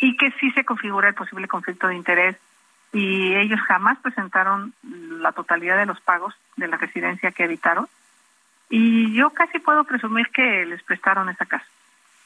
Y 0.00 0.16
que 0.16 0.32
sí 0.32 0.50
se 0.50 0.64
configura 0.64 1.08
el 1.08 1.14
posible 1.14 1.48
conflicto 1.48 1.88
de 1.88 1.96
interés. 1.96 2.36
Y 2.92 3.34
ellos 3.34 3.60
jamás 3.60 3.98
presentaron 3.98 4.74
la 4.82 5.32
totalidad 5.32 5.78
de 5.78 5.86
los 5.86 6.00
pagos 6.00 6.34
de 6.56 6.68
la 6.68 6.76
residencia 6.76 7.32
que 7.32 7.44
evitaron. 7.44 7.88
Y 8.68 9.14
yo 9.14 9.30
casi 9.30 9.60
puedo 9.60 9.84
presumir 9.84 10.28
que 10.28 10.66
les 10.66 10.82
prestaron 10.82 11.28
esa 11.28 11.46
casa. 11.46 11.66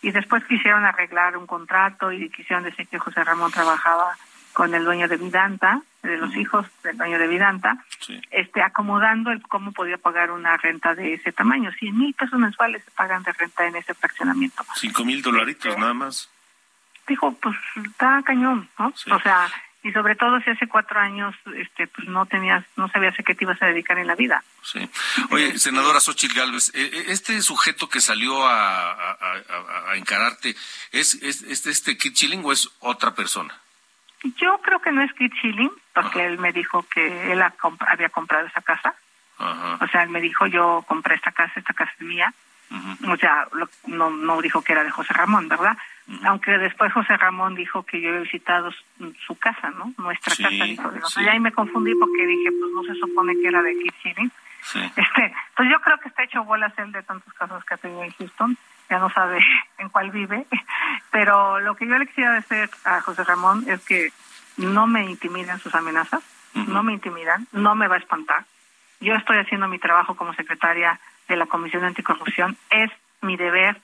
Y 0.03 0.11
después 0.11 0.45
quisieron 0.45 0.85
arreglar 0.85 1.37
un 1.37 1.47
contrato 1.47 2.13
y 2.13 2.31
quisieron 2.31 2.65
decir 2.65 2.89
que 2.89 2.99
José 2.99 3.25
Ramón 3.25 3.53
trabajaba 3.53 4.17
con 4.57 4.75
el 4.75 4.85
dueño 4.87 5.07
de 5.07 5.19
Vidanta, 5.19 5.83
de 6.03 6.17
los 6.17 6.35
hijos 6.35 6.65
del 6.83 6.97
dueño 6.97 7.19
de 7.19 7.27
Vidanta, 7.29 7.85
este, 8.31 8.63
acomodando 8.63 9.31
el 9.31 9.43
cómo 9.43 9.73
podía 9.73 9.99
pagar 9.99 10.31
una 10.31 10.57
renta 10.57 10.95
de 10.95 11.13
ese 11.13 11.31
tamaño. 11.31 11.71
100 11.79 11.99
mil 11.99 12.15
pesos 12.15 12.39
mensuales 12.39 12.83
se 12.83 12.91
pagan 12.93 13.23
de 13.23 13.33
renta 13.35 13.67
en 13.67 13.77
ese 13.77 13.93
fraccionamiento. 13.93 14.65
Cinco 14.77 15.05
mil 15.05 15.21
dolaritos 15.21 15.77
nada 15.77 15.93
más. 15.93 16.31
Dijo, 17.07 17.35
pues 17.35 17.55
está 17.87 18.23
cañón, 18.25 18.67
¿no? 18.79 18.95
O 19.11 19.21
sea, 19.21 19.47
y 19.83 19.93
sobre 19.93 20.17
todo 20.17 20.41
si 20.41 20.49
hace 20.49 20.67
cuatro 20.67 20.99
años 21.01 21.35
este, 21.55 21.87
pues 21.89 22.09
no 22.09 22.25
tenías, 22.25 22.65
no 22.77 22.89
sabías 22.89 23.15
a 23.21 23.23
qué 23.23 23.35
te 23.35 23.45
ibas 23.45 23.61
a 23.61 23.67
dedicar 23.67 23.99
en 23.99 24.07
la 24.07 24.15
vida. 24.15 24.43
Sí. 24.63 24.89
Oye, 25.33 25.59
senadora 25.59 26.01
Xochitl 26.01 26.35
Galvez, 26.35 26.71
eh, 26.75 26.91
eh, 26.95 27.05
este 27.09 27.43
sujeto 27.43 27.91
que 27.91 28.01
salió 28.01 28.47
a, 28.47 28.91
a- 28.91 29.13
a- 29.13 29.91
a 29.93 29.97
encararte, 29.97 30.57
¿es, 30.93 31.13
es, 31.23 31.43
es 31.43 31.67
este 31.67 31.99
Kid 31.99 32.15
Chilling 32.15 32.43
o 32.43 32.53
es 32.53 32.71
otra 32.81 33.15
persona? 33.15 33.55
Yo 34.37 34.59
creo 34.63 34.81
que 34.81 34.93
no 34.93 35.03
es 35.03 35.13
Kit 35.15 35.33
Schilling, 35.35 35.71
porque 35.95 36.25
él 36.27 36.39
me 36.39 36.53
dijo 36.53 36.85
que 36.89 37.33
él 37.33 37.43
había 37.87 38.09
comprado 38.09 38.47
esa 38.47 38.61
casa. 38.63 38.95
Ajá. 39.39 39.79
O 39.85 39.87
sea, 39.89 40.03
él 40.03 40.09
me 40.11 40.21
dijo, 40.21 40.47
yo 40.47 40.85
compré 40.89 41.15
esta 41.17 41.33
casa, 41.33 41.53
esta 41.57 41.73
casa 41.75 41.93
es 41.99 42.07
mía. 42.07 42.33
O 43.09 43.17
sea, 43.17 43.47
lo- 43.53 43.69
no, 43.87 44.11
no 44.11 44.41
dijo 44.43 44.63
que 44.63 44.73
era 44.73 44.83
de 44.83 44.91
José 44.91 45.13
Ramón, 45.15 45.49
¿verdad? 45.49 45.77
Aunque 46.25 46.53
después 46.59 46.93
José 46.93 47.17
Ramón 47.17 47.55
dijo 47.55 47.85
que 47.85 48.01
yo 48.01 48.11
he 48.11 48.21
visitado 48.21 48.71
su, 48.73 49.15
su 49.27 49.39
casa, 49.39 49.71
¿no? 49.71 49.93
Nuestra 49.99 50.35
Sí, 50.35 50.43
casa, 50.43 50.65
dijo. 50.91 51.09
Sí. 51.09 51.23
Y 51.23 51.29
ahí 51.29 51.39
me 51.39 51.53
confundí 51.53 51.95
porque 51.95 52.27
dije, 52.27 52.51
pues 52.51 52.73
no 52.75 52.83
se 52.85 52.95
supone 52.99 53.35
que 53.41 53.49
era 53.49 53.63
de 53.63 53.73
Kit 53.79 53.95
Schilling. 54.01 54.33
Sí. 54.63 54.81
Este, 54.97 55.35
pues 55.57 55.69
yo 55.71 55.81
creo 55.81 55.99
que 56.01 56.09
está 56.09 56.25
hecho 56.25 56.43
bolas 56.45 56.73
él 56.79 56.91
de 56.91 57.03
tantos 57.05 57.33
casos 57.35 57.65
que 57.65 57.75
ha 57.75 57.77
tenido 57.77 58.03
en 58.03 58.11
Houston. 58.13 58.57
Ya 58.89 58.99
no 58.99 59.11
sabe 59.11 59.41
en 59.79 59.89
cuál 59.89 60.11
vive. 60.11 60.47
Pero 61.11 61.61
lo 61.61 61.75
que 61.75 61.87
yo 61.87 61.99
le 61.99 62.07
quisiera 62.07 62.33
decir 62.33 62.71
a 62.85 63.01
José 63.01 63.25
Ramón 63.25 63.65
es 63.69 63.85
que 63.85 64.11
no 64.57 64.87
me 64.87 65.05
intimidan 65.05 65.59
sus 65.61 65.75
amenazas, 65.75 66.23
no 66.55 66.83
me 66.83 66.93
intimidan, 66.93 67.47
no 67.53 67.75
me 67.75 67.89
va 67.89 67.97
a 67.97 67.99
espantar. 67.99 68.45
Yo 69.01 69.15
estoy 69.15 69.39
haciendo 69.39 69.69
mi 69.69 69.79
trabajo 69.79 70.15
como 70.15 70.33
secretaria 70.35 70.99
de 71.29 71.37
la 71.37 71.47
Comisión 71.47 71.83
de 71.83 71.89
Anticorrupción. 71.89 72.57
Es 72.71 72.91
mi 73.21 73.37
deber 73.37 73.81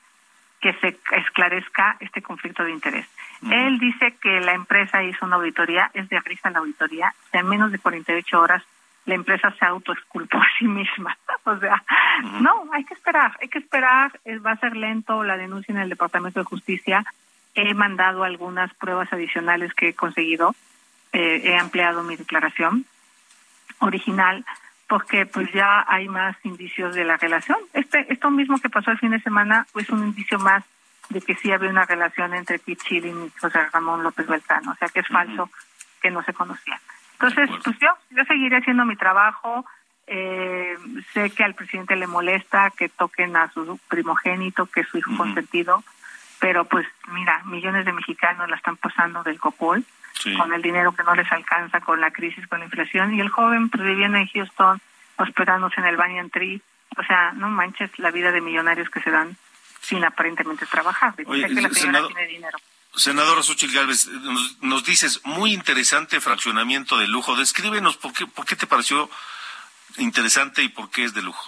que 0.61 0.72
se 0.74 0.96
esclarezca 1.16 1.96
este 2.00 2.22
conflicto 2.22 2.62
de 2.64 2.70
interés. 2.70 3.07
Él 3.50 3.80
dice 3.80 4.16
que 4.22 4.40
la 4.40 4.53
empresa 4.53 5.03
hizo 5.03 5.26
una 5.26 5.36
auditoría, 5.36 5.90
es 5.92 6.09
de 6.09 6.20
risa 6.20 6.50
la 6.50 6.61
auditoría, 6.61 7.12
o 7.26 7.30
sea, 7.30 7.40
en 7.40 7.48
menos 7.48 7.72
de 7.72 7.80
48 7.80 8.40
horas 8.40 8.62
la 9.05 9.14
empresa 9.14 9.55
se 9.59 9.64
autoexculpó 9.64 10.38
a 10.38 10.46
sí 10.59 10.66
misma. 10.66 11.16
O 11.44 11.59
sea, 11.59 11.82
no, 12.40 12.66
hay 12.72 12.84
que 12.84 12.94
esperar, 12.94 13.36
hay 13.40 13.48
que 13.48 13.59
esperar, 13.59 14.12
eh, 14.24 14.38
va 14.38 14.53
a 14.53 14.57
ser 14.59 14.76
lento 14.76 15.24
la 15.24 15.36
denuncia 15.36 15.72
en 15.72 15.80
el 15.80 15.88
Departamento 15.88 16.38
de 16.38 16.44
Justicia. 16.44 17.05
He 17.57 17.74
mandado 17.74 18.22
algunas 18.22 18.72
pruebas 18.74 19.12
adicionales 19.12 19.74
que 19.74 19.88
he 19.88 19.94
conseguido, 19.94 20.55
eh, 21.12 21.42
he 21.42 21.59
ampliado 21.59 22.05
mi 22.05 22.14
declaración 22.14 22.86
original 23.80 24.44
porque 24.92 25.26
pues 25.26 25.50
ya 25.53 25.84
hay 25.88 26.07
más 26.07 26.36
indicios 26.44 26.94
de 26.94 27.05
la 27.05 27.16
relación. 27.16 27.59
Este, 27.72 28.12
esto 28.12 28.30
mismo 28.30 28.61
que 28.61 28.68
pasó 28.68 28.90
el 28.90 28.98
fin 28.98 29.11
de 29.11 29.20
semana 29.20 29.66
es 29.74 29.88
un 29.90 30.05
indicio 30.05 30.38
más 30.38 30.62
de 31.09 31.20
que 31.22 31.34
sí 31.34 31.50
había 31.50 31.70
una 31.70 31.86
relación 31.86 32.34
entre 32.34 32.59
Pete 32.59 32.82
Schilling 32.82 33.24
y 33.24 33.38
José 33.38 33.59
Ramón 33.72 34.03
López 34.03 34.26
Beltrán, 34.26 34.68
o 34.68 34.74
sea 34.76 34.88
que 34.88 35.00
es 35.00 35.09
falso 35.09 35.50
que 36.00 36.11
no 36.11 36.22
se 36.22 36.32
conocían. 36.32 36.78
Entonces, 37.22 37.60
pues 37.64 37.78
yo, 37.78 37.88
yo 38.10 38.24
seguiré 38.24 38.56
haciendo 38.58 38.84
mi 38.84 38.96
trabajo. 38.96 39.64
Eh, 40.06 40.76
sé 41.12 41.30
que 41.30 41.44
al 41.44 41.54
presidente 41.54 41.94
le 41.96 42.06
molesta 42.08 42.70
que 42.76 42.88
toquen 42.88 43.36
a 43.36 43.50
su 43.52 43.78
primogénito, 43.88 44.66
que 44.66 44.80
es 44.80 44.88
su 44.88 44.98
hijo 44.98 45.16
consentido, 45.16 45.84
pero 46.40 46.64
pues 46.64 46.86
mira, 47.08 47.42
millones 47.44 47.84
de 47.84 47.92
mexicanos 47.92 48.50
la 48.50 48.56
están 48.56 48.76
pasando 48.76 49.22
del 49.22 49.38
copol 49.38 49.84
Sí. 50.14 50.36
con 50.36 50.52
el 50.52 50.60
dinero 50.60 50.92
que 50.92 51.02
no 51.04 51.14
les 51.14 51.30
alcanza, 51.32 51.80
con 51.80 52.00
la 52.00 52.10
crisis, 52.10 52.46
con 52.46 52.58
la 52.58 52.66
inflación, 52.66 53.14
y 53.14 53.20
el 53.20 53.30
joven 53.30 53.70
pues, 53.70 53.82
viviendo 53.82 54.18
en 54.18 54.26
Houston, 54.28 54.78
hospedándose 55.16 55.80
en 55.80 55.86
el 55.86 55.96
Banyan 55.96 56.28
Tree, 56.30 56.60
o 56.96 57.02
sea, 57.04 57.32
no 57.32 57.48
manches 57.48 57.98
la 57.98 58.10
vida 58.10 58.30
de 58.30 58.42
millonarios 58.42 58.90
que 58.90 59.00
se 59.00 59.10
dan 59.10 59.36
sin 59.80 60.04
aparentemente 60.04 60.66
trabajar. 60.66 61.14
Oye, 61.26 61.48
sé 61.48 61.54
que 61.54 61.60
la 61.62 61.70
señora 61.70 62.06
tiene 62.06 62.26
dinero. 62.26 62.58
Senadora 62.95 63.43
Xochitl 63.43 63.74
Gálvez, 63.74 64.07
nos, 64.07 64.62
nos 64.62 64.84
dices, 64.84 65.20
muy 65.24 65.53
interesante 65.53 66.20
fraccionamiento 66.20 66.99
de 66.99 67.09
lujo. 67.09 67.36
Descríbenos 67.36 67.97
por 67.97 68.12
qué, 68.12 68.26
por 68.26 68.45
qué 68.45 68.57
te 68.57 68.66
pareció 68.66 69.09
interesante 69.99 70.62
y 70.62 70.68
por 70.68 70.90
qué 70.90 71.05
es 71.05 71.14
de 71.14 71.22
lujo. 71.22 71.43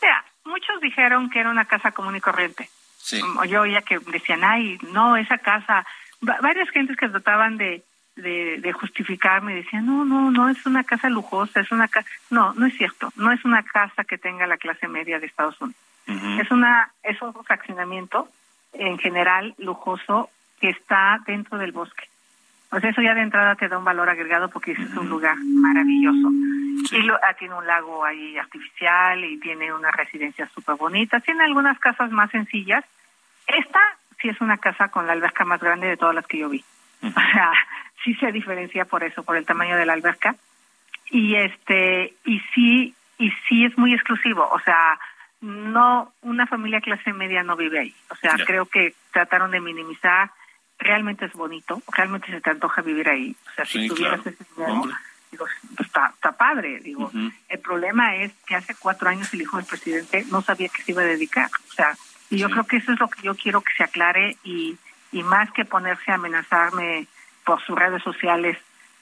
Mira, 0.00 0.24
muchos 0.44 0.80
dijeron 0.80 1.30
que 1.30 1.40
era 1.40 1.50
una 1.50 1.64
casa 1.64 1.92
común 1.92 2.16
y 2.16 2.20
corriente. 2.20 2.68
Sí. 2.98 3.22
Mm, 3.22 3.44
Yo 3.44 3.62
oía 3.62 3.82
que 3.82 3.98
decían, 3.98 4.42
ay, 4.44 4.78
no, 4.92 5.16
esa 5.16 5.38
casa. 5.38 5.86
Va- 6.26 6.38
varias 6.40 6.68
gentes 6.70 6.96
que 6.96 7.08
trataban 7.08 7.56
de, 7.58 7.82
de, 8.16 8.58
de 8.60 8.72
justificarme 8.72 9.54
decían, 9.54 9.86
no, 9.86 10.04
no, 10.04 10.30
no 10.30 10.48
es 10.48 10.64
una 10.66 10.84
casa 10.84 11.08
lujosa, 11.08 11.60
es 11.60 11.70
una 11.72 11.88
casa. 11.88 12.08
No, 12.30 12.52
no 12.54 12.66
es 12.66 12.76
cierto. 12.76 13.12
No 13.16 13.32
es 13.32 13.44
una 13.44 13.62
casa 13.62 14.04
que 14.04 14.18
tenga 14.18 14.46
la 14.46 14.56
clase 14.56 14.88
media 14.88 15.18
de 15.18 15.26
Estados 15.26 15.60
Unidos. 15.60 15.80
Es 16.40 16.50
una 16.50 16.92
es 17.04 17.20
un 17.22 17.32
fraccionamiento 17.44 18.28
en 18.72 18.98
general 18.98 19.54
lujoso 19.58 20.30
que 20.60 20.70
está 20.70 21.18
dentro 21.26 21.58
del 21.58 21.72
bosque. 21.72 22.04
O 22.70 22.80
sea, 22.80 22.88
eso 22.88 23.02
ya 23.02 23.14
de 23.14 23.20
entrada 23.20 23.54
te 23.54 23.68
da 23.68 23.76
un 23.76 23.84
valor 23.84 24.08
agregado 24.08 24.48
porque 24.48 24.72
es 24.72 24.78
un 24.96 25.08
lugar 25.08 25.36
maravilloso. 25.44 26.30
Y 26.90 27.02
lo, 27.02 27.16
ah, 27.16 27.34
tiene 27.38 27.54
un 27.54 27.66
lago 27.66 28.02
ahí 28.02 28.38
artificial 28.38 29.22
y 29.24 29.38
tiene 29.38 29.72
una 29.74 29.90
residencia 29.90 30.48
súper 30.54 30.76
bonita. 30.76 31.20
Tiene 31.20 31.44
algunas 31.44 31.78
casas 31.78 32.10
más 32.10 32.30
sencillas. 32.30 32.82
Esta 33.46 33.80
sí 34.20 34.30
es 34.30 34.40
una 34.40 34.56
casa 34.56 34.88
con 34.88 35.06
la 35.06 35.12
alberca 35.12 35.44
más 35.44 35.60
grande 35.60 35.86
de 35.86 35.98
todas 35.98 36.14
las 36.14 36.26
que 36.26 36.38
yo 36.38 36.48
vi. 36.48 36.64
O 37.02 37.10
sea, 37.10 37.52
sí 38.04 38.14
se 38.14 38.32
diferencia 38.32 38.86
por 38.86 39.04
eso, 39.04 39.22
por 39.22 39.36
el 39.36 39.44
tamaño 39.44 39.76
de 39.76 39.84
la 39.84 39.92
alberca. 39.92 40.34
Y 41.10 41.34
este, 41.34 42.14
y 42.24 42.40
sí, 42.54 42.94
y 43.18 43.30
sí 43.48 43.66
es 43.66 43.76
muy 43.76 43.92
exclusivo. 43.92 44.48
O 44.50 44.60
sea, 44.60 44.98
no, 45.42 46.12
una 46.22 46.46
familia 46.46 46.80
clase 46.80 47.12
media 47.12 47.42
no 47.42 47.56
vive 47.56 47.80
ahí. 47.80 47.94
O 48.10 48.16
sea, 48.16 48.36
creo 48.46 48.66
que 48.66 48.94
trataron 49.12 49.50
de 49.50 49.60
minimizar. 49.60 50.30
Realmente 50.78 51.26
es 51.26 51.32
bonito, 51.32 51.82
realmente 51.92 52.28
se 52.28 52.40
te 52.40 52.50
antoja 52.50 52.80
vivir 52.80 53.08
ahí. 53.08 53.36
O 53.50 53.54
sea, 53.54 53.64
si 53.64 53.88
tuvieras 53.88 54.20
claro. 54.20 54.36
ese 54.36 54.44
dinero, 54.56 54.82
digo, 55.30 55.46
pues 55.76 55.86
está, 55.88 56.12
está 56.14 56.32
padre. 56.32 56.80
Digo, 56.80 57.10
el 57.48 57.58
problema 57.58 58.16
es 58.16 58.32
que 58.46 58.54
hace 58.54 58.74
cuatro 58.76 59.08
años 59.08 59.32
el 59.34 59.42
hijo 59.42 59.56
del 59.56 59.66
presidente 59.66 60.24
no 60.30 60.42
sabía 60.42 60.68
que 60.68 60.82
se 60.82 60.92
iba 60.92 61.02
a 61.02 61.06
dedicar. 61.06 61.50
O 61.68 61.72
sea, 61.72 61.96
y 62.30 62.38
yo 62.38 62.48
creo 62.48 62.64
que 62.64 62.76
eso 62.76 62.92
es 62.92 63.00
lo 63.00 63.08
que 63.08 63.22
yo 63.22 63.34
quiero 63.34 63.60
que 63.60 63.72
se 63.76 63.84
aclare 63.84 64.36
y, 64.44 64.76
y 65.10 65.22
más 65.22 65.50
que 65.52 65.64
ponerse 65.64 66.10
a 66.10 66.14
amenazarme 66.14 67.06
por 67.44 67.60
sus 67.62 67.78
redes 67.78 68.02
sociales, 68.02 68.58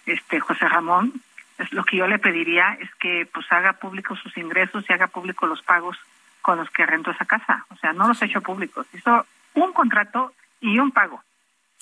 este 0.06 0.40
José 0.40 0.68
Ramón, 0.68 1.22
es 1.58 1.72
lo 1.72 1.84
que 1.84 1.98
yo 1.98 2.06
le 2.06 2.18
pediría 2.18 2.76
es 2.80 2.92
que 2.94 3.28
pues 3.32 3.46
haga 3.52 3.74
público 3.74 4.16
sus 4.16 4.36
ingresos 4.36 4.84
y 4.88 4.92
haga 4.92 5.08
público 5.08 5.46
los 5.46 5.62
pagos 5.62 5.96
con 6.42 6.58
los 6.58 6.70
que 6.70 6.86
rentó 6.86 7.10
esa 7.10 7.24
casa. 7.24 7.66
O 7.70 7.76
sea, 7.76 7.92
no 7.92 8.08
los 8.08 8.22
hecho 8.22 8.40
públicos. 8.40 8.86
Hizo 8.92 9.26
un 9.54 9.72
contrato 9.72 10.32
y 10.60 10.78
un 10.78 10.90
pago 10.90 11.22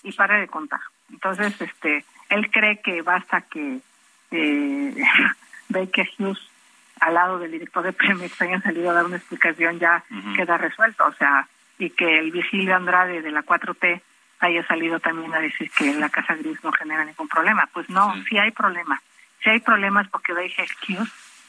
y 0.03 0.13
para 0.13 0.39
de 0.39 0.49
contar. 0.49 0.81
Entonces, 1.11 1.61
este, 1.61 2.05
él 2.29 2.51
cree 2.51 2.81
que 2.81 3.03
basta 3.03 3.43
que 3.43 3.81
eh, 4.31 4.95
Baker 5.69 6.09
Hughes 6.19 6.51
al 7.01 7.15
lado 7.15 7.39
del 7.39 7.53
director 7.53 7.83
de 7.85 7.93
Pemex 7.93 8.41
hayan 8.43 8.63
salido 8.63 8.91
a 8.91 8.95
dar 8.95 9.05
una 9.05 9.17
explicación 9.17 9.79
ya 9.79 10.03
queda 10.35 10.59
resuelto, 10.59 11.07
o 11.07 11.13
sea, 11.13 11.47
y 11.79 11.91
que 11.91 12.19
el 12.19 12.33
Vigilio 12.33 12.75
Andrade 12.75 13.23
de 13.23 13.31
la 13.31 13.45
4T 13.45 14.01
haya 14.41 14.67
salido 14.67 14.99
también 15.01 15.33
a 15.35 15.39
decir 15.39 15.71
que 15.71 15.95
la 15.95 16.09
Casa 16.09 16.35
Gris 16.35 16.63
no 16.63 16.73
genera 16.73 17.05
ningún 17.05 17.29
problema. 17.29 17.69
Pues 17.73 17.89
no, 17.89 18.15
sí, 18.29 18.39
hay 18.39 18.51
problema. 18.51 19.01
Sí 19.43 19.51
hay 19.51 19.61
problemas 19.61 20.09
porque 20.09 20.33
Baker 20.33 20.69
Hughes 20.89 21.09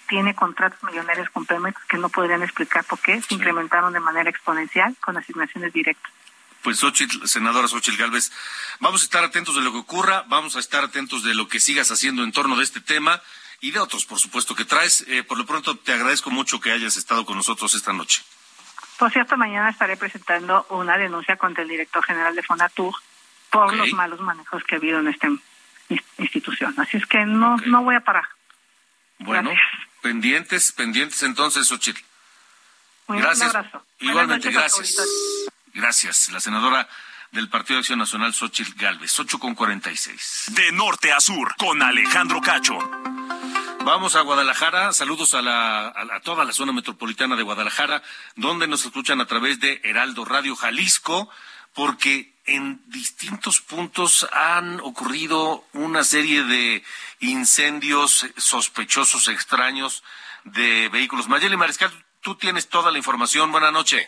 tiene 0.09 0.35
contratos 0.35 0.83
millonarios 0.83 1.29
con 1.29 1.45
Pemex 1.45 1.79
que 1.87 1.97
no 1.97 2.09
podrían 2.09 2.41
explicar 2.43 2.83
por 2.83 2.99
qué 2.99 3.21
se 3.21 3.35
incrementaron 3.35 3.93
de 3.93 3.99
manera 4.01 4.29
exponencial 4.29 4.95
con 4.99 5.15
asignaciones 5.17 5.71
directas. 5.71 6.11
Pues 6.63 6.79
Xochitl, 6.79 7.25
senadora 7.25 7.67
Xochitl 7.69 7.97
Gálvez, 7.97 8.31
vamos 8.81 9.01
a 9.01 9.05
estar 9.05 9.23
atentos 9.23 9.55
de 9.55 9.61
lo 9.61 9.71
que 9.71 9.77
ocurra, 9.77 10.25
vamos 10.27 10.57
a 10.57 10.59
estar 10.59 10.83
atentos 10.83 11.23
de 11.23 11.33
lo 11.33 11.47
que 11.47 11.59
sigas 11.61 11.89
haciendo 11.91 12.23
en 12.23 12.33
torno 12.33 12.57
de 12.57 12.63
este 12.65 12.81
tema 12.81 13.21
y 13.61 13.71
de 13.71 13.79
otros, 13.79 14.05
por 14.05 14.19
supuesto, 14.19 14.55
que 14.55 14.65
traes. 14.65 15.05
Eh, 15.07 15.23
por 15.23 15.37
lo 15.37 15.45
pronto, 15.45 15.77
te 15.77 15.93
agradezco 15.93 16.31
mucho 16.31 16.59
que 16.59 16.71
hayas 16.71 16.97
estado 16.97 17.25
con 17.25 17.37
nosotros 17.37 17.73
esta 17.75 17.93
noche. 17.93 18.23
Por 18.97 19.11
cierto, 19.13 19.37
mañana 19.37 19.69
estaré 19.69 19.95
presentando 19.95 20.65
una 20.69 20.97
denuncia 20.97 21.37
contra 21.37 21.63
el 21.63 21.69
director 21.69 22.03
general 22.03 22.35
de 22.35 22.43
Fonatur 22.43 22.93
por 23.49 23.73
los 23.73 23.93
malos 23.93 24.19
manejos 24.19 24.63
que 24.65 24.75
ha 24.75 24.77
habido 24.79 24.99
en 24.99 25.07
esta 25.07 25.27
in- 25.27 25.41
institución. 26.17 26.73
Así 26.77 26.97
es 26.97 27.05
que 27.05 27.25
no, 27.25 27.55
no 27.65 27.83
voy 27.83 27.95
a 27.95 28.01
parar. 28.01 28.25
Bueno, 29.19 29.51
pendientes, 30.01 30.71
pendientes 30.71 31.23
entonces, 31.23 31.67
Xochitl. 31.67 32.01
Un 33.07 33.17
Gracias. 33.17 33.53
abrazo. 33.55 33.71
Buenas 33.99 33.99
Igualmente, 33.99 34.51
gracias. 34.51 34.95
Gracias. 35.73 36.29
La 36.29 36.39
senadora 36.39 36.87
del 37.31 37.49
Partido 37.49 37.75
de 37.75 37.79
Acción 37.81 37.99
Nacional, 37.99 38.33
Xochitl 38.33 38.73
Gálvez, 38.75 39.19
8 39.19 39.39
con 39.39 39.55
46. 39.55 40.45
De 40.49 40.71
norte 40.71 41.11
a 41.11 41.19
sur, 41.19 41.55
con 41.57 41.81
Alejandro 41.81 42.41
Cacho. 42.41 42.77
Vamos 43.85 44.15
a 44.15 44.21
Guadalajara. 44.21 44.93
Saludos 44.93 45.33
a, 45.33 45.41
la, 45.41 45.87
a, 45.89 46.03
la- 46.05 46.15
a 46.17 46.19
toda 46.21 46.43
la 46.45 46.53
zona 46.53 46.71
metropolitana 46.73 47.35
de 47.35 47.43
Guadalajara, 47.43 48.03
donde 48.35 48.67
nos 48.67 48.85
escuchan 48.85 49.21
a 49.21 49.25
través 49.25 49.59
de 49.59 49.79
Heraldo 49.83 50.25
Radio 50.25 50.55
Jalisco, 50.55 51.29
porque 51.73 52.33
en 52.49 52.81
distintos 52.87 53.61
puntos 53.61 54.27
han 54.31 54.79
ocurrido 54.81 55.65
una 55.73 56.03
serie 56.03 56.43
de 56.43 56.83
incendios 57.19 58.27
sospechosos, 58.37 59.27
extraños 59.27 60.03
de 60.43 60.89
vehículos. 60.89 61.27
Mayeli 61.27 61.57
Mariscal, 61.57 61.91
tú 62.21 62.35
tienes 62.35 62.67
toda 62.67 62.91
la 62.91 62.97
información. 62.97 63.51
Buenas 63.51 63.71
noches. 63.71 64.07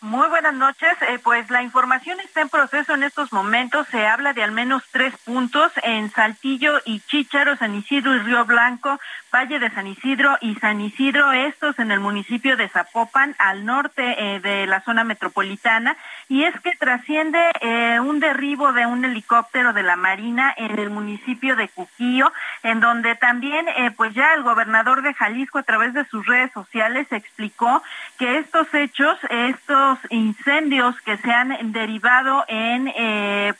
Muy 0.00 0.28
buenas 0.28 0.54
noches. 0.54 0.90
Eh, 1.08 1.18
pues 1.22 1.50
la 1.50 1.62
información 1.62 2.20
está 2.20 2.42
en 2.42 2.50
proceso 2.50 2.94
en 2.94 3.02
estos 3.02 3.32
momentos. 3.32 3.88
Se 3.88 4.06
habla 4.06 4.34
de 4.34 4.42
al 4.42 4.52
menos 4.52 4.82
tres 4.90 5.14
puntos 5.24 5.72
en 5.82 6.12
Saltillo 6.12 6.80
y 6.84 7.00
Chícharo, 7.00 7.56
San 7.56 7.74
Isidro 7.74 8.14
y 8.14 8.18
Río 8.20 8.44
Blanco, 8.44 9.00
Valle 9.36 9.58
de 9.58 9.68
San 9.68 9.86
Isidro 9.86 10.38
y 10.40 10.54
San 10.54 10.80
Isidro, 10.80 11.30
estos 11.30 11.78
en 11.78 11.90
el 11.90 12.00
municipio 12.00 12.56
de 12.56 12.70
Zapopan, 12.70 13.36
al 13.38 13.66
norte 13.66 14.02
eh, 14.02 14.40
de 14.40 14.66
la 14.66 14.80
zona 14.80 15.04
metropolitana. 15.04 15.94
Y 16.26 16.44
es 16.44 16.58
que 16.60 16.74
trasciende 16.76 17.38
eh, 17.60 18.00
un 18.00 18.18
derribo 18.18 18.72
de 18.72 18.86
un 18.86 19.04
helicóptero 19.04 19.74
de 19.74 19.82
la 19.82 19.96
Marina 19.96 20.54
en 20.56 20.78
el 20.78 20.88
municipio 20.88 21.54
de 21.54 21.68
Cuquío, 21.68 22.32
en 22.62 22.80
donde 22.80 23.14
también, 23.14 23.68
eh, 23.68 23.90
pues 23.94 24.14
ya 24.14 24.32
el 24.32 24.42
gobernador 24.42 25.02
de 25.02 25.12
Jalisco 25.12 25.58
a 25.58 25.64
través 25.64 25.92
de 25.92 26.06
sus 26.06 26.24
redes 26.24 26.50
sociales 26.52 27.06
explicó 27.10 27.82
que 28.18 28.38
estos 28.38 28.72
hechos, 28.72 29.18
estos 29.28 29.98
incendios 30.08 30.98
que 31.02 31.18
se 31.18 31.30
han 31.30 31.72
derivado 31.72 32.46
en, 32.48 32.90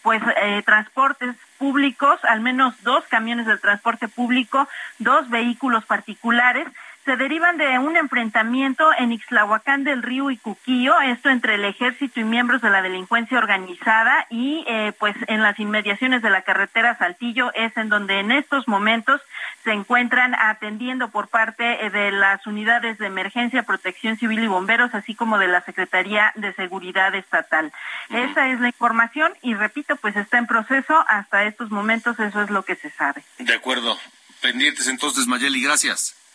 pues, 0.02 0.22
transportes 0.64 1.36
públicos, 1.58 2.18
al 2.24 2.40
menos 2.40 2.74
dos 2.82 3.04
camiones 3.06 3.46
de 3.46 3.58
transporte 3.58 4.08
público, 4.08 4.68
dos 4.98 5.28
vehículos 5.30 5.84
particulares, 5.84 6.66
se 7.06 7.16
derivan 7.16 7.56
de 7.56 7.78
un 7.78 7.96
enfrentamiento 7.96 8.90
en 8.98 9.12
Ixtlahuacán 9.12 9.84
del 9.84 10.02
Río 10.02 10.32
y 10.32 10.36
Cuquío, 10.36 11.00
esto 11.00 11.30
entre 11.30 11.54
el 11.54 11.64
ejército 11.64 12.18
y 12.18 12.24
miembros 12.24 12.60
de 12.62 12.68
la 12.68 12.82
delincuencia 12.82 13.38
organizada 13.38 14.26
y 14.28 14.64
eh, 14.66 14.92
pues 14.98 15.14
en 15.28 15.40
las 15.40 15.56
inmediaciones 15.60 16.20
de 16.20 16.30
la 16.30 16.42
carretera 16.42 16.98
Saltillo 16.98 17.52
es 17.54 17.76
en 17.76 17.88
donde 17.88 18.18
en 18.18 18.32
estos 18.32 18.66
momentos 18.66 19.20
se 19.62 19.70
encuentran 19.70 20.34
atendiendo 20.34 21.08
por 21.10 21.28
parte 21.28 21.86
eh, 21.86 21.90
de 21.90 22.10
las 22.10 22.44
unidades 22.44 22.98
de 22.98 23.06
emergencia, 23.06 23.62
protección 23.62 24.16
civil 24.16 24.40
y 24.40 24.48
bomberos, 24.48 24.92
así 24.92 25.14
como 25.14 25.38
de 25.38 25.46
la 25.46 25.60
Secretaría 25.60 26.32
de 26.34 26.52
Seguridad 26.54 27.14
Estatal. 27.14 27.72
Esa 28.10 28.48
es 28.48 28.58
la 28.58 28.66
información 28.66 29.32
y 29.42 29.54
repito, 29.54 29.94
pues 29.94 30.16
está 30.16 30.38
en 30.38 30.48
proceso 30.48 31.04
hasta 31.06 31.44
estos 31.44 31.70
momentos, 31.70 32.18
eso 32.18 32.42
es 32.42 32.50
lo 32.50 32.64
que 32.64 32.74
se 32.74 32.90
sabe. 32.90 33.22
De 33.38 33.54
acuerdo. 33.54 33.96
Pendientes 34.40 34.88
entonces, 34.88 35.28
Mayeli, 35.28 35.62
gracias. 35.62 36.25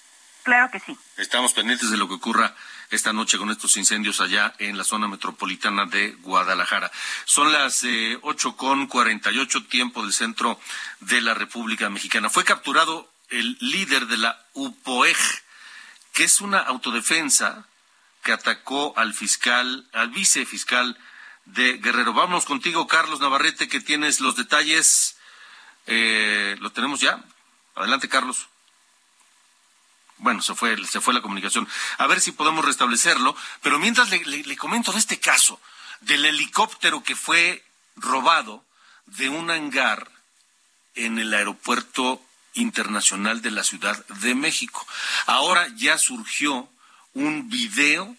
Claro 0.43 0.71
que 0.71 0.79
sí. 0.79 0.97
Estamos 1.17 1.53
pendientes 1.53 1.91
de 1.91 1.97
lo 1.97 2.07
que 2.07 2.15
ocurra 2.15 2.55
esta 2.89 3.13
noche 3.13 3.37
con 3.37 3.49
estos 3.51 3.77
incendios 3.77 4.19
allá 4.19 4.53
en 4.59 4.77
la 4.77 4.83
zona 4.83 5.07
metropolitana 5.07 5.85
de 5.85 6.11
Guadalajara. 6.21 6.91
Son 7.25 7.51
las 7.51 7.83
eh, 7.83 8.17
ocho 8.21 8.57
con 8.57 8.87
cuarenta 8.87 9.31
y 9.31 9.39
ocho 9.39 9.63
tiempo 9.65 10.03
del 10.03 10.13
centro 10.13 10.59
de 10.99 11.21
la 11.21 11.33
República 11.33 11.89
Mexicana. 11.89 12.29
Fue 12.29 12.43
capturado 12.43 13.09
el 13.29 13.57
líder 13.61 14.07
de 14.07 14.17
la 14.17 14.45
UPOEG, 14.53 15.17
que 16.13 16.25
es 16.25 16.41
una 16.41 16.59
autodefensa 16.59 17.65
que 18.23 18.33
atacó 18.33 18.93
al 18.97 19.13
fiscal, 19.13 19.87
al 19.93 20.09
vicefiscal 20.09 20.97
de 21.45 21.77
Guerrero. 21.77 22.13
Vamos 22.13 22.45
contigo, 22.45 22.87
Carlos 22.87 23.19
Navarrete, 23.19 23.67
que 23.67 23.79
tienes 23.79 24.19
los 24.19 24.35
detalles. 24.35 25.17
Eh, 25.87 26.57
¿Lo 26.59 26.71
tenemos 26.71 26.99
ya? 26.99 27.23
Adelante, 27.75 28.09
Carlos. 28.09 28.47
Bueno, 30.21 30.43
se 30.43 30.53
fue, 30.53 30.77
se 30.85 31.01
fue 31.01 31.15
la 31.15 31.21
comunicación. 31.21 31.67
A 31.97 32.05
ver 32.05 32.21
si 32.21 32.31
podemos 32.31 32.63
restablecerlo. 32.63 33.35
Pero 33.63 33.79
mientras 33.79 34.11
le, 34.11 34.57
comento 34.57 34.91
de 34.91 34.99
este 34.99 35.19
caso, 35.19 35.59
del 36.01 36.25
helicóptero 36.25 37.03
que 37.03 37.15
fue 37.15 37.65
robado 37.95 38.63
de 39.07 39.29
un 39.29 39.49
hangar 39.49 40.11
en 40.93 41.17
el 41.17 41.33
aeropuerto 41.33 42.23
internacional 42.53 43.41
de 43.41 43.49
la 43.49 43.63
Ciudad 43.63 44.05
de 44.07 44.35
México. 44.35 44.85
Ahora 45.25 45.67
ya 45.75 45.97
surgió 45.97 46.69
un 47.13 47.49
video 47.49 48.15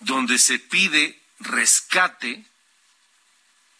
donde 0.00 0.40
se 0.40 0.58
pide 0.58 1.22
rescate 1.38 2.44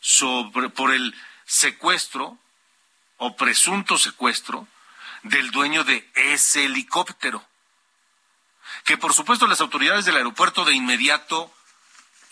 sobre, 0.01 0.69
por 0.69 0.95
el 0.95 1.13
secuestro 1.45 2.39
o 3.17 3.35
presunto 3.37 3.99
secuestro 3.99 4.69
del 5.25 5.51
dueño 5.51 5.83
de 5.83 6.09
ese 6.15 6.67
helicóptero. 6.67 7.45
Que 8.85 8.99
por 8.99 9.15
supuesto 9.15 9.47
las 9.47 9.61
autoridades 9.61 10.05
del 10.05 10.17
aeropuerto 10.17 10.65
de 10.65 10.75
inmediato 10.75 11.53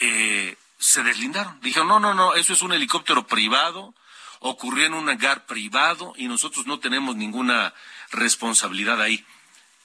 eh, 0.01 0.57
se 0.79 1.03
deslindaron. 1.03 1.61
Dijeron, 1.61 1.89
no, 1.89 2.01
no, 2.01 2.15
no, 2.15 2.35
eso 2.35 2.53
es 2.53 2.63
un 2.63 2.73
helicóptero 2.73 3.27
privado, 3.27 3.95
ocurrió 4.41 4.87
en 4.87 4.95
un 4.95 5.09
hangar 5.09 5.47
privado 5.47 6.13
y 6.17 6.29
nosotros 6.29 6.67
no 6.67 6.81
tenemos 6.81 7.17
ninguna 7.17 7.73
responsabilidad 8.11 9.01
ahí. 9.01 9.25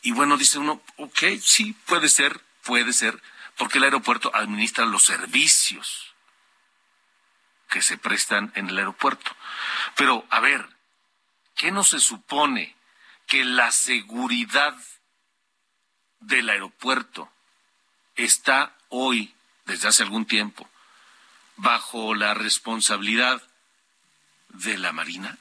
Y 0.01 0.11
bueno, 0.11 0.37
dice 0.37 0.59
uno, 0.59 0.81
ok, 0.97 1.19
sí, 1.41 1.73
puede 1.85 2.09
ser, 2.09 2.41
puede 2.63 2.93
ser, 2.93 3.21
porque 3.57 3.77
el 3.77 3.85
aeropuerto 3.85 4.35
administra 4.35 4.85
los 4.85 5.03
servicios 5.03 6.13
que 7.69 7.81
se 7.81 7.97
prestan 7.97 8.51
en 8.55 8.69
el 8.69 8.77
aeropuerto. 8.77 9.35
Pero, 9.95 10.25
a 10.29 10.39
ver, 10.39 10.67
¿qué 11.55 11.71
no 11.71 11.83
se 11.83 11.99
supone 11.99 12.75
que 13.27 13.43
la 13.43 13.71
seguridad 13.71 14.75
del 16.19 16.49
aeropuerto 16.49 17.31
está 18.15 18.75
hoy, 18.89 19.33
desde 19.65 19.87
hace 19.87 20.03
algún 20.03 20.25
tiempo, 20.25 20.69
bajo 21.57 22.15
la 22.15 22.33
responsabilidad 22.33 23.41
de 24.49 24.77
la 24.77 24.91
Marina? 24.91 25.37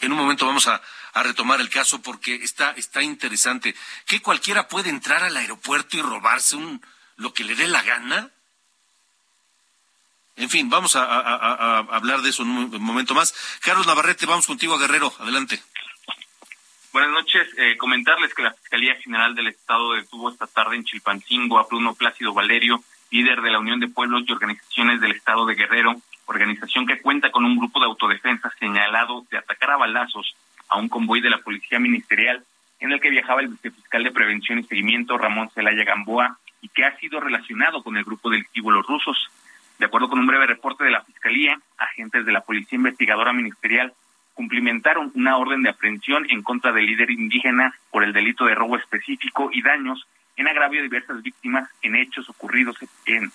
En 0.00 0.12
un 0.12 0.18
momento 0.18 0.46
vamos 0.46 0.66
a, 0.66 0.82
retomar 1.14 1.60
el 1.60 1.68
caso 1.68 2.00
porque 2.00 2.34
está, 2.36 2.70
está 2.72 3.02
interesante. 3.02 3.74
¿Que 4.06 4.20
cualquiera 4.20 4.66
puede 4.66 4.88
entrar 4.88 5.22
al 5.22 5.36
aeropuerto 5.36 5.96
y 5.96 6.02
robarse 6.02 6.56
un, 6.56 6.84
lo 7.16 7.32
que 7.34 7.44
le 7.44 7.54
dé 7.54 7.68
la 7.68 7.82
gana? 7.82 8.30
En 10.36 10.48
fin, 10.48 10.70
vamos 10.70 10.96
a 10.96 11.78
hablar 11.78 12.22
de 12.22 12.30
eso 12.30 12.42
en 12.42 12.48
un 12.48 12.82
momento 12.82 13.14
más. 13.14 13.34
Carlos 13.60 13.86
Navarrete, 13.86 14.26
vamos 14.26 14.46
contigo 14.46 14.74
a 14.74 14.78
Guerrero. 14.78 15.14
Adelante. 15.20 15.62
Buenas 16.92 17.10
noches. 17.10 17.48
Eh, 17.56 17.78
comentarles 17.78 18.34
que 18.34 18.42
la 18.42 18.52
Fiscalía 18.52 18.94
General 18.96 19.34
del 19.34 19.46
Estado 19.46 19.94
detuvo 19.94 20.28
esta 20.28 20.46
tarde 20.46 20.76
en 20.76 20.84
Chilpancingo 20.84 21.58
a 21.58 21.64
Bruno 21.64 21.94
Plácido 21.94 22.34
Valerio, 22.34 22.84
líder 23.10 23.40
de 23.40 23.50
la 23.50 23.60
Unión 23.60 23.80
de 23.80 23.88
Pueblos 23.88 24.24
y 24.26 24.32
Organizaciones 24.32 25.00
del 25.00 25.12
Estado 25.12 25.46
de 25.46 25.54
Guerrero, 25.54 25.94
organización 26.26 26.86
que 26.86 27.00
cuenta 27.00 27.30
con 27.30 27.46
un 27.46 27.56
grupo 27.56 27.80
de 27.80 27.86
autodefensa 27.86 28.52
señalado 28.60 29.24
de 29.30 29.38
atacar 29.38 29.70
a 29.70 29.78
balazos 29.78 30.36
a 30.68 30.76
un 30.76 30.90
convoy 30.90 31.22
de 31.22 31.30
la 31.30 31.38
Policía 31.38 31.78
Ministerial 31.78 32.44
en 32.78 32.92
el 32.92 33.00
que 33.00 33.08
viajaba 33.08 33.40
el 33.40 33.48
vicefiscal 33.48 34.04
de 34.04 34.10
Prevención 34.10 34.58
y 34.58 34.64
Seguimiento, 34.64 35.16
Ramón 35.16 35.48
Celaya 35.54 35.84
Gamboa, 35.84 36.36
y 36.60 36.68
que 36.68 36.84
ha 36.84 36.94
sido 36.98 37.20
relacionado 37.20 37.82
con 37.82 37.96
el 37.96 38.04
grupo 38.04 38.28
delictivo 38.28 38.70
Los 38.70 38.86
Rusos. 38.86 39.30
De 39.78 39.86
acuerdo 39.86 40.10
con 40.10 40.18
un 40.18 40.26
breve 40.26 40.46
reporte 40.46 40.84
de 40.84 40.90
la 40.90 41.02
Fiscalía, 41.04 41.58
agentes 41.78 42.26
de 42.26 42.32
la 42.32 42.42
Policía 42.42 42.76
Investigadora 42.76 43.32
Ministerial 43.32 43.94
cumplimentaron 44.34 45.12
una 45.14 45.36
orden 45.36 45.62
de 45.62 45.70
aprehensión 45.70 46.26
en 46.30 46.42
contra 46.42 46.72
del 46.72 46.86
líder 46.86 47.10
indígena 47.10 47.74
por 47.90 48.04
el 48.04 48.12
delito 48.12 48.44
de 48.44 48.54
robo 48.54 48.76
específico 48.76 49.50
y 49.52 49.62
daños 49.62 50.06
en 50.36 50.48
agravio 50.48 50.80
de 50.80 50.88
diversas 50.88 51.22
víctimas 51.22 51.68
en 51.82 51.96
hechos 51.96 52.28
ocurridos 52.28 52.76
en, 53.06 53.30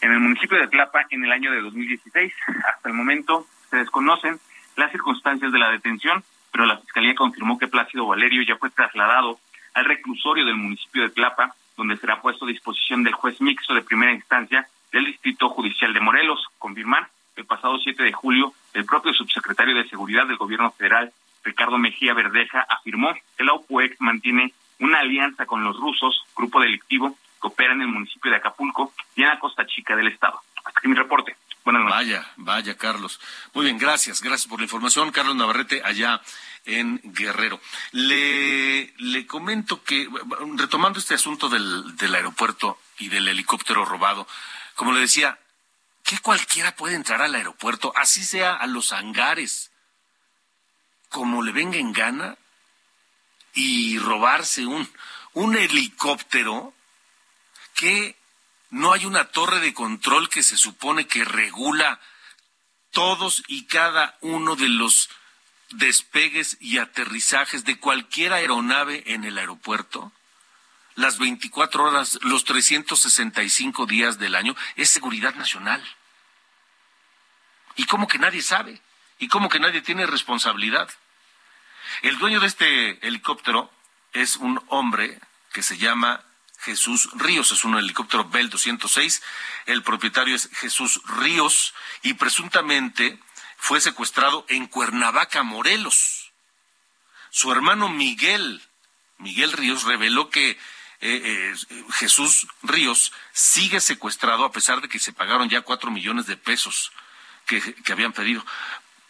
en 0.00 0.12
el 0.12 0.20
municipio 0.20 0.58
de 0.58 0.68
Tlapa 0.68 1.06
en 1.10 1.24
el 1.24 1.32
año 1.32 1.50
de 1.50 1.60
2016. 1.60 2.32
Hasta 2.68 2.88
el 2.88 2.94
momento 2.94 3.46
se 3.70 3.78
desconocen 3.78 4.38
las 4.76 4.92
circunstancias 4.92 5.52
de 5.52 5.58
la 5.58 5.70
detención, 5.70 6.22
pero 6.52 6.66
la 6.66 6.78
Fiscalía 6.78 7.14
confirmó 7.14 7.58
que 7.58 7.68
Plácido 7.68 8.06
Valerio 8.06 8.42
ya 8.42 8.56
fue 8.56 8.70
trasladado 8.70 9.38
al 9.74 9.84
reclusorio 9.84 10.44
del 10.44 10.56
municipio 10.56 11.02
de 11.02 11.10
Tlapa, 11.10 11.54
donde 11.76 11.96
será 11.96 12.20
puesto 12.20 12.44
a 12.44 12.48
disposición 12.48 13.02
del 13.02 13.14
juez 13.14 13.40
mixto 13.40 13.74
de 13.74 13.82
primera 13.82 14.12
instancia 14.12 14.66
del 14.92 15.06
Distrito 15.06 15.48
Judicial 15.48 15.92
de 15.92 16.00
Morelos. 16.00 16.44
Confirmar 16.58 17.08
el 17.40 17.46
pasado 17.46 17.78
7 17.78 18.02
de 18.02 18.12
julio, 18.12 18.54
el 18.74 18.84
propio 18.84 19.12
subsecretario 19.14 19.74
de 19.74 19.88
Seguridad 19.88 20.26
del 20.26 20.36
Gobierno 20.36 20.70
Federal, 20.72 21.12
Ricardo 21.42 21.78
Mejía 21.78 22.12
Verdeja, 22.12 22.66
afirmó 22.68 23.14
que 23.36 23.44
la 23.44 23.54
OPUEC 23.54 23.96
mantiene 23.98 24.52
una 24.78 25.00
alianza 25.00 25.46
con 25.46 25.64
los 25.64 25.78
rusos, 25.78 26.22
grupo 26.36 26.60
delictivo 26.60 27.16
que 27.40 27.48
opera 27.48 27.72
en 27.72 27.80
el 27.80 27.88
municipio 27.88 28.30
de 28.30 28.36
Acapulco 28.36 28.92
y 29.16 29.22
en 29.22 29.28
la 29.28 29.38
costa 29.38 29.66
chica 29.66 29.96
del 29.96 30.08
estado. 30.08 30.38
Hasta 30.56 30.78
aquí 30.78 30.88
mi 30.88 30.94
reporte. 30.94 31.34
Buenas 31.64 31.82
noches. 31.82 31.96
Vaya, 31.96 32.30
vaya, 32.36 32.76
Carlos. 32.76 33.20
Muy 33.54 33.64
bien, 33.64 33.78
gracias, 33.78 34.20
gracias 34.20 34.46
por 34.46 34.60
la 34.60 34.64
información. 34.64 35.10
Carlos 35.10 35.36
Navarrete, 35.36 35.82
allá 35.82 36.20
en 36.66 37.00
Guerrero. 37.02 37.58
Le, 37.92 38.92
le 38.98 39.26
comento 39.26 39.82
que, 39.82 40.08
retomando 40.56 40.98
este 40.98 41.14
asunto 41.14 41.48
del, 41.48 41.96
del 41.96 42.14
aeropuerto 42.14 42.78
y 42.98 43.08
del 43.08 43.28
helicóptero 43.28 43.84
robado, 43.86 44.26
como 44.74 44.92
le 44.92 45.00
decía, 45.00 45.38
que 46.10 46.18
cualquiera 46.18 46.74
puede 46.74 46.96
entrar 46.96 47.22
al 47.22 47.36
aeropuerto, 47.36 47.92
así 47.94 48.24
sea 48.24 48.56
a 48.56 48.66
los 48.66 48.92
hangares, 48.92 49.70
como 51.08 51.40
le 51.40 51.52
venga 51.52 51.78
en 51.78 51.92
gana, 51.92 52.36
y 53.54 53.96
robarse 54.00 54.66
un, 54.66 54.92
un 55.34 55.56
helicóptero 55.56 56.74
que 57.74 58.16
no 58.70 58.92
hay 58.92 59.06
una 59.06 59.26
torre 59.26 59.60
de 59.60 59.72
control 59.72 60.28
que 60.28 60.42
se 60.42 60.56
supone 60.56 61.06
que 61.06 61.24
regula 61.24 62.00
todos 62.90 63.44
y 63.46 63.66
cada 63.66 64.18
uno 64.20 64.56
de 64.56 64.66
los 64.66 65.10
despegues 65.70 66.56
y 66.58 66.78
aterrizajes 66.78 67.64
de 67.64 67.78
cualquier 67.78 68.32
aeronave 68.32 69.04
en 69.06 69.22
el 69.22 69.38
aeropuerto, 69.38 70.10
las 70.96 71.20
24 71.20 71.84
horas, 71.84 72.18
los 72.22 72.44
365 72.44 73.86
días 73.86 74.18
del 74.18 74.34
año, 74.34 74.56
es 74.74 74.90
seguridad 74.90 75.36
nacional. 75.36 75.80
Y 77.80 77.86
como 77.86 78.06
que 78.06 78.18
nadie 78.18 78.42
sabe, 78.42 78.78
y 79.18 79.28
como 79.28 79.48
que 79.48 79.58
nadie 79.58 79.80
tiene 79.80 80.04
responsabilidad. 80.04 80.90
El 82.02 82.18
dueño 82.18 82.38
de 82.38 82.46
este 82.46 83.06
helicóptero 83.06 83.72
es 84.12 84.36
un 84.36 84.62
hombre 84.68 85.18
que 85.54 85.62
se 85.62 85.78
llama 85.78 86.22
Jesús 86.58 87.08
Ríos, 87.14 87.52
es 87.52 87.64
un 87.64 87.78
helicóptero 87.78 88.28
Bell 88.28 88.50
206. 88.50 89.22
El 89.64 89.82
propietario 89.82 90.36
es 90.36 90.50
Jesús 90.52 91.00
Ríos 91.06 91.72
y 92.02 92.12
presuntamente 92.12 93.18
fue 93.56 93.80
secuestrado 93.80 94.44
en 94.50 94.66
Cuernavaca, 94.66 95.42
Morelos. 95.42 96.32
Su 97.30 97.50
hermano 97.50 97.88
Miguel, 97.88 98.62
Miguel 99.16 99.52
Ríos, 99.52 99.84
reveló 99.84 100.28
que 100.28 100.50
eh, 100.50 100.58
eh, 101.00 101.54
Jesús 101.94 102.46
Ríos 102.62 103.10
sigue 103.32 103.80
secuestrado 103.80 104.44
a 104.44 104.52
pesar 104.52 104.82
de 104.82 104.88
que 104.90 104.98
se 104.98 105.14
pagaron 105.14 105.48
ya 105.48 105.62
cuatro 105.62 105.90
millones 105.90 106.26
de 106.26 106.36
pesos 106.36 106.92
que, 107.58 107.92
habían 107.92 108.12
pedido. 108.12 108.44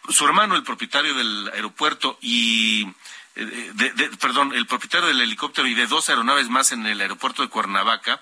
Su 0.09 0.25
hermano, 0.25 0.55
el 0.55 0.63
propietario 0.63 1.13
del 1.13 1.49
aeropuerto 1.53 2.17
y 2.21 2.87
eh, 3.35 3.71
de- 3.73 4.09
perdón, 4.17 4.53
el 4.53 4.65
propietario 4.65 5.07
del 5.07 5.21
helicóptero 5.21 5.67
y 5.67 5.75
de 5.75 5.85
dos 5.87 6.09
aeronaves 6.09 6.49
más 6.49 6.71
en 6.71 6.85
el 6.85 6.99
aeropuerto 6.99 7.43
de 7.43 7.49
Cuernavaca, 7.49 8.21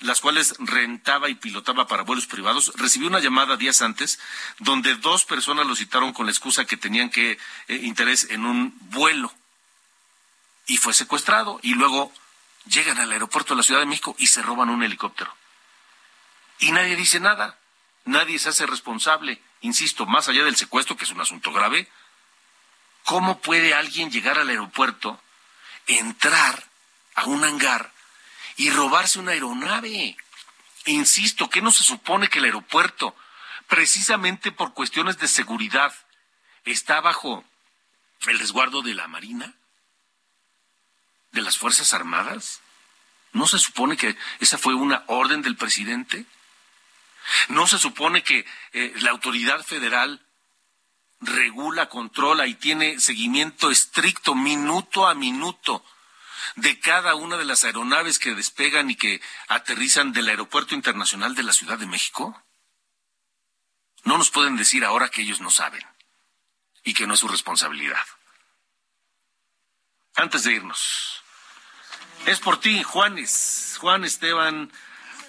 las 0.00 0.20
cuales 0.20 0.54
rentaba 0.60 1.28
y 1.28 1.34
pilotaba 1.34 1.88
para 1.88 2.04
vuelos 2.04 2.26
privados, 2.26 2.72
recibió 2.76 3.08
una 3.08 3.18
llamada 3.18 3.56
días 3.56 3.82
antes 3.82 4.20
donde 4.60 4.94
dos 4.94 5.24
personas 5.24 5.66
lo 5.66 5.74
citaron 5.74 6.12
con 6.12 6.26
la 6.26 6.32
excusa 6.32 6.64
que 6.66 6.76
tenían 6.76 7.10
que 7.10 7.32
eh, 7.66 7.74
interés 7.82 8.28
en 8.30 8.44
un 8.44 8.78
vuelo 8.90 9.32
y 10.68 10.76
fue 10.76 10.94
secuestrado 10.94 11.58
y 11.62 11.74
luego 11.74 12.12
llegan 12.66 12.98
al 12.98 13.10
aeropuerto 13.10 13.54
de 13.54 13.58
la 13.58 13.62
Ciudad 13.64 13.80
de 13.80 13.86
México 13.86 14.14
y 14.18 14.28
se 14.28 14.42
roban 14.42 14.70
un 14.70 14.82
helicóptero. 14.84 15.34
Y 16.60 16.70
nadie 16.72 16.94
dice 16.94 17.18
nada, 17.18 17.58
nadie 18.04 18.38
se 18.38 18.50
hace 18.50 18.66
responsable, 18.66 19.40
insisto, 19.60 20.06
más 20.06 20.28
allá 20.28 20.44
del 20.44 20.56
secuestro, 20.56 20.96
que 20.96 21.04
es 21.04 21.10
un 21.10 21.20
asunto 21.20 21.52
grave, 21.52 21.88
¿Cómo 23.08 23.40
puede 23.40 23.72
alguien 23.72 24.10
llegar 24.10 24.38
al 24.38 24.50
aeropuerto, 24.50 25.18
entrar 25.86 26.62
a 27.14 27.24
un 27.24 27.42
hangar 27.42 27.90
y 28.56 28.68
robarse 28.68 29.18
una 29.18 29.32
aeronave? 29.32 30.14
Insisto, 30.84 31.48
¿qué 31.48 31.62
no 31.62 31.70
se 31.70 31.84
supone 31.84 32.28
que 32.28 32.38
el 32.38 32.44
aeropuerto, 32.44 33.16
precisamente 33.66 34.52
por 34.52 34.74
cuestiones 34.74 35.16
de 35.16 35.26
seguridad, 35.26 35.94
está 36.66 37.00
bajo 37.00 37.46
el 38.26 38.38
resguardo 38.38 38.82
de 38.82 38.94
la 38.94 39.08
Marina? 39.08 39.54
de 41.30 41.40
las 41.40 41.56
Fuerzas 41.56 41.94
Armadas? 41.94 42.60
¿No 43.32 43.46
se 43.46 43.58
supone 43.58 43.96
que 43.96 44.18
esa 44.40 44.58
fue 44.58 44.74
una 44.74 45.04
orden 45.06 45.40
del 45.40 45.56
presidente? 45.56 46.26
¿No 47.48 47.66
se 47.66 47.78
supone 47.78 48.22
que 48.22 48.46
eh, 48.72 48.92
la 49.00 49.10
autoridad 49.10 49.64
federal 49.64 50.24
regula, 51.20 51.88
controla 51.88 52.46
y 52.46 52.54
tiene 52.54 53.00
seguimiento 53.00 53.70
estricto, 53.70 54.34
minuto 54.34 55.06
a 55.06 55.14
minuto, 55.14 55.84
de 56.56 56.78
cada 56.80 57.14
una 57.14 57.36
de 57.36 57.44
las 57.44 57.64
aeronaves 57.64 58.18
que 58.18 58.34
despegan 58.34 58.90
y 58.90 58.96
que 58.96 59.20
aterrizan 59.48 60.12
del 60.12 60.28
Aeropuerto 60.28 60.74
Internacional 60.74 61.34
de 61.34 61.42
la 61.42 61.52
Ciudad 61.52 61.78
de 61.78 61.86
México? 61.86 62.42
No 64.04 64.16
nos 64.16 64.30
pueden 64.30 64.56
decir 64.56 64.84
ahora 64.84 65.08
que 65.08 65.22
ellos 65.22 65.40
no 65.40 65.50
saben 65.50 65.84
y 66.84 66.94
que 66.94 67.06
no 67.06 67.14
es 67.14 67.20
su 67.20 67.28
responsabilidad. 67.28 68.00
Antes 70.14 70.44
de 70.44 70.52
irnos, 70.52 71.22
es 72.26 72.40
por 72.40 72.60
ti, 72.60 72.82
Juanes, 72.82 73.76
Juan 73.80 74.04
Esteban 74.04 74.72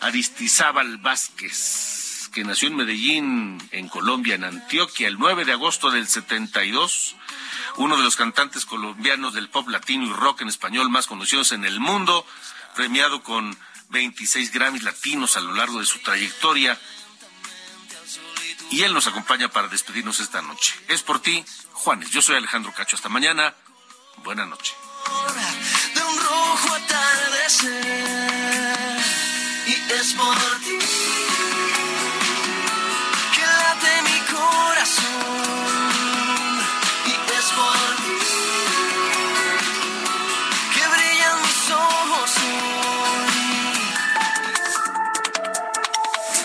Aristizábal 0.01 0.97
Vázquez, 0.97 2.29
que 2.33 2.43
nació 2.43 2.69
en 2.69 2.75
Medellín, 2.75 3.69
en 3.71 3.87
Colombia, 3.89 4.35
en 4.35 4.43
Antioquia, 4.43 5.07
el 5.07 5.17
9 5.19 5.45
de 5.45 5.53
agosto 5.53 5.91
del 5.91 6.07
72, 6.07 7.15
uno 7.77 7.97
de 7.97 8.03
los 8.03 8.15
cantantes 8.15 8.65
colombianos 8.65 9.33
del 9.33 9.49
pop 9.49 9.67
latino 9.67 10.05
y 10.05 10.13
rock 10.13 10.41
en 10.41 10.47
español 10.47 10.89
más 10.89 11.07
conocidos 11.07 11.51
en 11.51 11.65
el 11.65 11.79
mundo, 11.79 12.25
premiado 12.75 13.23
con 13.23 13.57
26 13.89 14.51
Grammys 14.51 14.83
latinos 14.83 15.37
a 15.37 15.41
lo 15.41 15.53
largo 15.53 15.79
de 15.79 15.85
su 15.85 15.99
trayectoria. 15.99 16.79
Y 18.71 18.83
él 18.83 18.93
nos 18.93 19.07
acompaña 19.07 19.49
para 19.49 19.67
despedirnos 19.67 20.19
esta 20.19 20.41
noche. 20.41 20.75
Es 20.87 21.01
por 21.01 21.19
ti, 21.19 21.43
Juanes. 21.73 22.11
Yo 22.11 22.21
soy 22.21 22.35
Alejandro 22.35 22.71
Cacho. 22.73 22.95
Hasta 22.95 23.09
mañana. 23.09 23.55
Atardecer 26.79 27.98
y 27.98 27.98
es 29.91 30.13
por 30.13 30.35
ti 30.63 30.77
que 33.35 33.41
late 33.41 34.01
mi 34.03 34.19
corazón 34.31 35.39
y 37.05 37.11
es 37.37 37.45
por 37.57 37.95
ti 38.03 38.17
que 40.73 40.83
brillan 40.87 41.37
mis 41.41 41.71
ojos 41.71 42.29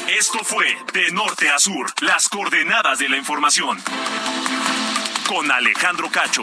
hoy. 0.07 0.15
Esto 0.19 0.39
fue 0.45 0.67
De 0.93 1.11
Norte 1.13 1.51
a 1.51 1.59
Sur, 1.59 1.93
las 2.01 2.29
coordenadas 2.29 2.99
de 2.99 3.09
la 3.09 3.17
información. 3.17 3.83
Con 5.27 5.51
Alejandro 5.51 6.11
Cacho. 6.11 6.43